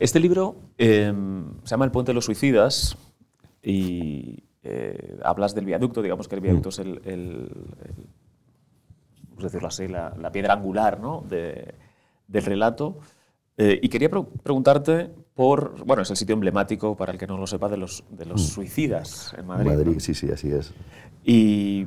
Este 0.00 0.18
libro 0.18 0.56
eh, 0.78 1.12
se 1.62 1.70
llama 1.70 1.84
El 1.84 1.90
puente 1.90 2.10
de 2.10 2.14
los 2.14 2.24
suicidas 2.24 2.96
y 3.62 4.42
eh, 4.62 5.18
hablas 5.22 5.54
del 5.54 5.66
viaducto, 5.66 6.00
digamos 6.00 6.26
que 6.26 6.36
el 6.36 6.40
viaducto 6.40 6.70
mm. 6.70 6.72
es 6.72 6.78
el, 6.78 7.00
el, 7.04 7.50
decirlo 9.36 9.68
así, 9.68 9.88
la, 9.88 10.16
la, 10.18 10.32
piedra 10.32 10.54
angular 10.54 10.98
¿no? 10.98 11.22
de, 11.28 11.74
del 12.26 12.42
relato. 12.42 12.98
Eh, 13.58 13.78
y 13.82 13.90
quería 13.90 14.08
preguntarte 14.08 15.10
por, 15.34 15.84
bueno, 15.84 16.02
es 16.02 16.10
el 16.10 16.16
sitio 16.16 16.32
emblemático, 16.32 16.96
para 16.96 17.12
el 17.12 17.18
que 17.18 17.26
no 17.26 17.36
lo 17.36 17.46
sepa, 17.46 17.68
de 17.68 17.76
los, 17.76 18.02
de 18.08 18.24
los 18.24 18.40
mm. 18.40 18.46
suicidas 18.46 19.34
en 19.36 19.46
Madrid. 19.46 19.70
Madrid, 19.70 19.98
sí, 19.98 20.14
sí, 20.14 20.30
así 20.30 20.50
es. 20.50 20.72
Y 21.24 21.86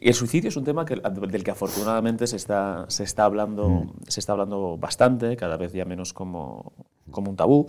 el 0.00 0.14
suicidio 0.14 0.48
es 0.48 0.56
un 0.56 0.64
tema 0.64 0.84
que, 0.84 0.96
del 0.96 1.44
que 1.44 1.50
afortunadamente 1.50 2.26
se 2.26 2.36
está, 2.36 2.86
se, 2.88 3.04
está 3.04 3.24
hablando, 3.24 3.68
mm. 3.68 3.92
se 4.08 4.20
está 4.20 4.32
hablando 4.32 4.76
bastante, 4.76 5.36
cada 5.36 5.56
vez 5.56 5.72
ya 5.72 5.84
menos 5.84 6.12
como, 6.12 6.72
como 7.10 7.30
un 7.30 7.36
tabú. 7.36 7.66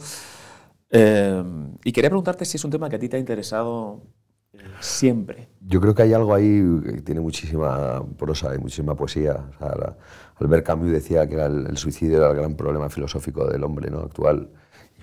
Eh, 0.90 1.44
y 1.84 1.92
quería 1.92 2.10
preguntarte 2.10 2.46
si 2.46 2.58
es 2.58 2.66
un 2.66 2.72
tema 2.72 2.90
que 2.90 2.96
a 2.96 3.00
ti 3.00 3.10
te 3.10 3.18
ha 3.18 3.20
interesado 3.20 4.02
eh, 4.54 4.60
siempre. 4.80 5.50
Yo 5.62 5.82
creo 5.82 5.94
que 5.94 6.04
hay 6.04 6.14
algo 6.14 6.34
ahí 6.34 6.62
que 6.84 7.02
tiene 7.02 7.22
muchísima 7.22 8.04
prosa 8.18 8.56
y 8.56 8.58
muchísima 8.58 8.96
poesía. 8.96 9.50
O 9.56 9.58
sea, 9.58 9.96
Albert 10.38 10.66
Camus 10.66 10.92
decía 10.92 11.28
que 11.28 11.36
el, 11.36 11.68
el, 11.68 11.78
suicidio 11.78 12.18
era 12.18 12.30
el 12.30 12.36
gran 12.36 12.56
problema 12.56 12.90
filosófico 12.90 13.48
del 13.48 13.64
hombre 13.64 13.90
¿no? 13.90 14.00
actual. 14.00 14.50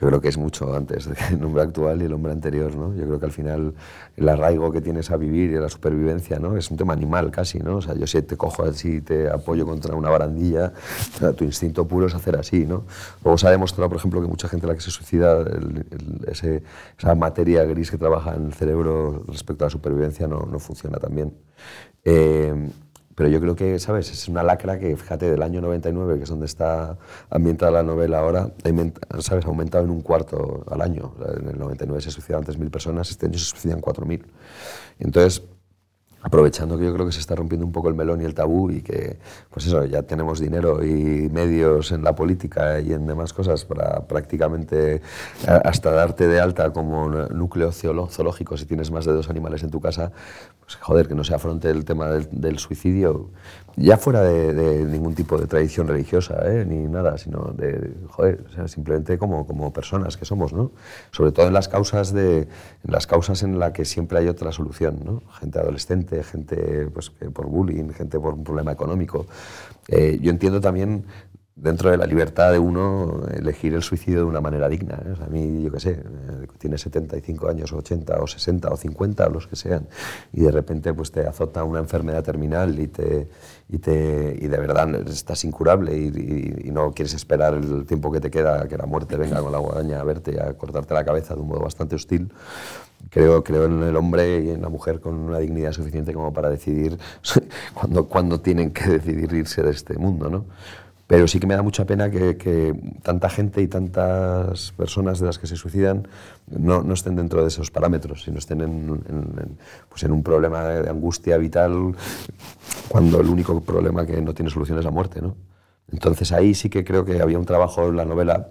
Yo 0.00 0.08
creo 0.08 0.20
que 0.20 0.28
es 0.28 0.36
mucho 0.36 0.74
antes 0.74 1.08
del 1.30 1.44
hombre 1.44 1.62
actual 1.62 2.02
y 2.02 2.06
el 2.06 2.12
hombre 2.12 2.32
anterior, 2.32 2.74
¿no? 2.74 2.94
Yo 2.94 3.04
creo 3.04 3.20
que 3.20 3.26
al 3.26 3.32
final 3.32 3.74
el 4.16 4.28
arraigo 4.28 4.72
que 4.72 4.80
tienes 4.80 5.10
a 5.10 5.16
vivir 5.16 5.52
y 5.52 5.54
la 5.54 5.68
supervivencia, 5.68 6.38
¿no? 6.38 6.56
Es 6.56 6.70
un 6.70 6.76
tema 6.76 6.92
animal 6.92 7.30
casi, 7.30 7.60
¿no? 7.60 7.76
O 7.76 7.82
sea, 7.82 7.94
yo 7.94 8.06
si 8.06 8.20
te 8.22 8.36
cojo 8.36 8.64
así, 8.64 9.00
te 9.00 9.30
apoyo 9.30 9.64
contra 9.64 9.94
una 9.94 10.10
barandilla, 10.10 10.72
tu 11.36 11.44
instinto 11.44 11.86
puro 11.86 12.06
es 12.06 12.14
hacer 12.14 12.36
así, 12.36 12.66
¿no? 12.66 12.84
Luego 13.22 13.38
se 13.38 13.46
ha 13.46 13.50
demostrado, 13.50 13.88
por 13.88 13.98
ejemplo, 13.98 14.20
que 14.20 14.26
mucha 14.26 14.48
gente 14.48 14.66
a 14.66 14.70
la 14.70 14.74
que 14.74 14.80
se 14.80 14.90
suicida, 14.90 15.40
el, 15.40 15.86
el, 15.90 16.28
ese, 16.28 16.62
esa 16.98 17.14
materia 17.14 17.64
gris 17.64 17.90
que 17.90 17.98
trabaja 17.98 18.34
en 18.34 18.46
el 18.46 18.54
cerebro 18.54 19.24
respecto 19.28 19.64
a 19.64 19.66
la 19.66 19.70
supervivencia 19.70 20.26
no, 20.26 20.40
no 20.50 20.58
funciona 20.58 20.98
tan 20.98 21.14
bien. 21.14 21.34
Eh, 22.04 22.68
pero 23.14 23.28
yo 23.28 23.40
creo 23.40 23.54
que, 23.54 23.78
¿sabes? 23.78 24.10
Es 24.10 24.28
una 24.28 24.42
lacra 24.42 24.78
que, 24.78 24.96
fíjate, 24.96 25.30
del 25.30 25.42
año 25.42 25.60
99, 25.60 26.16
que 26.16 26.24
es 26.24 26.28
donde 26.28 26.46
está 26.46 26.96
ambientada 27.30 27.70
la 27.70 27.82
novela 27.82 28.18
ahora, 28.18 28.50
¿sabes? 29.20 29.44
Ha 29.44 29.48
aumentado 29.48 29.84
en 29.84 29.90
un 29.90 30.00
cuarto 30.00 30.64
al 30.70 30.80
año. 30.80 31.14
En 31.40 31.48
el 31.48 31.58
99 31.58 32.02
se 32.02 32.10
suicidaban 32.10 32.44
3.000 32.44 32.70
personas, 32.70 33.10
este 33.10 33.26
año 33.26 33.38
se 33.38 33.46
suicidan 33.46 33.80
4.000. 33.80 34.24
Entonces, 34.98 35.42
aprovechando 36.24 36.78
que 36.78 36.86
yo 36.86 36.94
creo 36.94 37.04
que 37.04 37.12
se 37.12 37.20
está 37.20 37.34
rompiendo 37.34 37.66
un 37.66 37.72
poco 37.72 37.90
el 37.90 37.94
melón 37.94 38.22
y 38.22 38.24
el 38.24 38.34
tabú 38.34 38.70
y 38.70 38.80
que, 38.80 39.18
pues 39.50 39.66
eso, 39.66 39.84
ya 39.84 40.02
tenemos 40.02 40.40
dinero 40.40 40.82
y 40.82 41.28
medios 41.28 41.92
en 41.92 42.02
la 42.02 42.14
política 42.14 42.80
y 42.80 42.94
en 42.94 43.06
demás 43.06 43.34
cosas 43.34 43.66
para 43.66 44.00
prácticamente 44.06 45.02
hasta 45.46 45.90
darte 45.90 46.26
de 46.26 46.40
alta 46.40 46.72
como 46.72 47.10
núcleo 47.10 47.72
zoológico 47.72 48.56
si 48.56 48.64
tienes 48.64 48.90
más 48.90 49.04
de 49.04 49.12
dos 49.12 49.28
animales 49.28 49.62
en 49.64 49.70
tu 49.70 49.82
casa, 49.82 50.12
pues 50.60 50.76
joder, 50.76 51.08
que 51.08 51.14
no 51.14 51.24
se 51.24 51.34
afronte 51.34 51.68
el 51.68 51.84
tema 51.84 52.08
del, 52.08 52.58
suicidio, 52.58 53.28
ya 53.76 53.98
fuera 53.98 54.22
de, 54.22 54.84
ningún 54.86 55.14
tipo 55.14 55.36
de 55.36 55.46
tradición 55.46 55.88
religiosa, 55.88 56.40
¿eh? 56.46 56.64
ni 56.64 56.88
nada, 56.88 57.18
sino 57.18 57.52
de, 57.54 57.92
joder, 58.08 58.44
o 58.48 58.52
sea, 58.52 58.66
simplemente 58.68 59.18
como, 59.18 59.46
como 59.46 59.74
personas 59.74 60.16
que 60.16 60.24
somos, 60.24 60.54
¿no? 60.54 60.70
Sobre 61.10 61.32
todo 61.32 61.48
en 61.48 61.52
las 61.52 61.68
causas 61.68 62.14
de, 62.14 62.38
en 62.38 62.48
las 62.92 63.06
causas 63.06 63.42
en 63.42 63.58
las 63.58 63.72
que 63.72 63.84
siempre 63.84 64.18
hay 64.18 64.28
otra 64.28 64.52
solución, 64.52 65.00
¿no? 65.04 65.22
Gente 65.38 65.58
adolescente, 65.58 66.13
gente 66.22 66.88
pues, 66.92 67.10
por 67.10 67.46
bullying, 67.46 67.90
gente 67.90 68.20
por 68.20 68.34
un 68.34 68.44
problema 68.44 68.72
económico. 68.72 69.26
Eh, 69.88 70.18
yo 70.20 70.30
entiendo 70.30 70.60
también 70.60 71.04
dentro 71.56 71.90
de 71.90 71.96
la 71.96 72.06
libertad 72.06 72.50
de 72.50 72.58
uno 72.58 73.22
elegir 73.32 73.74
el 73.74 73.82
suicidio 73.82 74.20
de 74.20 74.24
una 74.24 74.40
manera 74.40 74.68
digna. 74.68 75.00
¿eh? 75.04 75.14
a 75.24 75.28
mí, 75.28 75.62
yo 75.62 75.70
qué 75.70 75.80
sé, 75.80 75.90
eh, 75.92 76.46
tienes 76.58 76.80
75 76.82 77.48
años, 77.48 77.72
o 77.72 77.78
80, 77.78 78.16
o 78.20 78.26
60, 78.26 78.68
o 78.70 78.76
50, 78.76 79.26
o 79.26 79.30
los 79.30 79.46
que 79.46 79.56
sean, 79.56 79.86
y 80.32 80.40
de 80.40 80.50
repente 80.50 80.92
pues, 80.92 81.12
te 81.12 81.26
azota 81.26 81.62
una 81.62 81.78
enfermedad 81.78 82.24
terminal 82.24 82.78
y, 82.78 82.88
te, 82.88 83.28
y, 83.68 83.78
te, 83.78 84.36
y 84.40 84.48
de 84.48 84.58
verdad 84.58 84.94
estás 85.08 85.44
incurable 85.44 85.96
y, 85.96 86.68
y, 86.68 86.70
no 86.70 86.92
quieres 86.92 87.14
esperar 87.14 87.54
el 87.54 87.86
tiempo 87.86 88.10
que 88.10 88.20
te 88.20 88.30
queda 88.30 88.66
que 88.66 88.76
la 88.76 88.86
muerte 88.86 89.16
venga 89.16 89.40
con 89.40 89.52
la 89.52 89.58
guadaña 89.58 90.00
a 90.00 90.04
verte 90.04 90.32
y 90.34 90.38
a 90.38 90.54
cortarte 90.54 90.92
la 90.92 91.04
cabeza 91.04 91.34
de 91.34 91.40
un 91.40 91.48
modo 91.48 91.60
bastante 91.60 91.94
hostil. 91.94 92.32
Creo, 93.10 93.44
creo 93.44 93.66
en 93.66 93.82
el 93.82 93.96
hombre 93.96 94.44
y 94.44 94.50
en 94.50 94.62
la 94.62 94.68
mujer 94.68 95.00
con 95.00 95.14
una 95.14 95.38
dignidad 95.38 95.72
suficiente 95.72 96.12
como 96.12 96.32
para 96.32 96.50
decidir 96.50 96.98
cuándo 97.74 98.06
cuando 98.06 98.40
tienen 98.40 98.72
que 98.72 98.88
decidir 98.88 99.32
irse 99.32 99.62
de 99.62 99.70
este 99.70 99.98
mundo, 99.98 100.30
¿no? 100.30 100.46
Pero 101.06 101.28
sí 101.28 101.38
que 101.38 101.46
me 101.46 101.54
da 101.54 101.62
mucha 101.62 101.84
pena 101.84 102.10
que, 102.10 102.74
tanta 103.02 103.28
gente 103.28 103.60
y 103.60 103.68
tantas 103.68 104.72
personas 104.72 105.20
de 105.20 105.26
las 105.26 105.38
que 105.38 105.46
se 105.46 105.56
suicidan 105.56 106.08
no, 106.46 106.82
no 106.82 106.94
estén 106.94 107.14
dentro 107.14 107.42
de 107.42 107.48
esos 107.48 107.70
parámetros, 107.70 108.24
sino 108.24 108.38
estén 108.38 108.62
en, 108.62 109.58
pues 109.90 110.02
en 110.02 110.12
un 110.12 110.22
problema 110.22 110.64
de 110.64 110.88
angustia 110.88 111.36
vital 111.36 111.94
cuando 112.88 113.20
el 113.20 113.28
único 113.28 113.60
problema 113.60 114.06
que 114.06 114.20
no 114.22 114.32
tiene 114.32 114.50
solución 114.50 114.78
es 114.78 114.84
la 114.84 114.90
muerte. 114.90 115.20
¿no? 115.20 115.36
Entonces 115.92 116.32
ahí 116.32 116.54
sí 116.54 116.70
que 116.70 116.84
creo 116.84 117.04
que 117.04 117.20
había 117.20 117.38
un 117.38 117.44
trabajo 117.44 117.88
en 117.88 117.96
la 117.96 118.06
novela 118.06 118.48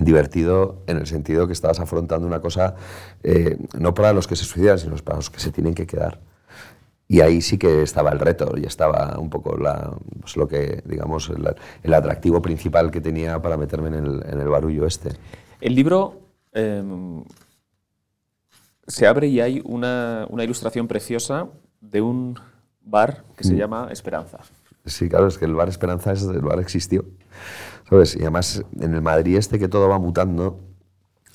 divertido 0.00 0.82
en 0.86 0.96
el 0.96 1.06
sentido 1.06 1.46
que 1.46 1.52
estabas 1.52 1.78
afrontando 1.80 2.26
una 2.26 2.40
cosa 2.40 2.74
eh, 3.22 3.56
no 3.78 3.94
para 3.94 4.12
los 4.12 4.26
que 4.26 4.36
se 4.36 4.44
suicidan, 4.44 4.78
sino 4.78 4.96
para 4.96 5.16
los 5.16 5.30
que 5.30 5.40
se 5.40 5.52
tienen 5.52 5.74
que 5.74 5.86
quedar. 5.86 6.18
Y 7.06 7.22
ahí 7.22 7.40
sí 7.40 7.58
que 7.58 7.82
estaba 7.82 8.10
el 8.10 8.20
reto 8.20 8.54
y 8.56 8.64
estaba 8.64 9.18
un 9.18 9.30
poco 9.30 9.56
la, 9.56 9.92
pues 10.20 10.36
lo 10.36 10.46
que, 10.46 10.80
digamos, 10.84 11.30
el, 11.82 11.94
atractivo 11.94 12.40
principal 12.40 12.90
que 12.92 13.00
tenía 13.00 13.42
para 13.42 13.56
meterme 13.56 13.88
en 13.88 13.94
el, 13.94 14.22
en 14.26 14.40
el 14.40 14.48
barullo 14.48 14.86
este. 14.86 15.10
El 15.60 15.74
libro 15.74 16.20
em, 16.52 17.24
se 18.86 19.08
abre 19.08 19.26
y 19.26 19.40
hay 19.40 19.60
una, 19.64 20.24
una, 20.30 20.44
ilustración 20.44 20.86
preciosa 20.86 21.48
de 21.80 22.00
un 22.00 22.38
bar 22.80 23.24
que 23.36 23.42
se 23.42 23.54
mm. 23.54 23.56
llama 23.56 23.88
Esperanza. 23.90 24.38
Sí, 24.84 25.08
claro, 25.08 25.26
es 25.26 25.38
que 25.38 25.44
el 25.44 25.54
bar 25.54 25.68
Esperanza 25.68 26.12
es, 26.12 26.22
el 26.22 26.40
bar 26.40 26.58
existió. 26.60 27.04
¿Sabes? 27.88 28.16
Y 28.16 28.20
además 28.20 28.64
en 28.80 28.94
el 28.94 29.02
Madrid 29.02 29.36
este 29.36 29.58
que 29.58 29.68
todo 29.68 29.88
va 29.88 29.98
mutando, 29.98 30.60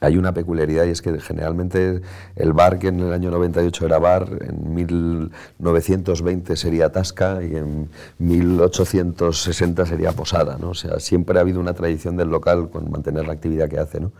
hay 0.01 0.17
una 0.17 0.33
peculiaridad 0.33 0.85
y 0.85 0.89
es 0.89 1.01
que 1.01 1.19
generalmente 1.19 2.01
el 2.35 2.53
bar 2.53 2.79
que 2.79 2.89
en 2.89 2.99
el 2.99 3.13
año 3.13 3.31
98 3.31 3.85
era 3.85 3.97
bar, 3.97 4.27
en 4.41 4.73
1920 4.73 6.55
sería 6.57 6.91
tasca 6.91 7.41
y 7.41 7.55
en 7.55 7.89
1860 8.19 9.85
sería 9.85 10.11
posada. 10.11 10.57
¿no? 10.59 10.69
O 10.69 10.73
sea, 10.73 10.99
siempre 10.99 11.37
ha 11.37 11.41
habido 11.41 11.59
una 11.59 11.73
tradición 11.73 12.17
del 12.17 12.29
local 12.29 12.69
con 12.69 12.91
mantener 12.91 13.25
la 13.25 13.33
actividad 13.33 13.69
que 13.69 13.79
hace. 13.79 13.99
¿no? 13.99 14.11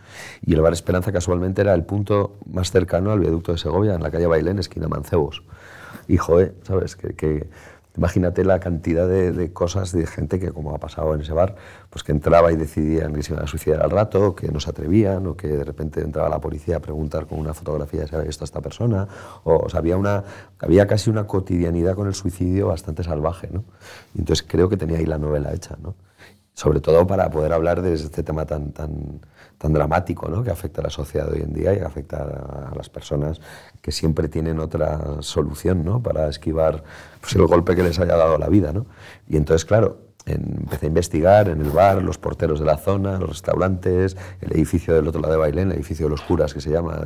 Y 0.44 0.54
el 0.54 0.62
bar 0.62 0.72
Esperanza 0.72 1.12
casualmente 1.12 1.60
era 1.60 1.74
el 1.74 1.84
punto 1.84 2.36
más 2.50 2.70
cercano 2.70 3.12
al 3.12 3.20
viaducto 3.20 3.52
de 3.52 3.58
Segovia, 3.58 3.94
en 3.94 4.02
la 4.02 4.10
calle 4.10 4.26
Bailén, 4.26 4.58
esquina 4.58 4.88
Mancebos. 4.88 5.42
Y 6.08 6.16
joder, 6.16 6.54
¿sabes? 6.62 6.96
que, 6.96 7.14
que 7.14 7.48
Imagínate 7.96 8.44
la 8.44 8.60
cantidad 8.60 9.08
de, 9.08 9.52
cosas 9.52 9.92
de 9.92 10.06
gente 10.06 10.38
que, 10.38 10.52
como 10.52 10.74
ha 10.74 10.78
pasado 10.78 11.14
en 11.14 11.22
ese 11.22 11.32
bar, 11.32 11.54
pues 11.88 12.04
que 12.04 12.12
entraba 12.12 12.52
y 12.52 12.56
decidían 12.56 13.14
que 13.14 13.22
se 13.22 13.32
iban 13.32 13.44
a 13.44 13.46
suicidar 13.46 13.82
al 13.82 13.90
rato, 13.90 14.34
que 14.34 14.48
no 14.48 14.60
se 14.60 14.70
atrevían, 14.70 15.26
o 15.26 15.36
que 15.36 15.48
de 15.48 15.64
repente 15.64 16.00
entraba 16.00 16.28
la 16.28 16.40
policía 16.40 16.76
a 16.76 16.80
preguntar 16.80 17.26
con 17.26 17.38
una 17.38 17.54
fotografía 17.54 18.06
si 18.06 18.14
había 18.14 18.26
visto 18.26 18.44
a 18.44 18.46
esta 18.46 18.60
persona. 18.60 19.08
O, 19.44 19.66
había, 19.72 19.96
una, 19.96 20.24
había 20.58 20.86
casi 20.86 21.10
una 21.10 21.26
cotidianidad 21.26 21.94
con 21.94 22.06
el 22.06 22.14
suicidio 22.14 22.68
bastante 22.68 23.02
salvaje. 23.02 23.48
¿no? 23.50 23.64
Y 24.14 24.20
entonces 24.20 24.46
creo 24.46 24.68
que 24.68 24.76
tenía 24.76 24.98
ahí 24.98 25.06
la 25.06 25.18
novela 25.18 25.52
hecha. 25.54 25.76
¿no? 25.80 25.94
Sobre 26.52 26.80
todo 26.80 27.06
para 27.06 27.30
poder 27.30 27.52
hablar 27.52 27.82
de 27.82 27.94
este 27.94 28.22
tema 28.22 28.46
tan, 28.46 28.72
tan, 28.72 29.20
tan 29.58 29.72
dramático 29.72 30.28
¿no? 30.28 30.42
que 30.42 30.50
afecta 30.50 30.80
a 30.80 30.84
la 30.84 30.90
sociedad 30.90 31.30
hoy 31.32 31.40
en 31.40 31.52
día 31.52 31.74
y 31.74 31.78
afecta 31.78 32.70
a 32.70 32.74
las 32.76 32.90
personas 32.90 33.40
que 33.80 33.92
siempre 33.92 34.28
tienen 34.28 34.60
otra 34.60 35.22
solución 35.22 35.84
¿no? 35.84 36.02
para 36.02 36.28
esquivar 36.28 36.84
pues, 37.20 37.34
el 37.34 37.46
golpe 37.46 37.74
que 37.74 37.82
les 37.82 37.98
haya 37.98 38.16
dado 38.16 38.38
la 38.38 38.48
vida. 38.48 38.72
¿no? 38.72 38.86
Y 39.28 39.36
entonces, 39.36 39.64
claro, 39.64 40.06
empecé 40.26 40.86
a 40.86 40.88
investigar 40.88 41.48
en 41.48 41.60
el 41.60 41.70
bar, 41.70 42.02
los 42.02 42.18
porteros 42.18 42.58
de 42.58 42.66
la 42.66 42.76
zona, 42.76 43.18
los 43.18 43.28
restaurantes, 43.28 44.16
el 44.40 44.52
edificio 44.52 44.92
del 44.92 45.06
otro 45.06 45.20
lado 45.20 45.34
de 45.34 45.38
Bailén, 45.38 45.70
el 45.70 45.76
edificio 45.76 46.06
de 46.06 46.10
los 46.10 46.20
curas 46.20 46.52
que 46.52 46.60
se 46.60 46.70
llama, 46.70 46.98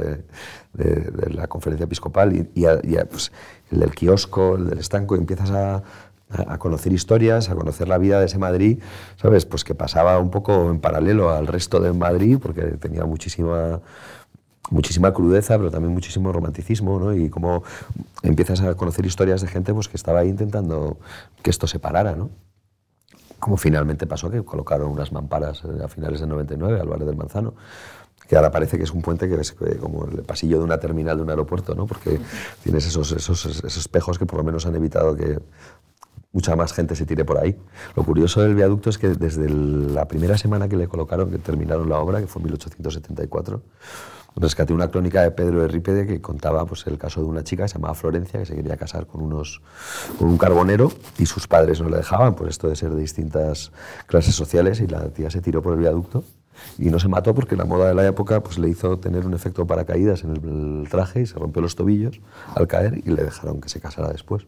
de, 0.73 1.31
la 1.31 1.47
conferencia 1.47 1.85
episcopal, 1.85 2.35
y, 2.35 2.51
y, 2.55 2.97
pues, 3.11 3.31
el 3.71 3.81
del 3.81 3.95
kiosco, 3.95 4.57
el 4.57 4.71
del 4.71 4.79
estanco, 4.79 5.17
y 5.17 5.19
empiezas 5.19 5.51
a, 5.51 5.83
a 6.31 6.59
conocer 6.59 6.93
historias, 6.93 7.51
a 7.51 7.55
conocer 7.55 7.89
la 7.89 7.99
vida 7.99 8.21
de 8.21 8.27
ese 8.27 8.39
Madrid, 8.39 8.81
¿sabes? 9.17 9.47
Pues 9.47 9.65
que 9.65 9.75
pasaba 9.75 10.19
un 10.19 10.31
poco 10.31 10.71
en 10.71 10.81
paralelo 10.81 11.31
al 11.31 11.47
resto 11.47 11.81
de 11.81 11.93
Madrid, 11.93 12.39
porque 12.41 12.63
tenía 12.63 13.05
muchísima, 13.05 13.81
muchísima 14.71 15.13
crudeza, 15.13 15.59
pero 15.59 15.71
también 15.71 15.93
muchísimo 15.93 16.33
romanticismo, 16.33 16.99
¿no? 16.99 17.15
Y 17.15 17.31
como 17.31 17.65
empiezas 18.23 18.61
a 18.61 18.75
conocer 18.75 19.07
historias 19.07 19.41
de 19.41 19.49
gente 19.49 19.75
pues, 19.75 19.89
que 19.89 19.97
estaba 19.97 20.21
ahí 20.21 20.29
intentando 20.29 20.99
que 21.43 21.51
esto 21.51 21.67
se 21.67 21.79
parara, 21.79 22.15
¿no? 22.15 22.31
Como 23.41 23.57
finalmente 23.57 24.07
pasó, 24.07 24.31
que 24.31 24.45
colocaron 24.45 24.91
unas 24.91 25.13
mamparas 25.13 25.63
a 25.65 25.89
finales 25.89 26.21
del 26.21 26.29
99 26.29 26.81
al 26.81 26.89
Valle 26.89 27.07
del 27.07 27.17
Manzano 27.17 27.55
que 28.31 28.37
ahora 28.37 28.53
parece 28.53 28.79
que 28.79 28.85
es 28.85 28.93
un 28.93 29.03
puente 29.03 29.29
que 29.29 29.35
es 29.41 29.57
como 29.81 30.05
el 30.05 30.23
pasillo 30.23 30.59
de 30.59 30.63
una 30.63 30.79
terminal 30.79 31.17
de 31.17 31.25
un 31.25 31.31
aeropuerto, 31.31 31.75
¿no? 31.75 31.89
porque 31.89 32.21
tienes 32.63 32.87
esos, 32.87 33.11
esos, 33.11 33.45
esos 33.45 33.77
espejos 33.77 34.21
que 34.21 34.25
por 34.27 34.39
lo 34.39 34.45
menos 34.45 34.67
han 34.67 34.77
evitado 34.77 35.17
que 35.17 35.41
mucha 36.33 36.57
más 36.57 36.73
gente 36.73 36.95
se 36.95 37.07
tire 37.07 37.25
por 37.25 37.39
ahí. 37.39 37.57
Lo 37.97 38.05
curioso 38.05 38.41
del 38.43 38.55
viaducto 38.55 38.91
es 38.91 38.99
que 38.99 39.09
desde 39.09 39.49
la 39.49 40.07
primera 40.07 40.39
semana 40.39 40.69
que 40.69 40.77
le 40.77 40.89
colocaron, 40.89 41.31
que 41.31 41.39
terminaron 41.39 41.89
la 41.89 41.99
obra, 41.99 42.21
que 42.21 42.27
fue 42.27 42.41
en 42.41 42.45
1874, 42.47 43.63
rescaté 44.37 44.73
una 44.73 44.89
crónica 44.91 45.23
de 45.23 45.31
Pedro 45.33 45.65
Errípede 45.65 46.07
que 46.07 46.21
contaba 46.21 46.65
pues, 46.67 46.87
el 46.87 46.99
caso 46.99 47.21
de 47.21 47.27
una 47.27 47.43
chica 47.43 47.65
que 47.65 47.69
se 47.69 47.75
llamaba 47.75 47.95
Florencia, 47.95 48.41
que 48.41 48.47
se 48.47 48.55
quería 48.55 48.77
casar 48.77 49.07
con, 49.07 49.23
unos, 49.23 49.61
con 50.19 50.29
un 50.29 50.39
carbonero 50.39 50.93
y 51.19 51.27
sus 51.27 51.49
padres 51.49 51.81
no 51.81 51.89
le 51.89 51.97
dejaban 51.97 52.35
por 52.35 52.49
esto 52.49 52.69
de 52.69 52.77
ser 52.77 52.91
de 52.91 53.01
distintas 53.01 53.73
clases 54.07 54.35
sociales 54.35 54.81
y 54.81 54.87
la 54.87 55.09
tía 55.09 55.31
se 55.31 55.41
tiró 55.41 55.63
por 55.63 55.75
el 55.75 55.81
viaducto 55.81 56.25
y 56.79 56.91
no 56.91 56.99
se 56.99 57.09
mató 57.09 57.35
porque 57.35 57.57
la 57.57 57.65
moda 57.65 57.89
de 57.89 57.95
la 57.95 58.07
época 58.07 58.43
pues, 58.43 58.59
le 58.59 58.69
hizo 58.69 58.99
tener 58.99 59.27
un 59.27 59.35
efecto 59.35 59.67
paracaídas 59.67 60.25
en 60.25 60.83
el 60.83 60.89
traje 60.89 61.23
y 61.23 61.27
se 61.27 61.39
rompió 61.39 61.63
los 61.63 61.75
tobillos 61.75 62.21
al 62.55 62.67
caer 62.67 62.99
y 63.05 63.11
le 63.11 63.25
dejaron 63.25 63.61
que 63.61 63.69
se 63.69 63.81
casara 63.81 64.09
después. 64.11 64.47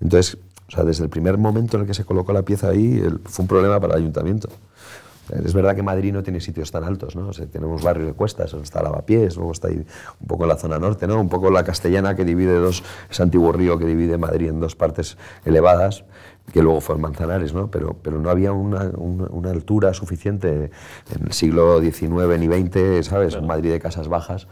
Entonces, 0.00 0.38
o 0.70 0.72
sea, 0.72 0.84
desde 0.84 1.02
el 1.02 1.10
primer 1.10 1.36
momento 1.36 1.76
en 1.76 1.82
el 1.82 1.86
que 1.88 1.94
se 1.94 2.04
colocó 2.04 2.32
la 2.32 2.42
pieza 2.42 2.68
ahí, 2.68 3.02
fue 3.24 3.42
un 3.42 3.48
problema 3.48 3.80
para 3.80 3.94
el 3.94 4.02
ayuntamiento. 4.02 4.48
Es 5.44 5.52
verdad 5.52 5.74
que 5.74 5.82
Madrid 5.82 6.12
no 6.12 6.22
tiene 6.22 6.40
sitios 6.40 6.70
tan 6.70 6.84
altos, 6.84 7.16
¿no? 7.16 7.28
O 7.28 7.32
sea, 7.32 7.46
tenemos 7.46 7.82
barrios 7.82 8.06
de 8.06 8.12
cuestas, 8.12 8.52
está 8.54 8.80
Lavapiés, 8.80 9.36
luego 9.36 9.50
está 9.50 9.66
ahí 9.66 9.84
un 10.20 10.26
poco 10.28 10.46
la 10.46 10.56
zona 10.56 10.78
norte, 10.78 11.08
¿no? 11.08 11.20
Un 11.20 11.28
poco 11.28 11.50
la 11.50 11.64
castellana 11.64 12.14
que 12.14 12.24
divide 12.24 12.54
dos, 12.54 12.84
ese 13.10 13.22
antiguo 13.22 13.50
río 13.50 13.78
que 13.78 13.84
divide 13.84 14.16
Madrid 14.16 14.48
en 14.48 14.60
dos 14.60 14.76
partes 14.76 15.18
elevadas, 15.44 16.04
que 16.52 16.62
luego 16.62 16.80
fue 16.80 16.96
Manzanares, 16.98 17.52
¿no? 17.52 17.68
Pero, 17.68 17.96
pero 18.00 18.20
no 18.20 18.30
había 18.30 18.52
una, 18.52 18.90
una, 18.96 19.50
altura 19.50 19.92
suficiente 19.92 20.70
en 21.14 21.26
el 21.26 21.32
siglo 21.32 21.80
XIX 21.80 22.38
ni 22.38 22.46
XX, 22.46 23.06
¿sabes? 23.06 23.34
En 23.34 23.46
Madrid 23.46 23.72
de 23.72 23.80
casas 23.80 24.06
bajas 24.06 24.46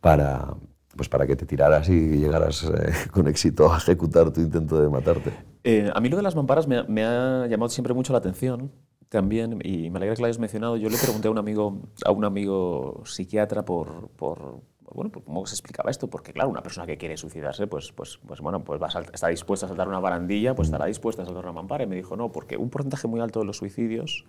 para, 0.00 0.54
pues 0.96 1.08
para 1.08 1.26
que 1.26 1.36
te 1.36 1.46
tiraras 1.46 1.88
y 1.88 2.18
llegaras 2.18 2.64
eh, 2.64 2.92
con 3.10 3.28
éxito 3.28 3.72
a 3.72 3.78
ejecutar 3.78 4.30
tu 4.32 4.40
intento 4.40 4.80
de 4.80 4.88
matarte. 4.88 5.32
Eh, 5.64 5.90
a 5.94 6.00
mí 6.00 6.08
lo 6.08 6.16
de 6.16 6.22
las 6.22 6.36
mamparas 6.36 6.66
me, 6.66 7.04
ha 7.04 7.46
llamado 7.46 7.68
siempre 7.68 7.94
mucho 7.94 8.12
la 8.12 8.18
atención 8.18 8.72
también, 9.08 9.60
y 9.62 9.90
me 9.90 9.98
alegra 9.98 10.16
que 10.16 10.22
lo 10.22 10.26
hayas 10.26 10.38
mencionado. 10.38 10.76
Yo 10.76 10.88
le 10.88 10.96
pregunté 10.96 11.28
a 11.28 11.30
un 11.30 11.38
amigo, 11.38 11.82
a 12.04 12.10
un 12.10 12.24
amigo 12.24 13.02
psiquiatra 13.04 13.64
por, 13.64 14.08
por 14.16 14.60
bueno, 14.92 15.10
pues 15.10 15.24
cómo 15.24 15.46
se 15.46 15.54
explicaba 15.54 15.90
esto, 15.90 16.08
porque 16.08 16.32
claro, 16.32 16.50
una 16.50 16.62
persona 16.62 16.86
que 16.86 16.96
quiere 16.96 17.16
suicidarse, 17.16 17.66
pues, 17.66 17.92
pues, 17.92 18.18
pues 18.26 18.40
bueno, 18.40 18.64
pues 18.64 18.80
va 18.80 18.88
está 19.12 19.28
dispuesta 19.28 19.66
a 19.66 19.68
saltar 19.68 19.88
una 19.88 20.00
barandilla, 20.00 20.54
pues 20.54 20.68
estará 20.68 20.86
dispuesta 20.86 21.22
a 21.22 21.26
saltar 21.26 21.44
una 21.44 21.52
mampara. 21.52 21.84
Y 21.84 21.86
me 21.86 21.96
dijo, 21.96 22.16
no, 22.16 22.32
porque 22.32 22.56
un 22.56 22.70
porcentaje 22.70 23.08
muy 23.08 23.20
alto 23.20 23.40
de 23.40 23.46
los 23.46 23.56
suicidios 23.56 24.24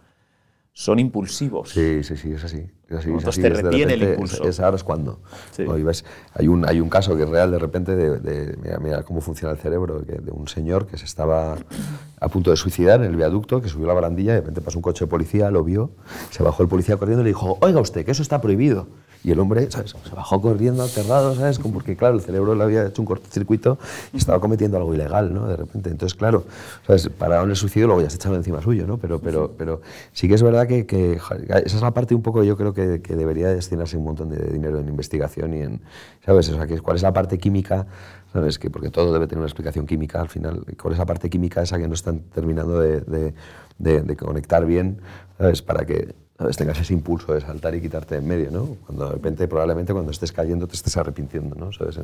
son 0.77 0.99
impulsivos. 0.99 1.69
Sí, 1.69 2.03
sí, 2.03 2.17
sí, 2.17 2.33
es 2.33 2.43
así. 2.43 2.67
Es 2.89 2.97
así 3.25 3.41
te 3.41 3.49
retiene 3.49 3.93
el 3.93 4.03
impulso. 4.03 4.43
Es, 4.43 4.59
ahora 4.59 4.75
es 4.75 4.83
cuando. 4.83 5.21
ves, 5.57 6.03
hay, 6.33 6.49
un, 6.49 6.67
hay 6.67 6.81
un 6.81 6.89
caso 6.89 7.15
que 7.15 7.23
es 7.23 7.29
real 7.29 7.49
de 7.49 7.59
repente 7.59 7.95
de, 7.95 8.77
mira, 8.81 9.03
cómo 9.03 9.21
funciona 9.21 9.53
el 9.53 9.57
cerebro, 9.57 10.01
de 10.01 10.31
un 10.31 10.49
señor 10.49 10.85
que 10.85 10.97
se 10.97 11.05
estaba 11.05 11.55
a 12.19 12.27
punto 12.27 12.51
de 12.51 12.57
suicidar 12.57 13.01
en 13.01 13.09
el 13.09 13.15
viaducto, 13.15 13.61
que 13.61 13.69
subió 13.69 13.87
la 13.87 13.93
barandilla, 13.93 14.33
y 14.33 14.35
de 14.35 14.41
repente 14.41 14.59
pasó 14.59 14.77
un 14.77 14.81
coche 14.81 15.05
de 15.05 15.09
policía, 15.09 15.49
lo 15.49 15.63
vio, 15.63 15.91
se 16.29 16.43
bajó 16.43 16.61
el 16.61 16.67
policía 16.67 16.97
corriendo 16.97 17.21
y 17.21 17.23
le 17.23 17.29
dijo, 17.29 17.57
oiga 17.61 17.79
usted, 17.79 18.03
que 18.03 18.11
eso 18.11 18.21
está 18.21 18.41
prohibido. 18.41 18.87
Y 19.25 19.31
el 19.31 19.39
hombre, 19.39 19.71
¿sabes? 19.71 19.95
Se 20.07 20.15
bajó 20.15 20.39
corriendo 20.39 20.83
aterrado, 20.83 21.33
¿sabes? 21.33 21.57
Como 21.57 21.73
porque, 21.73 21.95
claro, 21.95 22.13
el 22.13 22.21
cerebro 22.21 22.53
le 22.53 22.63
había 22.63 22.85
hecho 22.85 23.01
un 23.01 23.07
cortocircuito 23.07 23.79
y 24.13 24.17
estaba 24.17 24.39
cometiendo 24.39 24.77
algo 24.77 24.93
ilegal, 24.93 25.33
¿no? 25.33 25.47
De 25.47 25.55
repente. 25.55 25.89
Entonces, 25.89 26.15
claro, 26.15 26.43
¿sabes? 26.85 27.09
Pararon 27.09 27.49
el 27.49 27.55
suicidio, 27.55 27.87
luego 27.87 28.03
ya 28.03 28.09
se 28.11 28.17
echaron 28.17 28.37
encima 28.37 28.61
suyo, 28.61 28.85
¿no? 28.85 28.99
Pero, 28.99 29.17
pero, 29.17 29.51
pero 29.57 29.81
sí 30.13 30.27
que 30.27 30.35
es 30.35 30.43
verdad 30.43 30.67
que, 30.67 30.85
que 30.85 31.13
esa 31.13 31.59
es 31.65 31.81
la 31.81 31.89
parte 31.89 32.13
un 32.13 32.21
poco, 32.21 32.43
yo 32.43 32.55
creo 32.55 32.75
que, 32.75 33.01
que, 33.01 33.15
debería 33.15 33.47
destinarse 33.47 33.97
un 33.97 34.03
montón 34.03 34.29
de 34.29 34.37
dinero 34.53 34.77
en 34.77 34.87
investigación 34.87 35.55
y 35.55 35.61
en, 35.61 35.81
¿sabes? 36.23 36.47
O 36.49 36.53
sea, 36.53 36.67
que, 36.67 36.79
¿cuál 36.79 36.97
es 36.97 37.01
la 37.01 37.11
parte 37.11 37.39
química? 37.39 37.87
¿Sabes? 38.31 38.59
Que 38.59 38.69
porque 38.69 38.91
todo 38.91 39.11
debe 39.11 39.25
tener 39.25 39.39
una 39.39 39.47
explicación 39.47 39.87
química 39.87 40.21
al 40.21 40.29
final. 40.29 40.63
¿Cuál 40.79 40.93
es 40.93 40.99
la 40.99 41.05
parte 41.07 41.31
química 41.31 41.63
esa 41.63 41.79
que 41.79 41.87
no 41.87 41.95
están 41.95 42.19
terminando 42.31 42.79
de, 42.79 43.01
de, 43.01 43.33
de, 43.79 44.01
de 44.03 44.15
conectar 44.15 44.67
bien, 44.67 45.01
¿sabes? 45.39 45.63
Para 45.63 45.83
que 45.83 46.13
tengas 46.57 46.79
ese 46.79 46.93
impulso 46.93 47.33
de 47.33 47.41
saltar 47.41 47.75
y 47.75 47.81
quitarte 47.81 48.15
en 48.15 48.27
medio, 48.27 48.51
¿no? 48.51 48.75
Cuando 48.85 49.05
de 49.05 49.11
repente, 49.13 49.47
probablemente 49.47 49.93
cuando 49.93 50.11
estés 50.11 50.31
cayendo 50.31 50.67
te 50.67 50.75
estés 50.75 50.95
arrepintiendo, 50.97 51.55
¿no? 51.55 51.71
¿Sabes? 51.71 51.97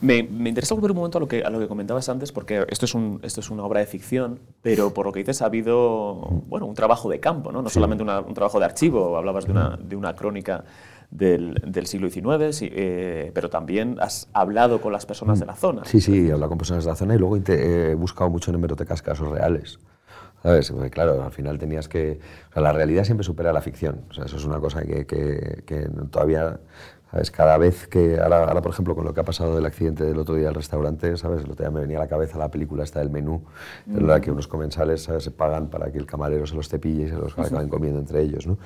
Me, 0.00 0.22
me, 0.22 0.50
interesa 0.50 0.74
volver 0.74 0.90
un 0.90 0.98
momento 0.98 1.18
a 1.18 1.20
lo, 1.20 1.28
que, 1.28 1.42
a 1.42 1.48
lo 1.48 1.58
que 1.58 1.68
comentabas 1.68 2.08
antes, 2.10 2.32
porque 2.32 2.66
esto 2.68 2.84
es, 2.84 2.94
un, 2.94 3.20
esto 3.22 3.40
es 3.40 3.50
una 3.50 3.64
obra 3.64 3.80
de 3.80 3.86
ficción, 3.86 4.40
pero 4.60 4.92
por 4.92 5.06
lo 5.06 5.12
que 5.12 5.20
dices 5.20 5.40
ha 5.40 5.46
habido, 5.46 6.42
bueno, 6.48 6.66
un 6.66 6.74
trabajo 6.74 7.08
de 7.08 7.18
campo, 7.18 7.50
¿no? 7.50 7.62
No 7.62 7.70
solamente 7.70 8.04
un 8.04 8.34
trabajo 8.34 8.58
de 8.58 8.66
archivo, 8.66 9.16
hablabas 9.16 9.46
de 9.46 9.52
una, 9.52 9.78
de 9.82 9.96
una 9.96 10.14
crónica 10.14 10.64
del, 11.10 11.54
del, 11.66 11.86
siglo 11.86 12.10
XIX, 12.10 12.58
eh, 12.62 13.30
pero 13.34 13.48
también 13.48 13.96
has 14.00 14.28
hablado 14.34 14.80
con 14.82 14.92
las 14.92 15.06
personas 15.06 15.40
de 15.40 15.46
la 15.46 15.54
zona. 15.54 15.84
Sí, 15.86 16.00
sí, 16.00 16.28
he 16.28 16.32
hablado 16.32 16.50
con 16.50 16.58
personas 16.58 16.84
de 16.84 16.90
la 16.90 16.96
zona 16.96 17.14
y 17.14 17.18
luego 17.18 17.36
he 17.36 17.94
buscado 17.94 18.28
mucho 18.28 18.50
en 18.50 18.56
hemerotecas 18.56 19.00
casos 19.00 19.28
reales. 19.28 19.78
Claro, 20.90 21.22
al 21.22 21.32
final 21.32 21.58
tenías 21.58 21.88
que... 21.88 22.18
O 22.50 22.52
sea, 22.52 22.62
la 22.62 22.72
realidad 22.72 23.04
siempre 23.04 23.24
supera 23.24 23.52
la 23.52 23.60
ficción. 23.60 24.04
O 24.10 24.14
sea, 24.14 24.24
eso 24.24 24.36
es 24.36 24.44
una 24.44 24.58
cosa 24.58 24.82
que, 24.82 25.06
que, 25.06 25.62
que 25.64 25.88
todavía 26.10 26.58
¿Sabes? 27.12 27.30
Cada 27.30 27.58
vez 27.58 27.86
que, 27.88 28.18
ahora, 28.18 28.44
ahora, 28.48 28.62
por 28.62 28.72
ejemplo, 28.72 28.94
con 28.94 29.04
lo 29.04 29.12
que 29.12 29.20
ha 29.20 29.24
pasado 29.24 29.54
del 29.54 29.66
accidente 29.66 30.02
del 30.02 30.18
otro 30.18 30.34
día 30.34 30.48
al 30.48 30.54
restaurante, 30.54 31.18
¿sabes? 31.18 31.44
El 31.44 31.70
me 31.70 31.80
venía 31.80 31.98
a 31.98 32.00
la 32.00 32.08
cabeza 32.08 32.38
la 32.38 32.50
película 32.50 32.84
esta 32.84 33.00
del 33.00 33.10
menú, 33.10 33.44
en 33.86 34.06
la 34.06 34.22
que 34.22 34.30
unos 34.30 34.48
comensales 34.48 35.02
se 35.02 35.30
pagan 35.30 35.68
para 35.68 35.92
que 35.92 35.98
el 35.98 36.06
camarero 36.06 36.46
se 36.46 36.54
los 36.54 36.70
cepille 36.70 37.04
y 37.04 37.08
se 37.10 37.16
los 37.16 37.38
acaben 37.38 37.68
comiendo 37.68 38.00
entre 38.00 38.22
ellos, 38.22 38.46
¿no? 38.46 38.56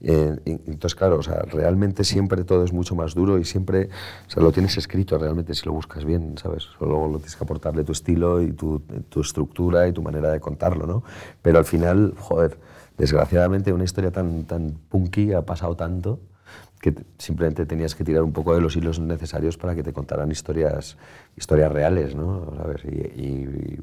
Eh, 0.00 0.36
entonces, 0.44 0.94
claro, 0.94 1.18
o 1.18 1.22
sea, 1.24 1.40
realmente 1.50 2.04
siempre 2.04 2.44
todo 2.44 2.62
es 2.62 2.72
mucho 2.72 2.94
más 2.94 3.12
duro 3.12 3.38
y 3.38 3.44
siempre, 3.44 3.88
o 4.28 4.30
sea, 4.30 4.40
lo 4.40 4.52
tienes 4.52 4.76
escrito 4.76 5.18
realmente 5.18 5.52
si 5.54 5.66
lo 5.66 5.72
buscas 5.72 6.04
bien, 6.04 6.38
¿sabes? 6.38 6.68
Solo 6.78 7.08
lo 7.08 7.18
tienes 7.18 7.34
que 7.34 7.42
aportarle 7.42 7.82
tu 7.82 7.90
estilo 7.90 8.40
y 8.40 8.52
tu, 8.52 8.78
tu 9.08 9.20
estructura 9.20 9.88
y 9.88 9.92
tu 9.92 10.02
manera 10.02 10.30
de 10.30 10.38
contarlo, 10.38 10.86
¿no? 10.86 11.02
Pero 11.42 11.58
al 11.58 11.64
final, 11.64 12.14
joder, 12.16 12.56
desgraciadamente 12.96 13.72
una 13.72 13.82
historia 13.82 14.12
tan, 14.12 14.44
tan 14.44 14.78
punky 14.88 15.32
ha 15.32 15.42
pasado 15.42 15.74
tanto 15.74 16.20
que 16.80 16.94
simplemente 17.18 17.66
tenías 17.66 17.94
que 17.94 18.04
tirar 18.04 18.22
un 18.22 18.32
poco 18.32 18.54
de 18.54 18.60
los 18.60 18.76
hilos 18.76 19.00
necesarios 19.00 19.56
para 19.56 19.74
que 19.74 19.82
te 19.82 19.92
contaran 19.92 20.30
historias, 20.30 20.96
historias 21.36 21.72
reales, 21.72 22.14
¿no? 22.14 22.52
¿Sabes? 22.56 22.84
Y, 22.84 23.78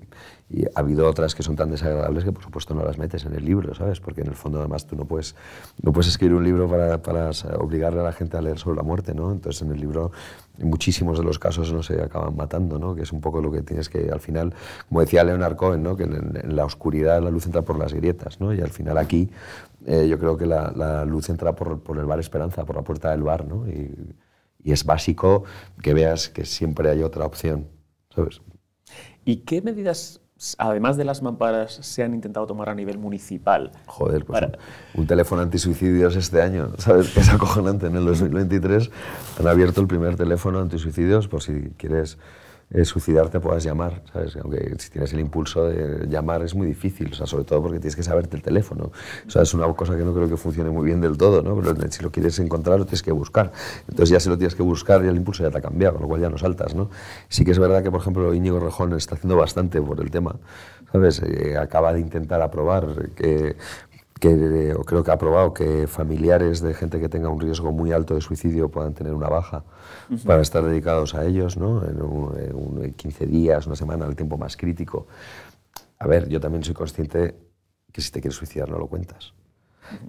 ha 0.76 0.80
habido 0.80 1.08
otras 1.08 1.36
que 1.36 1.44
son 1.44 1.56
tan 1.56 1.72
desagradables 1.72 2.24
que 2.24 2.32
por 2.32 2.44
supuesto 2.44 2.74
no 2.74 2.84
las 2.84 2.98
metes 2.98 3.26
en 3.26 3.34
el 3.34 3.44
libro, 3.44 3.74
¿sabes? 3.74 4.00
Porque 4.00 4.22
en 4.22 4.28
el 4.28 4.36
fondo 4.36 4.60
además 4.60 4.86
tú 4.86 4.96
no 4.96 5.06
puedes, 5.06 5.36
no 5.82 5.92
puedes 5.92 6.10
escribir 6.10 6.36
un 6.36 6.44
libro 6.44 6.70
para, 6.70 7.02
para 7.02 7.32
obligarle 7.60 8.02
a 8.02 8.04
la 8.04 8.14
gente 8.14 8.38
a 8.38 8.42
leer 8.42 8.60
sobre 8.60 8.78
la 8.78 8.84
muerte, 8.84 9.14
¿no? 9.14 9.32
Entonces 9.32 9.62
en 9.62 9.72
el 9.72 9.80
libro 9.80 10.12
en 10.60 10.70
muchísimos 10.70 11.18
de 11.18 11.24
los 11.24 11.40
casos 11.40 11.74
no 11.74 11.82
se 11.82 12.02
acaban 12.02 12.36
matando, 12.36 12.78
¿no? 12.78 12.94
Que 12.96 13.02
es 13.02 13.12
un 13.12 13.22
poco 13.22 13.42
lo 13.42 13.52
que 13.52 13.62
tienes 13.62 13.90
que, 13.90 14.10
al 14.12 14.20
final, 14.20 14.54
como 14.88 15.02
decía 15.02 15.24
Leonard 15.24 15.56
Cohen, 15.56 15.82
¿no? 15.82 15.96
Que 15.96 16.04
en, 16.04 16.56
la 16.56 16.66
oscuridad 16.66 17.22
la 17.22 17.32
luz 17.32 17.46
entra 17.46 17.64
por 17.64 17.80
las 17.80 17.94
grietas, 17.94 18.40
¿no? 18.40 18.54
Y 18.54 18.62
al 18.62 18.70
final 18.70 18.98
aquí 18.98 19.30
eh, 19.86 20.08
yo 20.08 20.20
creo 20.20 20.38
que 20.38 20.46
la, 20.46 21.06
luz 21.06 21.30
entra 21.30 21.56
por, 21.56 21.82
por, 21.82 21.98
el 21.98 22.06
bar 22.06 22.20
Esperanza, 22.20 22.66
por 22.66 22.76
la 22.76 22.84
puerta 22.84 23.12
del 23.12 23.24
bar, 23.24 23.46
¿no? 23.46 23.68
Y, 23.68 24.14
y, 24.64 24.72
es 24.72 24.86
básico 24.86 25.44
que 25.82 25.94
veas 25.94 26.30
que 26.30 26.46
siempre 26.46 26.90
hay 26.90 27.02
otra 27.02 27.26
opción, 27.26 27.68
¿sabes? 28.14 28.42
¿Y 29.26 29.38
qué 29.38 29.62
medidas, 29.62 30.22
además 30.58 30.98
de 30.98 31.06
las 31.06 31.22
mamparas, 31.22 31.80
se 31.82 32.04
han 32.04 32.14
intentado 32.14 32.46
tomar 32.46 32.70
a 32.70 32.76
nivel 32.76 32.98
municipal? 32.98 33.72
Joder, 33.86 34.26
pues 34.26 34.44
un, 34.94 35.08
teléfono 35.08 35.42
antisuicidios 35.42 36.16
este 36.16 36.42
año, 36.42 36.72
¿sabes? 36.78 37.10
Que 37.10 37.22
es 37.22 37.30
acojonante. 37.30 37.88
En 37.88 37.96
el 37.96 38.06
2023 38.06 38.90
han 39.40 39.48
abierto 39.48 39.82
el 39.82 39.88
primer 39.88 40.16
teléfono 40.16 40.60
antisuicidios 40.60 41.28
por 41.28 41.42
si 41.42 41.72
quieres 41.78 42.18
eh, 42.74 42.86
suicidarte 42.86 43.40
puedas 43.40 43.64
llamar, 43.64 44.02
¿sabes? 44.12 44.36
Aunque 44.38 44.76
si 44.80 44.90
tienes 44.90 45.14
el 45.14 45.20
impulso 45.20 45.68
de 45.68 46.08
llamar 46.08 46.42
es 46.42 46.56
muy 46.56 46.66
difícil, 46.66 47.12
o 47.12 47.16
sea, 47.16 47.28
sobre 47.28 47.44
todo 47.44 47.62
porque 47.62 47.80
tienes 47.80 47.96
que 47.96 48.04
saberte 48.04 48.36
el 48.36 48.42
teléfono. 48.42 48.92
O 49.28 49.30
sea, 49.30 49.44
es 49.44 49.54
una 49.54 49.72
cosa 49.74 49.96
que 49.96 50.04
no 50.04 50.14
creo 50.14 50.28
que 50.28 50.38
funcione 50.38 50.72
muy 50.72 50.86
bien 50.86 51.00
del 51.00 51.16
todo, 51.18 51.44
¿no? 51.44 51.56
Pero 51.56 51.76
si 51.92 52.02
lo 52.02 52.12
quieres 52.12 52.40
encontrar 52.40 52.80
lo 52.80 52.86
tienes 52.86 53.04
que 53.04 53.12
buscar. 53.12 53.52
Entonces 53.88 54.10
ya 54.10 54.20
si 54.20 54.28
lo 54.28 54.38
tienes 54.38 54.56
que 54.56 54.64
buscar 54.64 55.04
y 55.06 55.08
el 55.08 55.16
impulso 55.16 55.44
ya 55.44 55.52
te 55.52 55.60
ha 55.60 55.62
cambiado, 55.62 55.94
con 55.94 56.04
lo 56.04 56.08
cual 56.08 56.22
ya 56.22 56.30
no 56.30 56.38
saltas, 56.38 56.74
¿no? 56.74 56.90
Sí 57.30 57.46
que 57.46 57.52
es 57.52 57.60
verdad 57.60 57.84
que, 57.84 57.92
por 57.92 58.02
ejemplo, 58.02 58.34
Íñigo 58.34 58.60
Rejón 58.60 58.94
está 58.94 59.16
haciendo 59.16 59.36
bastante 59.36 59.80
por 59.82 60.00
el 60.02 60.10
tema, 60.10 60.36
¿sabes? 60.92 61.22
Eh, 61.22 61.58
acaba 61.58 61.94
de 61.94 62.00
intentar 62.00 62.42
aprobar 62.42 63.12
que 63.16 63.56
que 64.24 64.74
creo 64.86 65.04
que 65.04 65.12
ha 65.12 65.16
aprobado 65.16 65.54
que 65.54 65.86
familiares 65.86 66.62
de 66.62 66.74
gente 66.74 67.02
que 67.02 67.10
tenga 67.10 67.28
un 67.28 67.42
riesgo 67.42 67.74
muy 67.74 67.92
alto 67.92 68.16
de 68.16 68.22
suicidio 68.22 68.70
puedan 68.70 68.94
tener 68.94 69.14
una 69.14 69.28
baja 69.28 69.66
para 70.26 70.42
estar 70.42 70.64
dedicados 70.64 71.14
a 71.14 71.26
ellos, 71.26 71.58
¿no? 71.58 71.84
En, 71.84 72.94
15 72.94 73.28
días, 73.28 73.68
una 73.68 73.76
semana, 73.76 74.06
el 74.06 74.16
tiempo 74.16 74.38
más 74.38 74.56
crítico. 74.56 75.08
A 76.00 76.08
ver, 76.08 76.30
yo 76.30 76.40
también 76.40 76.64
soy 76.64 76.74
consciente 76.74 77.36
que 77.92 78.00
si 78.00 78.12
te 78.12 78.22
quieres 78.22 78.38
suicidar 78.38 78.70
no 78.70 78.78
lo 78.78 78.88
cuentas. 78.88 79.34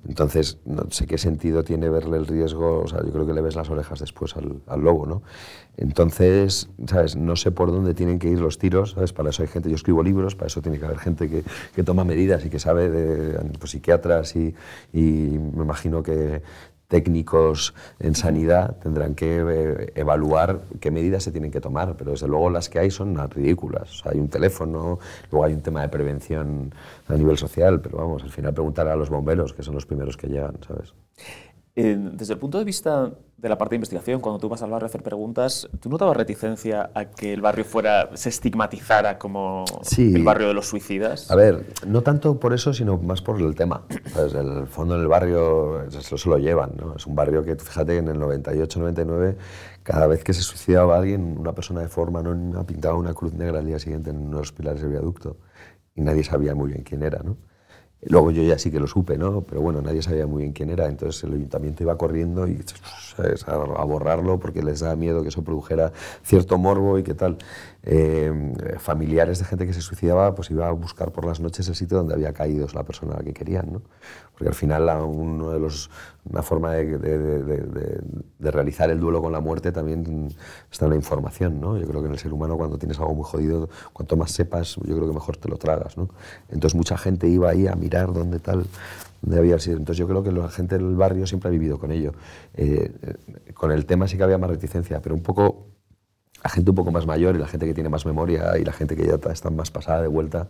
Entonces, 0.09 0.59
no 0.65 0.85
sé 0.91 1.07
qué 1.07 1.19
sentido 1.19 1.65
tiene 1.65 1.89
verle 1.89 2.17
el 2.17 2.27
riesgo, 2.27 2.81
o 2.81 2.87
sea, 2.87 3.03
yo 3.05 3.13
creo 3.13 3.27
que 3.27 3.33
le 3.33 3.41
ves 3.41 3.57
las 3.57 3.71
orejas 3.71 4.01
después 4.01 4.37
al, 4.37 4.61
al, 4.67 4.81
lobo, 4.81 5.07
¿no? 5.07 5.23
Entonces, 5.77 6.69
¿sabes? 6.87 7.17
No 7.17 7.37
sé 7.37 7.51
por 7.51 7.71
dónde 7.73 7.95
tienen 7.95 8.19
que 8.19 8.29
ir 8.29 8.41
los 8.41 8.59
tiros, 8.59 8.93
¿sabes? 8.93 9.13
Para 9.13 9.31
eso 9.31 9.43
hay 9.43 9.49
gente, 9.49 9.69
yo 9.69 9.75
escribo 9.75 10.03
libros, 10.03 10.35
para 10.35 10.47
eso 10.47 10.63
tiene 10.63 10.79
que 10.79 10.85
haber 10.85 10.99
gente 10.99 11.29
que, 11.29 11.43
que 11.75 11.83
toma 11.83 12.05
medidas 12.05 12.45
y 12.45 12.51
que 12.51 12.59
sabe 12.59 12.91
de 12.91 13.39
pues, 13.59 13.73
psiquiatras 13.73 14.37
y, 14.37 14.55
y 14.93 15.01
me 15.01 15.65
imagino 15.65 16.03
que 16.03 16.43
técnicos 16.95 17.75
en 17.99 18.15
sanidad 18.15 18.77
tendrán 18.81 19.17
que 19.17 19.43
eh, 19.45 19.93
evaluar 19.97 20.61
qué 20.79 20.93
medidas 20.93 21.25
se 21.25 21.33
tienen 21.33 21.51
que 21.51 21.61
tomar, 21.61 21.97
pero 21.97 22.13
desde 22.13 22.29
luego 22.29 22.51
las 22.51 22.69
que 22.69 22.79
hay 22.79 22.93
son 22.93 23.17
ridículas. 23.31 24.01
hay 24.05 24.21
un 24.21 24.29
teléfono, 24.29 25.01
luego 25.33 25.45
hay 25.45 25.55
un 25.55 25.61
tema 25.61 25.83
de 25.83 25.89
prevención 25.89 26.73
a 27.09 27.15
nivel 27.15 27.37
social, 27.37 27.81
pero 27.81 27.99
vamos, 27.99 28.23
al 28.23 28.31
final 28.31 28.55
preguntar 28.55 28.87
a 28.87 28.95
los 28.95 29.11
bomberos, 29.11 29.53
que 29.53 29.65
son 29.65 29.75
los 29.75 29.87
primeros 29.87 30.17
que 30.17 30.29
llegan, 30.29 30.55
¿sabes? 30.65 30.95
Desde 31.75 32.35
el 32.35 32.39
punto 32.39 32.59
de 32.59 32.65
vista 32.65 33.13
de 33.37 33.49
la 33.49 33.59
parte 33.59 33.73
de 33.73 33.77
investigación, 33.77 34.21
cuando 34.21 34.39
tú 34.39 34.49
vas 34.49 34.63
al 34.63 34.71
barrio 34.71 34.87
a 34.87 34.89
hacer 34.89 35.03
preguntas, 35.03 35.69
¿tú 35.81 35.89
notabas 35.89 36.17
reticencia 36.17 36.91
a 36.95 37.07
que 37.07 37.33
el 37.33 37.41
barrio 37.41 37.65
fuera, 37.65 38.11
se 38.15 38.29
estigmatizara 38.29 39.19
como 39.19 39.65
el 39.99 40.23
barrio 40.23 40.49
de 40.49 40.55
los 40.55 40.67
suicidas? 40.67 41.31
A 41.33 41.35
ver, 41.35 41.67
no 41.87 42.03
tanto 42.03 42.39
por 42.39 42.55
eso, 42.55 42.73
sino 42.73 42.97
más 42.99 43.23
por 43.23 43.41
el 43.41 43.55
tema. 43.57 43.85
¿sabes? 44.13 44.35
El 44.35 44.69
fondo 44.69 44.97
del 44.97 45.09
barrio, 45.09 45.83
eso 45.83 46.17
se 46.17 46.29
lo 46.29 46.39
llevan. 46.39 46.75
¿no? 46.77 46.95
Es 46.95 47.07
un 47.07 47.17
barrio 47.17 47.43
que, 47.43 47.57
fíjate, 47.57 47.97
en 47.99 48.07
el 48.07 48.21
98, 48.21 48.79
99, 48.79 49.37
cada 49.83 50.07
vez 50.07 50.23
que 50.23 50.33
se 50.33 50.43
suicidaba 50.43 50.97
alguien, 50.97 51.37
una 51.39 51.55
persona 51.55 51.81
de 51.81 51.89
forma 51.89 52.23
no 52.23 52.65
pintaba 52.65 52.95
una 52.95 53.15
cruz 53.15 53.35
negra 53.35 53.59
al 53.59 53.67
día 53.67 53.81
siguiente 53.81 54.11
en 54.11 54.19
uno 54.19 54.37
de 54.37 54.43
los 54.43 54.53
pilares 54.53 54.81
del 54.81 54.93
viaducto. 54.93 55.39
Y 55.97 56.03
nadie 56.03 56.23
sabía 56.23 56.55
muy 56.55 56.71
bien 56.71 56.85
quién 56.85 57.03
era, 57.03 57.21
¿no? 57.25 57.37
Luego 58.07 58.31
yo 58.31 58.43
ya 58.43 58.59
sí 58.59 58.71
que 58.71 58.81
lo 58.81 58.87
supe, 58.87 59.17
¿no? 59.17 59.43
Pero 59.43 59.61
bueno, 59.61 59.81
nadie 59.81 60.03
sabía 60.03 60.27
muy 60.27 60.43
bien 60.43 60.53
quién 60.53 60.71
era, 60.71 60.87
entonces 60.87 61.25
el 61.25 61.35
ayuntamiento 61.35 61.83
iba 61.83 61.97
corriendo 61.97 62.47
y 62.47 62.61
a 63.47 63.85
borrarlo 63.85 64.39
porque 64.39 64.63
les 64.63 64.81
daba 64.81 64.97
miedo 64.97 65.23
que 65.23 65.29
eso 65.29 65.43
produjera 65.43 65.93
cierto 66.23 66.59
morbo 66.59 66.99
y 66.99 67.03
qué 67.03 67.15
tal. 67.15 67.39
Eh, 67.87 68.33
familiares 68.79 69.39
de 69.41 69.45
gente 69.45 69.67
que 69.67 69.75
se 69.75 69.83
suicidaba, 69.83 70.35
pues 70.35 70.51
iba 70.51 70.67
a 70.67 70.71
buscar 70.71 71.13
por 71.13 71.27
las 71.27 71.41
noches 71.41 71.69
el 71.69 71.75
sitio 71.75 71.99
donde 71.99 72.15
había 72.15 72.33
caído 72.33 72.67
la 72.73 72.83
persona 72.83 73.17
la 73.17 73.23
que 73.23 73.35
querían, 73.35 73.75
¿no? 73.75 73.83
Porque 74.33 74.49
al 74.49 74.55
final 74.55 74.87
de 74.87 75.61
los, 75.61 75.91
una 76.25 76.43
forma 76.43 76.73
de, 76.73 76.99
de, 76.99 78.51
realizar 78.51 78.91
el 78.91 78.99
duelo 78.99 79.21
con 79.21 79.33
la 79.33 79.41
muerte 79.41 79.71
también 79.71 80.29
está 80.73 80.87
en 80.87 80.93
la 80.93 80.97
información, 80.97 81.61
¿no? 81.61 81.77
Yo 81.77 81.87
creo 81.87 82.01
que 82.01 82.07
en 82.07 82.13
el 82.13 82.19
ser 82.19 82.33
humano 82.33 82.57
cuando 82.57 82.79
tienes 82.79 82.99
algo 82.99 83.15
muy 83.15 83.25
jodido, 83.25 83.69
cuanto 83.93 84.17
más 84.17 84.33
sepas, 84.33 84.77
yo 84.77 84.97
creo 84.97 85.07
que 85.07 85.15
mejor 85.15 85.37
te 85.37 85.51
lo 85.51 85.59
tragas, 85.59 85.99
¿no? 85.99 86.09
Entonces 86.49 86.75
mucha 86.75 86.97
gente 86.97 87.29
iba 87.29 87.51
ahí 87.51 87.67
a 87.67 87.75
mirar 87.75 88.15
dónde 88.15 88.41
tal, 88.41 88.65
dónde 89.21 89.39
había 89.39 89.59
sido. 89.59 89.77
Entonces 89.77 89.99
yo 89.99 90.09
creo 90.09 90.23
que 90.23 90.33
la 90.33 90.49
gente 90.49 90.79
del 90.79 90.97
barrio 90.97 91.27
siempre 91.27 91.49
ha 91.49 91.53
vivido 91.53 91.79
con 91.79 91.93
ello. 91.93 92.15
Eh, 92.55 92.93
eh, 93.03 93.53
con 93.53 93.73
el 93.73 93.85
tema 93.85 94.09
sí 94.09 94.17
que 94.17 94.25
había 94.25 94.39
más 94.39 94.49
reticencia, 94.49 95.03
pero 95.03 95.15
un 95.15 95.23
poco 95.23 95.74
la 96.45 96.51
gente 96.51 96.71
un 96.71 96.75
poco 96.75 96.93
más 96.93 97.07
mayor 97.07 97.35
y 97.37 97.39
la 97.39 97.47
gente 97.47 97.65
que 97.65 97.73
tiene 97.73 97.89
más 97.89 98.05
memoria 98.05 98.59
y 98.59 98.65
la 98.65 98.73
gente 98.73 98.95
que 98.95 99.07
ya 99.07 99.15
está 99.33 99.49
más 99.49 99.71
pasada 99.71 100.03
de 100.03 100.09
vuelta, 100.09 100.47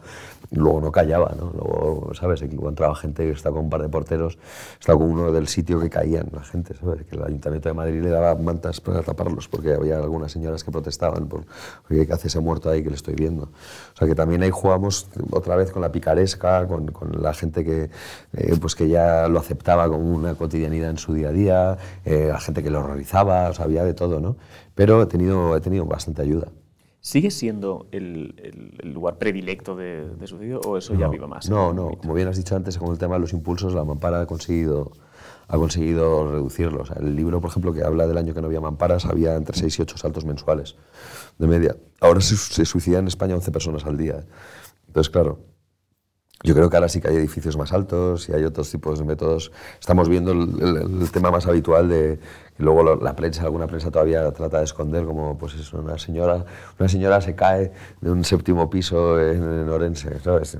luego 0.51 0.81
no 0.81 0.91
callaba, 0.91 1.33
¿no? 1.39 1.53
Luego, 1.55 2.11
¿sabes? 2.15 2.43
Encontraba 2.43 2.97
gente 2.97 3.23
que 3.23 3.31
estaba 3.31 3.55
con 3.55 3.67
un 3.67 3.71
par 3.71 3.81
de 3.81 3.89
porteros, 3.89 4.37
estaba 4.81 4.99
con 4.99 5.09
uno 5.09 5.31
del 5.31 5.47
sitio 5.47 5.79
que 5.79 5.89
caían 5.89 6.31
la 6.33 6.43
gente, 6.43 6.75
¿sabes? 6.75 7.05
Que 7.05 7.15
el 7.15 7.23
Ayuntamiento 7.23 7.69
de 7.69 7.75
Madrid 7.75 8.03
le 8.03 8.11
daba 8.11 8.35
mantas 8.35 8.81
para 8.81 9.05
taparlos 9.05 9.47
porque 9.47 9.73
había 9.73 9.99
algunas 9.99 10.33
señoras 10.33 10.65
que 10.65 10.73
protestaban 10.73 11.29
por, 11.29 11.45
¿qué 11.89 12.09
hace 12.11 12.27
ese 12.27 12.41
muerto 12.41 12.71
ahí 12.71 12.83
que 12.83 12.91
le 12.91 12.97
estoy 12.97 13.15
viendo? 13.15 13.45
O 13.45 13.97
sea 13.97 14.09
que 14.09 14.17
también 14.17 14.43
ahí 14.43 14.51
jugamos 14.51 15.07
otra 15.31 15.55
vez 15.55 15.71
con 15.71 15.81
la 15.81 15.93
picaresca, 15.93 16.67
con, 16.67 16.93
la 17.21 17.33
gente 17.35 17.65
que, 17.65 17.89
eh, 18.33 18.57
pues 18.61 18.75
que 18.75 18.89
ya 18.89 19.29
lo 19.29 19.39
aceptaba 19.39 19.89
como 19.89 20.13
una 20.13 20.35
cotidianidad 20.35 20.91
en 20.91 20.99
su 20.99 21.15
día 21.15 21.29
a 21.29 21.33
día, 21.33 21.79
eh, 22.05 22.31
la 22.33 22.41
gente 22.41 22.65
que 22.65 22.71
lo 22.71 22.81
horrorizaba, 22.81 23.49
o 23.49 23.63
había 23.63 23.85
de 23.85 23.95
todo, 23.95 24.19
¿no? 24.19 24.35
Pero 24.75 25.03
he 25.03 25.07
tenido, 25.07 25.57
he 25.57 25.61
tenido 25.61 25.85
bastante 25.85 26.22
ayuda. 26.22 26.49
¿Sigue 27.01 27.31
siendo 27.31 27.87
el, 27.93 28.35
el, 28.83 28.93
lugar 28.95 29.18
predilecto 29.18 29.77
de, 29.77 30.09
de, 30.09 30.27
suicidio 30.27 30.61
o 30.61 30.79
eso 30.79 30.95
ya 30.95 31.07
vive 31.09 31.27
más? 31.27 31.51
No, 31.51 31.75
no. 31.75 31.91
Como 31.99 32.14
bien 32.14 32.29
has 32.29 32.39
dicho 32.39 32.57
antes, 32.57 32.79
con 32.79 32.91
el 32.93 32.99
tema 32.99 33.16
de 33.16 33.20
los 33.20 33.35
impulsos, 33.35 33.75
la 33.75 33.85
mampara 33.85 34.22
ha 34.22 34.27
conseguido, 34.27 34.91
ha 35.49 35.59
conseguido 35.59 36.33
reducirlos. 36.33 36.91
el 36.93 37.14
libro, 37.14 37.43
por 37.43 37.51
ejemplo, 37.51 37.75
que 37.75 37.85
habla 37.85 38.07
del 38.07 38.16
año 38.16 38.33
que 38.33 38.41
no 38.41 38.47
había 38.47 38.62
mamparas, 38.62 39.05
había 39.05 39.37
entre 39.37 39.55
6 39.55 39.79
y 39.79 39.83
8 39.83 39.99
saltos 39.99 40.25
mensuales 40.25 40.77
de 41.39 41.47
media. 41.47 41.77
Ahora 42.01 42.22
se, 42.22 42.39
se 42.39 42.64
suicidan 42.64 43.01
en 43.01 43.09
España 43.09 43.35
11 43.35 43.53
personas 43.53 43.85
al 43.85 43.99
día. 43.99 44.25
Entonces, 44.87 45.11
claro, 45.11 45.41
yo 46.45 46.55
creo 46.55 46.69
que 46.69 46.77
ahora 46.77 46.91
sí 46.91 47.01
que 47.01 47.09
hay 47.09 47.17
edificios 47.17 47.57
más 47.57 47.73
altos 47.73 48.29
y 48.29 48.35
hay 48.35 48.45
otros 48.45 48.71
tipos 48.71 48.99
de 48.99 49.05
métodos. 49.07 49.51
Estamos 49.81 50.11
viendo 50.11 50.33
el, 50.33 51.11
tema 51.11 51.31
más 51.31 51.47
habitual 51.47 51.89
de 51.89 52.19
que 52.57 52.63
luego 52.63 52.97
la 52.97 53.17
prensa, 53.17 53.45
alguna 53.45 53.67
prensa 53.67 53.91
todavía 53.91 54.31
trata 54.33 54.59
de 54.59 54.65
esconder, 54.65 55.07
como 55.07 55.39
pues 55.39 55.55
es 55.55 55.73
una 55.73 55.99
señora, 55.99 56.45
una 56.79 56.89
señora 56.89 57.21
se 57.23 57.35
cae 57.35 57.73
de 58.03 58.11
un 58.11 58.25
séptimo 58.25 58.69
piso 58.69 59.19
en, 59.19 59.43
en 59.43 59.69
Orense, 59.71 60.21
¿sabes? 60.21 60.57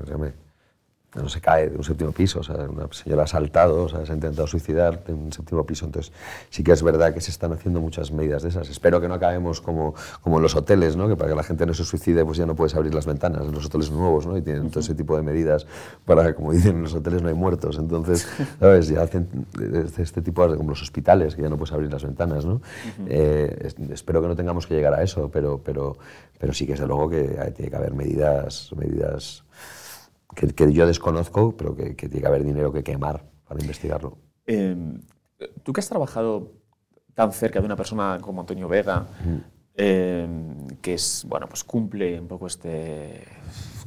No 1.15 1.29
se 1.29 1.41
cae 1.41 1.69
de 1.69 1.77
un 1.77 1.83
séptimo 1.83 2.11
piso, 2.11 2.39
o 2.39 2.43
sea, 2.43 2.55
una 2.55 2.87
señora 2.91 3.23
ha 3.23 3.27
saltado, 3.27 3.83
o 3.83 3.89
sea, 3.89 4.05
se 4.05 4.11
ha 4.11 4.15
intentado 4.15 4.47
suicidar 4.47 5.03
de 5.03 5.13
un 5.13 5.31
séptimo 5.31 5.65
piso, 5.65 5.85
entonces 5.85 6.11
sí 6.49 6.63
que 6.63 6.71
es 6.71 6.83
verdad 6.83 7.13
que 7.13 7.21
se 7.21 7.31
están 7.31 7.53
haciendo 7.53 7.79
muchas 7.79 8.11
medidas 8.11 8.43
de 8.43 8.49
esas. 8.49 8.69
Espero 8.69 8.99
que 8.99 9.07
no 9.07 9.13
acabemos 9.13 9.61
como, 9.61 9.95
como 10.21 10.37
en 10.37 10.43
los 10.43 10.55
hoteles, 10.55 10.95
¿no? 10.95 11.07
que 11.07 11.15
para 11.15 11.29
que 11.29 11.35
la 11.35 11.43
gente 11.43 11.65
no 11.65 11.73
se 11.73 11.85
suicide 11.85 12.25
pues 12.25 12.37
ya 12.37 12.45
no 12.45 12.55
puedes 12.55 12.75
abrir 12.75 12.93
las 12.93 13.05
ventanas 13.05 13.43
en 13.43 13.51
los 13.51 13.65
hoteles 13.65 13.91
nuevos, 13.91 14.25
¿no? 14.27 14.37
y 14.37 14.41
tienen 14.41 14.69
todo 14.69 14.81
ese 14.81 14.95
tipo 14.95 15.15
de 15.15 15.23
medidas 15.23 15.65
para, 16.05 16.33
como 16.35 16.51
dicen, 16.51 16.77
en 16.77 16.83
los 16.83 16.93
hoteles 16.93 17.21
no 17.21 17.29
hay 17.29 17.35
muertos, 17.35 17.77
entonces, 17.77 18.27
¿sabes? 18.59 18.87
Ya 18.87 19.01
hacen 19.01 19.27
este 19.97 20.21
tipo 20.21 20.47
de, 20.47 20.57
como 20.57 20.71
los 20.71 20.81
hospitales, 20.81 21.35
que 21.35 21.41
ya 21.41 21.49
no 21.49 21.57
puedes 21.57 21.73
abrir 21.73 21.91
las 21.91 22.03
ventanas, 22.03 22.45
¿no? 22.45 22.61
Eh, 23.07 23.71
espero 23.91 24.21
que 24.21 24.27
no 24.27 24.35
tengamos 24.35 24.67
que 24.67 24.75
llegar 24.75 24.93
a 24.93 25.01
eso, 25.01 25.29
pero, 25.31 25.61
pero, 25.63 25.97
pero 26.37 26.53
sí 26.53 26.65
que 26.65 26.73
desde 26.73 26.87
luego 26.87 27.09
que 27.09 27.23
tiene 27.55 27.69
que 27.69 27.77
haber 27.77 27.93
medidas, 27.93 28.71
medidas 28.75 29.43
que, 30.35 30.73
yo 30.73 30.85
desconozco, 30.85 31.55
pero 31.57 31.75
que, 31.75 31.93
tiene 31.93 32.21
que 32.21 32.27
haber 32.27 32.43
dinero 32.43 32.71
que 32.71 32.83
quemar 32.83 33.25
para 33.47 33.61
investigarlo. 33.61 34.17
Em, 34.45 35.01
tú 35.63 35.73
que 35.73 35.79
has 35.79 35.89
trabajado 35.89 36.51
tan 37.13 37.31
cerca 37.31 37.59
de 37.59 37.65
una 37.65 37.75
persona 37.75 38.19
como 38.21 38.41
Antonio 38.41 38.67
Vega, 38.67 39.07
em, 39.75 40.67
que 40.81 40.93
es, 40.93 41.25
bueno, 41.27 41.47
pues 41.47 41.63
cumple 41.63 42.19
un 42.19 42.27
poco 42.27 42.47
este, 42.47 43.23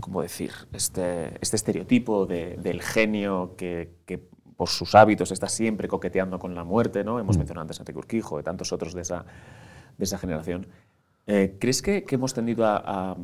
¿cómo 0.01 0.23
decir? 0.23 0.53
Este, 0.73 1.37
este 1.41 1.57
estereotipo 1.57 2.27
del 2.27 2.83
genio 2.83 3.55
que, 3.57 3.97
por 4.57 4.69
sus 4.69 4.97
hábitos 4.97 5.31
está 5.31 5.49
siempre 5.49 5.87
coqueteando 5.87 6.41
con 6.41 6.57
la 6.57 6.65
muerte, 6.65 7.05
¿no? 7.05 7.21
Hemos 7.21 7.39
mencionado 7.39 7.63
antes 7.63 7.79
a 7.79 7.83
Enrique 7.83 7.99
Urquijo 7.99 8.41
y 8.41 8.43
tantos 8.43 8.73
otros 8.73 8.93
de 8.93 9.03
esa, 9.03 9.25
de 9.97 10.05
esa 10.05 10.19
generación. 10.19 10.67
Eh, 11.31 11.57
¿Crees 11.61 11.83
que, 11.83 12.05
que, 12.05 12.15
hemos 12.15 12.33
tendido 12.33 12.65
a, 12.65 13.15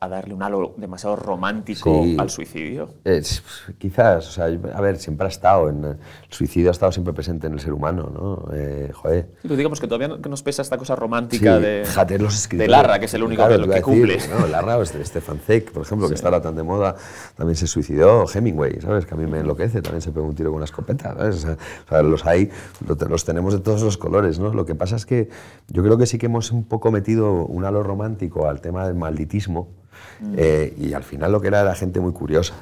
a, 0.00 0.08
darle 0.08 0.32
un 0.32 0.42
halo 0.42 0.72
demasiado 0.78 1.14
romántico 1.14 2.02
Sí. 2.04 2.16
al 2.18 2.30
suicidio? 2.30 2.88
Es- 3.04 3.42
quizás, 3.76 4.28
o 4.28 4.30
sea, 4.30 4.46
a 4.46 4.80
ver, 4.80 4.96
siempre 4.96 5.26
ha 5.26 5.28
estado, 5.28 5.68
en, 5.68 5.84
el 5.84 5.98
suicidio 6.30 6.70
ha 6.70 6.72
estado 6.72 6.90
siempre 6.90 7.12
presente 7.12 7.48
en 7.48 7.52
el 7.52 7.60
ser 7.60 7.74
humano, 7.74 8.10
¿no? 8.10 8.48
Eh, 8.56 8.90
joder. 8.94 9.28
Pero 9.42 9.56
digamos 9.56 9.78
que 9.78 9.86
todavía 9.86 10.08
nos 10.08 10.42
pesa 10.42 10.62
esta 10.62 10.78
cosa 10.78 10.96
romántica 10.96 11.58
Sí, 11.58 11.62
de, 11.62 11.82
fíjate, 11.84 12.18
los 12.18 12.48
de. 12.48 12.66
Larra, 12.66 12.98
que 12.98 13.04
es 13.04 13.12
el 13.12 13.22
único 13.24 13.42
Claro, 13.42 13.58
que, 13.58 13.64
iba 13.66 13.74
que 13.74 13.80
decir, 13.80 14.18
cumple. 14.24 14.40
¿no? 14.40 14.46
Larra 14.46 14.78
o 14.78 14.82
este- 14.82 15.04
Stefan 15.04 15.38
Zweig, 15.44 15.70
por 15.70 15.82
ejemplo, 15.82 16.08
que 16.08 16.14
está 16.14 16.28
ahora 16.28 16.40
tan 16.40 16.56
de 16.56 16.62
moda, 16.62 16.96
también 17.36 17.56
se 17.56 17.66
suicidó. 17.66 18.24
Hemingway, 18.32 18.80
¿sabes? 18.80 19.04
Que 19.04 19.12
a 19.12 19.18
mí 19.18 19.26
me 19.26 19.40
enloquece, 19.40 19.82
también 19.82 20.00
se 20.00 20.12
pegó 20.12 20.24
un 20.26 20.34
tiro 20.34 20.48
con 20.48 20.56
una 20.56 20.64
escopeta, 20.64 21.12
¿sabes? 21.14 21.36
O 21.36 21.38
sea, 21.40 21.52
o 21.52 21.88
sea, 21.90 22.02
los 22.02 22.24
hay, 22.24 22.48
lo 22.88 22.94
los 23.06 23.26
tenemos 23.26 23.52
de 23.52 23.60
todos 23.60 23.82
los 23.82 23.98
colores, 23.98 24.38
¿no? 24.38 24.54
Lo 24.54 24.64
que 24.64 24.74
pasa 24.74 24.96
es 24.96 25.04
que 25.04 25.28
yo 25.68 25.82
creo 25.82 25.98
que 25.98 26.06
sí 26.06 26.16
que 26.16 26.24
hemos 26.24 26.52
un 26.52 26.64
poco 26.64 26.90
metido 26.90 27.49
un 27.50 27.64
halo 27.64 27.82
romántico 27.82 28.48
al 28.48 28.60
tema 28.60 28.86
del 28.86 28.94
malditismo 28.94 29.68
eh, 30.36 30.74
y 30.78 30.92
al 30.92 31.02
final 31.02 31.32
lo 31.32 31.40
que 31.40 31.48
era 31.48 31.60
era 31.60 31.74
gente 31.74 32.00
muy 32.00 32.12
curiosa. 32.12 32.54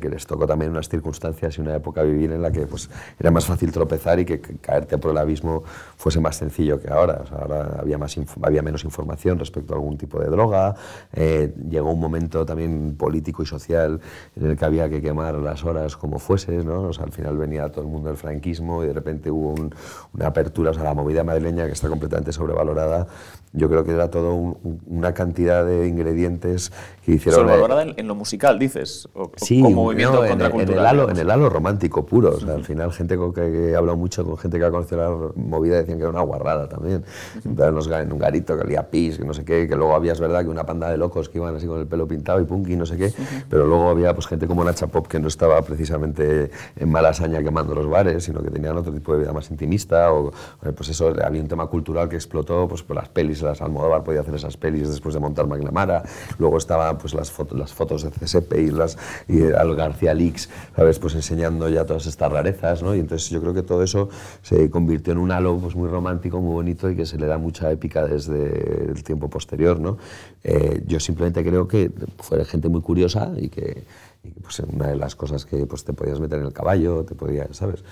Que 0.00 0.08
les 0.10 0.26
tocó 0.26 0.46
también 0.46 0.70
unas 0.70 0.88
circunstancias 0.88 1.56
y 1.56 1.60
una 1.60 1.74
época 1.74 2.02
vivir 2.02 2.32
en 2.32 2.42
la 2.42 2.50
que 2.50 2.66
pues, 2.66 2.90
era 3.18 3.30
más 3.30 3.46
fácil 3.46 3.72
tropezar 3.72 4.18
y 4.20 4.24
que, 4.24 4.40
caerte 4.40 4.98
por 4.98 5.10
el 5.12 5.18
abismo 5.18 5.62
fuese 5.96 6.20
más 6.20 6.36
sencillo 6.36 6.78
que 6.80 6.90
ahora. 6.92 7.20
O 7.24 7.26
sea, 7.26 7.38
ahora 7.38 7.76
había, 7.80 7.96
más 7.98 8.14
había 8.42 8.62
menos 8.62 8.84
información 8.84 9.38
respecto 9.38 9.72
a 9.74 9.76
algún 9.76 9.96
tipo 9.96 10.18
de 10.20 10.26
droga. 10.26 10.74
eh, 11.12 11.52
llegó 11.70 11.90
un 11.92 12.00
momento 12.00 12.44
también 12.44 12.94
político 12.96 13.42
y 13.42 13.46
social 13.46 14.00
en 14.36 14.50
el 14.50 14.56
que 14.56 14.64
había 14.64 14.88
que 14.88 15.00
quemar 15.00 15.34
las 15.36 15.64
horas 15.64 15.96
como 15.96 16.18
fuese. 16.18 16.64
¿no? 16.64 16.82
O 16.82 16.92
sea, 16.92 17.04
al 17.04 17.12
final 17.12 17.36
venía 17.38 17.68
todo 17.70 17.82
el 17.82 17.88
mundo 17.90 18.08
del 18.08 18.18
franquismo 18.18 18.84
y 18.84 18.88
de 18.88 18.92
repente 18.92 19.30
hubo 19.30 19.50
un- 19.54 19.74
una 20.12 20.26
apertura. 20.26 20.70
O 20.72 20.74
sea, 20.74 20.84
la 20.84 20.94
movida 20.94 21.24
madrileña 21.24 21.66
que 21.66 21.72
está 21.72 21.88
completamente 21.88 22.32
sobrevalorada. 22.32 23.06
Yo 23.52 23.68
creo 23.68 23.84
que 23.84 23.92
era 23.92 24.10
todo 24.10 24.34
un- 24.34 24.58
un- 24.64 24.80
una 24.86 25.14
cantidad 25.14 25.64
de 25.64 25.86
ingredientes 25.88 26.72
que 27.04 27.12
hicieron... 27.12 27.40
eh, 27.40 27.44
Sobrevalorada 27.44 27.82
en, 27.82 27.94
en 27.96 28.08
lo 28.08 28.14
musical, 28.14 28.58
dices. 28.58 29.08
O, 29.14 29.22
o 29.24 29.30
Sí, 29.56 29.62
como 29.62 29.84
movimiento 29.84 30.16
no, 30.16 30.24
en, 30.24 30.40
el- 30.40 30.60
en 30.60 30.68
el 30.72 30.86
halo, 30.86 31.10
en 31.10 31.16
el 31.18 31.30
halo 31.30 31.48
romántico 31.48 32.04
puro. 32.06 32.30
O 32.30 32.40
sea, 32.40 32.54
al 32.54 32.64
final, 32.64 32.92
gente 32.92 33.16
con 33.16 33.32
que, 33.32 33.70
he 33.70 33.76
hablado 33.76 33.96
mucho 33.96 34.24
con 34.24 34.36
gente 34.38 34.58
que 34.58 34.64
ha 34.64 34.70
conocido 34.70 35.32
la 35.34 35.42
movida 35.42 35.76
decían 35.76 35.98
que 35.98 36.02
era 36.04 36.10
una 36.10 36.22
guarrada 36.22 36.68
también. 36.68 37.04
En, 37.44 37.74
los 37.74 37.90
ga- 37.90 38.02
en 38.02 38.12
un 38.12 38.18
garito 38.18 38.56
que 38.56 38.62
olía 38.62 38.88
pis, 38.90 39.18
que 39.18 39.24
no 39.24 39.34
sé 39.34 39.44
qué, 39.44 39.68
que 39.68 39.76
luego 39.76 39.94
había, 39.94 40.12
es 40.12 40.20
verdad, 40.20 40.42
que 40.42 40.48
una 40.48 40.64
panda 40.64 40.88
de 40.90 40.96
locos 40.96 41.28
que 41.28 41.38
iban 41.38 41.54
así 41.54 41.66
con 41.66 41.80
el 41.80 41.86
pelo 41.86 42.06
pintado 42.08 42.40
y 42.40 42.44
punky, 42.44 42.76
no 42.76 42.86
sé 42.86 42.96
qué, 42.96 43.12
pero 43.48 43.66
luego 43.66 43.88
había 43.88 44.14
pues, 44.14 44.26
gente 44.26 44.46
como 44.46 44.64
Nacha 44.64 44.86
Pop 44.86 45.06
que 45.06 45.18
no 45.20 45.28
estaba 45.28 45.60
precisamente 45.62 46.50
en 46.76 46.90
mala 46.90 47.12
saña 47.14 47.42
quemando 47.42 47.74
los 47.74 47.88
bares, 47.88 48.24
sino 48.24 48.42
que 48.42 48.50
tenían 48.50 48.76
otro 48.76 48.92
tipo 48.92 49.12
de 49.14 49.20
vida 49.20 49.32
más 49.32 49.50
intimista. 49.50 50.12
O, 50.12 50.28
eh, 50.64 50.72
pues 50.74 50.88
eso, 50.88 51.12
había 51.24 51.40
un 51.40 51.48
tema 51.48 51.66
cultural 51.66 52.08
que 52.08 52.16
explotó 52.16 52.66
pues, 52.68 52.82
por 52.82 52.96
las 52.96 53.08
pelis, 53.08 53.42
las 53.42 53.60
Almodóvar 53.62 54.02
podía 54.04 54.20
hacer 54.20 54.34
esas 54.34 54.56
pelis 54.56 54.88
después 54.88 55.14
de 55.14 55.20
montar 55.20 55.46
McNamara. 55.46 56.02
Luego 56.38 56.58
estaban 56.58 56.98
pues, 56.98 57.14
las, 57.14 57.30
fotos, 57.30 57.58
las 57.58 57.72
fotos 57.72 58.02
de 58.02 58.10
CSP 58.10 58.54
y, 58.58 58.70
las, 58.70 58.96
y 59.28 59.38
al 59.52 59.74
García 59.74 60.14
Leaks, 60.14 60.48
¿sabes? 60.74 60.98
Pues 60.98 61.14
enseñando 61.14 61.68
ya 61.68 61.84
todas 61.84 62.06
estas 62.06 62.30
rarezas, 62.30 62.82
¿no? 62.82 62.94
Y 62.94 63.00
entonces 63.00 63.28
yo 63.30 63.40
creo 63.40 63.54
que 63.54 63.62
todo 63.62 63.82
eso 63.82 64.08
se 64.42 64.70
convirtió 64.70 65.12
en 65.12 65.18
un 65.18 65.32
halo 65.32 65.58
pues, 65.58 65.74
muy 65.74 65.88
romántico, 65.88 66.40
muy 66.40 66.54
bonito 66.54 66.90
y 66.90 66.96
que 66.96 67.06
se 67.06 67.18
le 67.18 67.26
da 67.26 67.38
mucha 67.38 67.70
épica 67.70 68.06
desde 68.06 68.90
el 68.90 69.02
tiempo 69.02 69.28
posterior, 69.28 69.78
¿no? 69.80 69.98
Eh, 70.42 70.82
yo 70.86 71.00
simplemente 71.00 71.44
creo 71.44 71.68
que 71.68 71.90
fue 72.18 72.44
gente 72.44 72.68
muy 72.68 72.80
curiosa 72.80 73.32
y 73.36 73.48
que, 73.48 73.84
y 74.22 74.30
pues, 74.40 74.60
una 74.60 74.88
de 74.88 74.96
las 74.96 75.14
cosas 75.16 75.44
que 75.44 75.66
pues, 75.66 75.84
te 75.84 75.92
podías 75.92 76.20
meter 76.20 76.38
en 76.38 76.46
el 76.46 76.52
caballo, 76.52 77.04
te 77.04 77.14
podías, 77.14 77.56
¿sabes? 77.56 77.84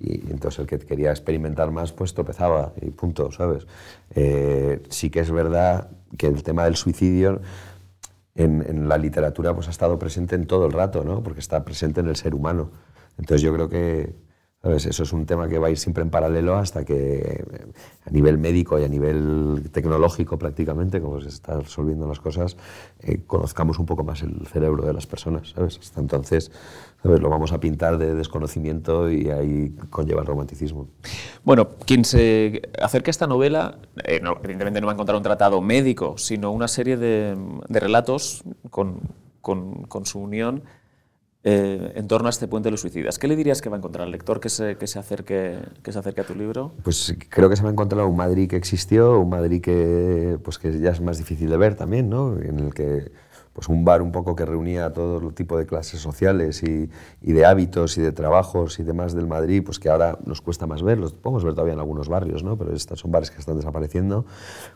Y 0.00 0.30
entonces 0.30 0.60
el 0.60 0.66
que 0.66 0.78
quería 0.78 1.10
experimentar 1.10 1.70
más, 1.70 1.92
pues 1.92 2.12
tropezaba 2.12 2.72
y 2.80 2.90
punto, 2.90 3.32
¿sabes? 3.32 3.66
Eh, 4.14 4.82
sí 4.88 5.10
que 5.10 5.20
es 5.20 5.30
verdad 5.30 5.88
que 6.16 6.26
el 6.26 6.42
tema 6.42 6.64
del 6.64 6.76
suicidio 6.76 7.40
en, 8.36 8.88
la 8.88 8.98
literatura 8.98 9.54
pues, 9.54 9.68
ha 9.68 9.70
estado 9.70 9.98
presente 9.98 10.34
en 10.34 10.46
todo 10.46 10.66
el 10.66 10.72
rato, 10.72 11.04
¿no? 11.04 11.22
porque 11.22 11.40
está 11.40 11.64
presente 11.64 12.00
en 12.00 12.08
el 12.08 12.16
ser 12.16 12.34
humano. 12.34 12.70
Entonces 13.18 13.42
yo 13.42 13.52
creo 13.52 13.68
que 13.68 14.14
eso 14.74 15.02
es 15.02 15.12
un 15.12 15.26
tema 15.26 15.48
que 15.48 15.58
va 15.58 15.68
a 15.68 15.70
ir 15.70 15.78
siempre 15.78 16.02
en 16.02 16.10
paralelo 16.10 16.56
hasta 16.56 16.84
que 16.84 17.18
eh, 17.18 17.44
a 18.06 18.10
nivel 18.10 18.38
médico 18.38 18.78
y 18.78 18.84
a 18.84 18.88
nivel 18.88 19.68
tecnológico 19.72 20.38
prácticamente, 20.38 21.00
como 21.00 21.20
se 21.20 21.28
están 21.28 21.62
resolviendo 21.62 22.06
las 22.08 22.20
cosas, 22.20 22.56
eh, 23.00 23.20
conozcamos 23.26 23.78
un 23.78 23.86
poco 23.86 24.02
más 24.04 24.22
el 24.22 24.46
cerebro 24.46 24.84
de 24.84 24.92
las 24.92 25.06
personas. 25.06 25.50
¿sabes? 25.50 25.78
Hasta 25.78 26.00
entonces 26.00 26.50
¿sabes? 27.02 27.20
lo 27.20 27.28
vamos 27.28 27.52
a 27.52 27.60
pintar 27.60 27.98
de 27.98 28.14
desconocimiento 28.14 29.10
y 29.10 29.30
ahí 29.30 29.74
conlleva 29.90 30.22
el 30.22 30.26
romanticismo. 30.26 30.88
Bueno, 31.44 31.68
quien 31.84 32.04
se 32.04 32.62
acerque 32.80 33.10
a 33.10 33.12
esta 33.12 33.26
novela, 33.26 33.78
eh, 34.04 34.20
no, 34.22 34.36
evidentemente 34.42 34.80
no 34.80 34.86
va 34.86 34.92
a 34.92 34.94
encontrar 34.94 35.16
un 35.16 35.22
tratado 35.22 35.60
médico, 35.60 36.16
sino 36.18 36.50
una 36.52 36.68
serie 36.68 36.96
de, 36.96 37.36
de 37.68 37.80
relatos 37.80 38.42
con, 38.70 39.00
con- 39.40 39.82
con 39.84 40.06
su 40.06 40.18
unión 40.20 40.62
eh, 41.48 41.92
en 41.94 42.08
torno 42.08 42.26
a 42.26 42.30
este 42.30 42.48
puente 42.48 42.66
de 42.66 42.72
los 42.72 42.80
suicidas. 42.80 43.20
¿Qué 43.20 43.28
le 43.28 43.36
dirías 43.36 43.62
que 43.62 43.68
va 43.68 43.76
a 43.76 43.78
encontrar 43.78 44.04
al 44.04 44.10
lector 44.10 44.40
que 44.40 44.48
se, 44.48 44.76
que 44.76 44.88
se, 44.88 44.98
acerque, 44.98 45.56
que 45.80 45.92
se 45.92 45.98
acerque 46.00 46.22
a 46.22 46.24
tu 46.24 46.34
libro? 46.34 46.72
Pues 46.82 47.14
creo 47.28 47.48
que 47.48 47.54
se 47.54 47.62
va 47.62 47.68
a 47.68 47.72
encontrar 47.72 48.04
un 48.04 48.16
Madrid 48.16 48.50
que 48.50 48.56
existió, 48.56 49.20
un 49.20 49.28
Madrid 49.28 49.62
que, 49.62 50.38
pues 50.42 50.58
que 50.58 50.76
ya 50.80 50.90
es 50.90 51.00
más 51.00 51.18
difícil 51.18 51.48
de 51.48 51.56
ver 51.56 51.76
también, 51.76 52.10
¿no? 52.10 52.36
En 52.36 52.58
el 52.58 52.74
que 52.74 53.12
pues 53.56 53.70
un 53.70 53.86
bar 53.86 54.02
un 54.02 54.12
poco 54.12 54.36
que 54.36 54.44
reunía 54.44 54.84
a 54.84 54.92
todo 54.92 55.16
el 55.16 55.32
tipo 55.32 55.56
de 55.56 55.64
clases 55.64 55.98
sociales 55.98 56.62
y, 56.62 56.90
de 57.22 57.46
hábitos 57.46 57.96
y 57.96 58.02
de 58.02 58.12
trabajos 58.12 58.78
y 58.80 58.82
demás 58.82 59.14
del 59.14 59.26
Madrid, 59.26 59.62
pues 59.64 59.78
que 59.78 59.88
ahora 59.88 60.18
nos 60.26 60.42
cuesta 60.42 60.66
más 60.66 60.82
ver, 60.82 60.98
los 60.98 61.14
podemos 61.14 61.42
ver 61.42 61.54
todavía 61.54 61.72
en 61.72 61.78
algunos 61.78 62.10
barrios, 62.10 62.44
¿no? 62.44 62.58
Pero 62.58 62.74
estos 62.74 63.00
son 63.00 63.10
bares 63.10 63.30
que 63.30 63.38
están 63.38 63.56
desapareciendo, 63.56 64.26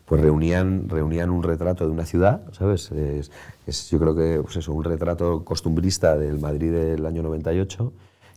pues 0.06 0.22
reunían, 0.22 0.88
reunían 0.88 1.28
un 1.28 1.42
retrato 1.42 1.84
de 1.84 1.90
una 1.90 2.06
ciudad, 2.06 2.40
¿sabes? 2.52 2.90
Es, 2.90 3.90
yo 3.90 3.98
creo 3.98 4.16
que 4.16 4.40
pues 4.42 4.66
un 4.66 4.82
retrato 4.82 5.44
costumbrista 5.44 6.16
del 6.16 6.38
Madrid 6.38 6.72
del 6.72 7.04
año 7.04 7.22
98 7.22 7.92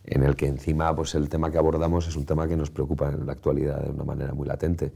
en 0.06 0.24
el 0.24 0.36
que 0.36 0.48
encima 0.48 0.94
pues 0.94 1.16
el 1.16 1.30
tema 1.30 1.52
que 1.52 1.58
abordamos 1.58 2.06
es 2.10 2.18
un 2.18 2.26
tema 2.26 2.50
que 2.50 2.58
nos 2.58 2.70
preocupa 2.70 3.08
en 3.08 3.26
la 3.26 3.32
actualidad 3.32 3.82
de 3.82 3.92
una 3.92 4.04
manera 4.04 4.34
muy 4.34 4.46
latente 4.46 4.92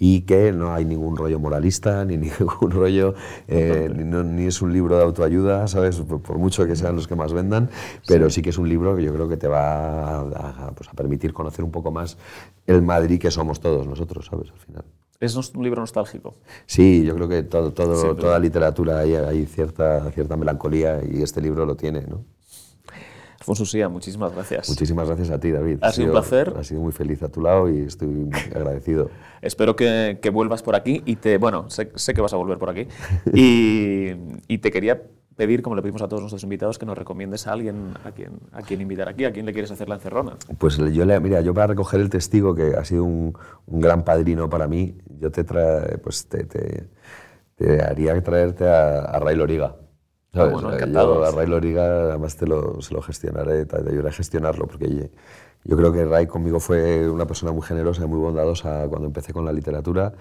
y 0.00 0.20
que 0.22 0.52
no 0.52 0.72
hay 0.72 0.84
ningún 0.84 1.16
rollo 1.16 1.40
moralista 1.40 2.04
ni 2.04 2.16
ningún 2.18 2.70
rollo 2.70 3.14
eh, 3.48 3.90
ni, 3.94 4.04
no- 4.04 4.22
ni 4.22 4.44
es 4.46 4.62
un 4.62 4.72
libro 4.72 4.96
de 4.96 5.02
autoayuda 5.02 5.66
sabes 5.66 5.96
por, 5.96 6.22
por 6.22 6.38
mucho 6.38 6.66
que 6.66 6.76
sean 6.76 6.94
los 6.94 7.08
que 7.08 7.16
más 7.16 7.32
vendan 7.32 7.68
pero 8.06 8.30
sí. 8.30 8.40
que 8.40 8.50
es 8.50 8.58
un 8.58 8.68
libro 8.68 8.94
que 8.96 9.02
yo 9.02 9.12
creo 9.12 9.28
que 9.28 9.36
te 9.36 9.48
va 9.48 10.18
a, 10.20 10.68
a, 10.68 10.70
pues, 10.72 10.88
a 10.88 10.92
permitir 10.92 11.32
conocer 11.32 11.64
un 11.64 11.72
poco 11.72 11.90
más 11.90 12.16
el 12.66 12.80
Madrid 12.82 13.18
que 13.20 13.30
somos 13.32 13.58
todos 13.60 13.86
nosotros 13.88 14.26
sabes 14.26 14.50
al 14.50 14.58
final 14.58 14.84
Es 15.20 15.34
un 15.34 15.64
libro 15.64 15.80
nostálgico. 15.80 16.36
Sí, 16.66 17.02
yo 17.04 17.16
creo 17.16 17.28
que 17.28 17.42
todo, 17.42 17.72
todo, 17.72 17.96
Siempre. 17.96 18.22
toda 18.22 18.38
literatura 18.38 19.00
hay, 19.00 19.14
hay 19.16 19.46
cierta, 19.46 20.08
cierta 20.12 20.36
melancolía 20.36 21.00
y 21.02 21.22
este 21.22 21.40
libro 21.40 21.66
lo 21.66 21.74
tiene. 21.74 22.02
¿no? 22.06 22.22
Alfonso 23.48 23.64
Sía, 23.64 23.88
muchísimas 23.88 24.34
gracias. 24.34 24.68
Muchísimas 24.68 25.06
gracias 25.06 25.30
a 25.30 25.40
ti, 25.40 25.50
David. 25.50 25.78
Ha 25.80 25.90
sido 25.90 26.08
un 26.08 26.12
placer. 26.12 26.52
Ha 26.58 26.62
sido 26.64 26.82
muy 26.82 26.92
feliz 26.92 27.22
a 27.22 27.30
tu 27.30 27.40
lado 27.40 27.70
y 27.70 27.78
estoy 27.78 28.08
muy 28.08 28.30
agradecido. 28.54 29.08
Espero 29.40 29.74
que, 29.74 30.18
que 30.20 30.28
vuelvas 30.28 30.62
por 30.62 30.76
aquí 30.76 31.02
y 31.06 31.16
te, 31.16 31.38
bueno, 31.38 31.70
sé, 31.70 31.90
sé 31.94 32.12
que 32.12 32.20
vas 32.20 32.34
a 32.34 32.36
volver 32.36 32.58
por 32.58 32.68
aquí 32.68 32.86
y, 33.32 34.10
y 34.48 34.58
te 34.58 34.70
quería 34.70 35.02
pedir, 35.34 35.62
como 35.62 35.76
le 35.76 35.80
pedimos 35.80 36.02
a 36.02 36.08
todos 36.08 36.20
nuestros 36.20 36.42
invitados, 36.42 36.78
que 36.78 36.84
nos 36.84 36.98
recomiendes 36.98 37.46
a 37.46 37.52
alguien 37.52 37.94
a 38.04 38.10
quien, 38.10 38.32
a 38.52 38.60
quien 38.60 38.82
invitar 38.82 39.08
aquí, 39.08 39.24
a 39.24 39.32
quien 39.32 39.46
le 39.46 39.54
quieres 39.54 39.70
hacer 39.70 39.88
la 39.88 39.94
encerrona. 39.94 40.36
Pues 40.58 40.76
yo 40.76 41.06
le, 41.06 41.18
mira, 41.18 41.40
yo 41.40 41.54
para 41.54 41.68
recoger 41.68 42.00
el 42.00 42.10
testigo, 42.10 42.54
que 42.54 42.74
ha 42.76 42.84
sido 42.84 43.04
un, 43.04 43.32
un 43.64 43.80
gran 43.80 44.04
padrino 44.04 44.50
para 44.50 44.68
mí, 44.68 44.98
yo 45.18 45.30
te, 45.30 45.44
tra, 45.44 45.86
pues 46.02 46.26
te, 46.26 46.44
te, 46.44 46.88
te 47.54 47.80
haría 47.80 48.22
traerte 48.22 48.68
a, 48.68 49.04
a 49.04 49.18
Ray 49.20 49.36
Loriga. 49.36 49.74
Ah, 50.34 50.44
bueno. 50.44 50.76
Yo 50.78 51.24
a 51.24 51.30
Ray 51.30 51.46
Loriga 51.46 52.02
además 52.10 52.36
te 52.36 52.46
lo, 52.46 52.80
se 52.82 52.92
lo 52.92 53.00
gestionaré, 53.00 53.64
te 53.64 53.76
ayudaré 53.76 54.08
a 54.08 54.12
gestionarlo, 54.12 54.66
porque 54.66 55.10
yo, 55.64 55.76
creo 55.76 55.92
que 55.92 56.04
Ray 56.04 56.26
conmigo 56.26 56.60
fue 56.60 57.08
una 57.08 57.26
persona 57.26 57.50
muy 57.52 57.62
generosa 57.62 58.04
y 58.04 58.06
muy 58.06 58.18
bondadosa 58.18 58.86
cuando 58.88 59.06
empecé 59.06 59.32
con 59.32 59.44
la 59.44 59.52
literatura 59.52 60.12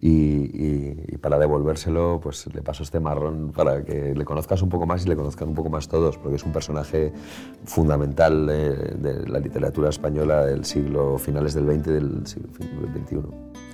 y, 0.00 0.10
y, 0.10 1.04
y, 1.08 1.18
para 1.18 1.38
devolvérselo 1.38 2.20
pues 2.22 2.46
le 2.54 2.62
paso 2.62 2.82
este 2.82 3.00
marrón 3.00 3.52
para 3.52 3.84
que 3.84 4.14
le 4.14 4.24
conozcas 4.24 4.62
un 4.62 4.68
poco 4.68 4.86
más 4.86 5.04
y 5.04 5.08
le 5.08 5.16
conozcan 5.16 5.48
un 5.48 5.54
poco 5.54 5.68
más 5.68 5.88
todos, 5.88 6.16
porque 6.16 6.36
es 6.36 6.44
un 6.44 6.52
personaje 6.52 7.12
fundamental 7.64 8.46
de, 8.46 8.74
de 8.74 9.28
la 9.28 9.40
literatura 9.40 9.90
española 9.90 10.46
del 10.46 10.64
siglo, 10.64 11.18
finales 11.18 11.54
del 11.54 11.66
20 11.66 11.90
del 11.90 12.26
siglo 12.26 12.48
del 12.82 12.92
21. 12.92 13.28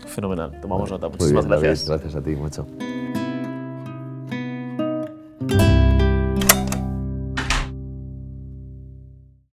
Fenomenal, 0.06 0.60
tomamos 0.60 0.90
nota. 0.90 1.08
Muchísimas 1.08 1.46
bien, 1.46 1.50
David, 1.50 1.66
gracias. 1.68 1.88
gracias 1.88 2.16
a 2.16 2.22
ti, 2.22 2.34
mucho. 2.34 2.66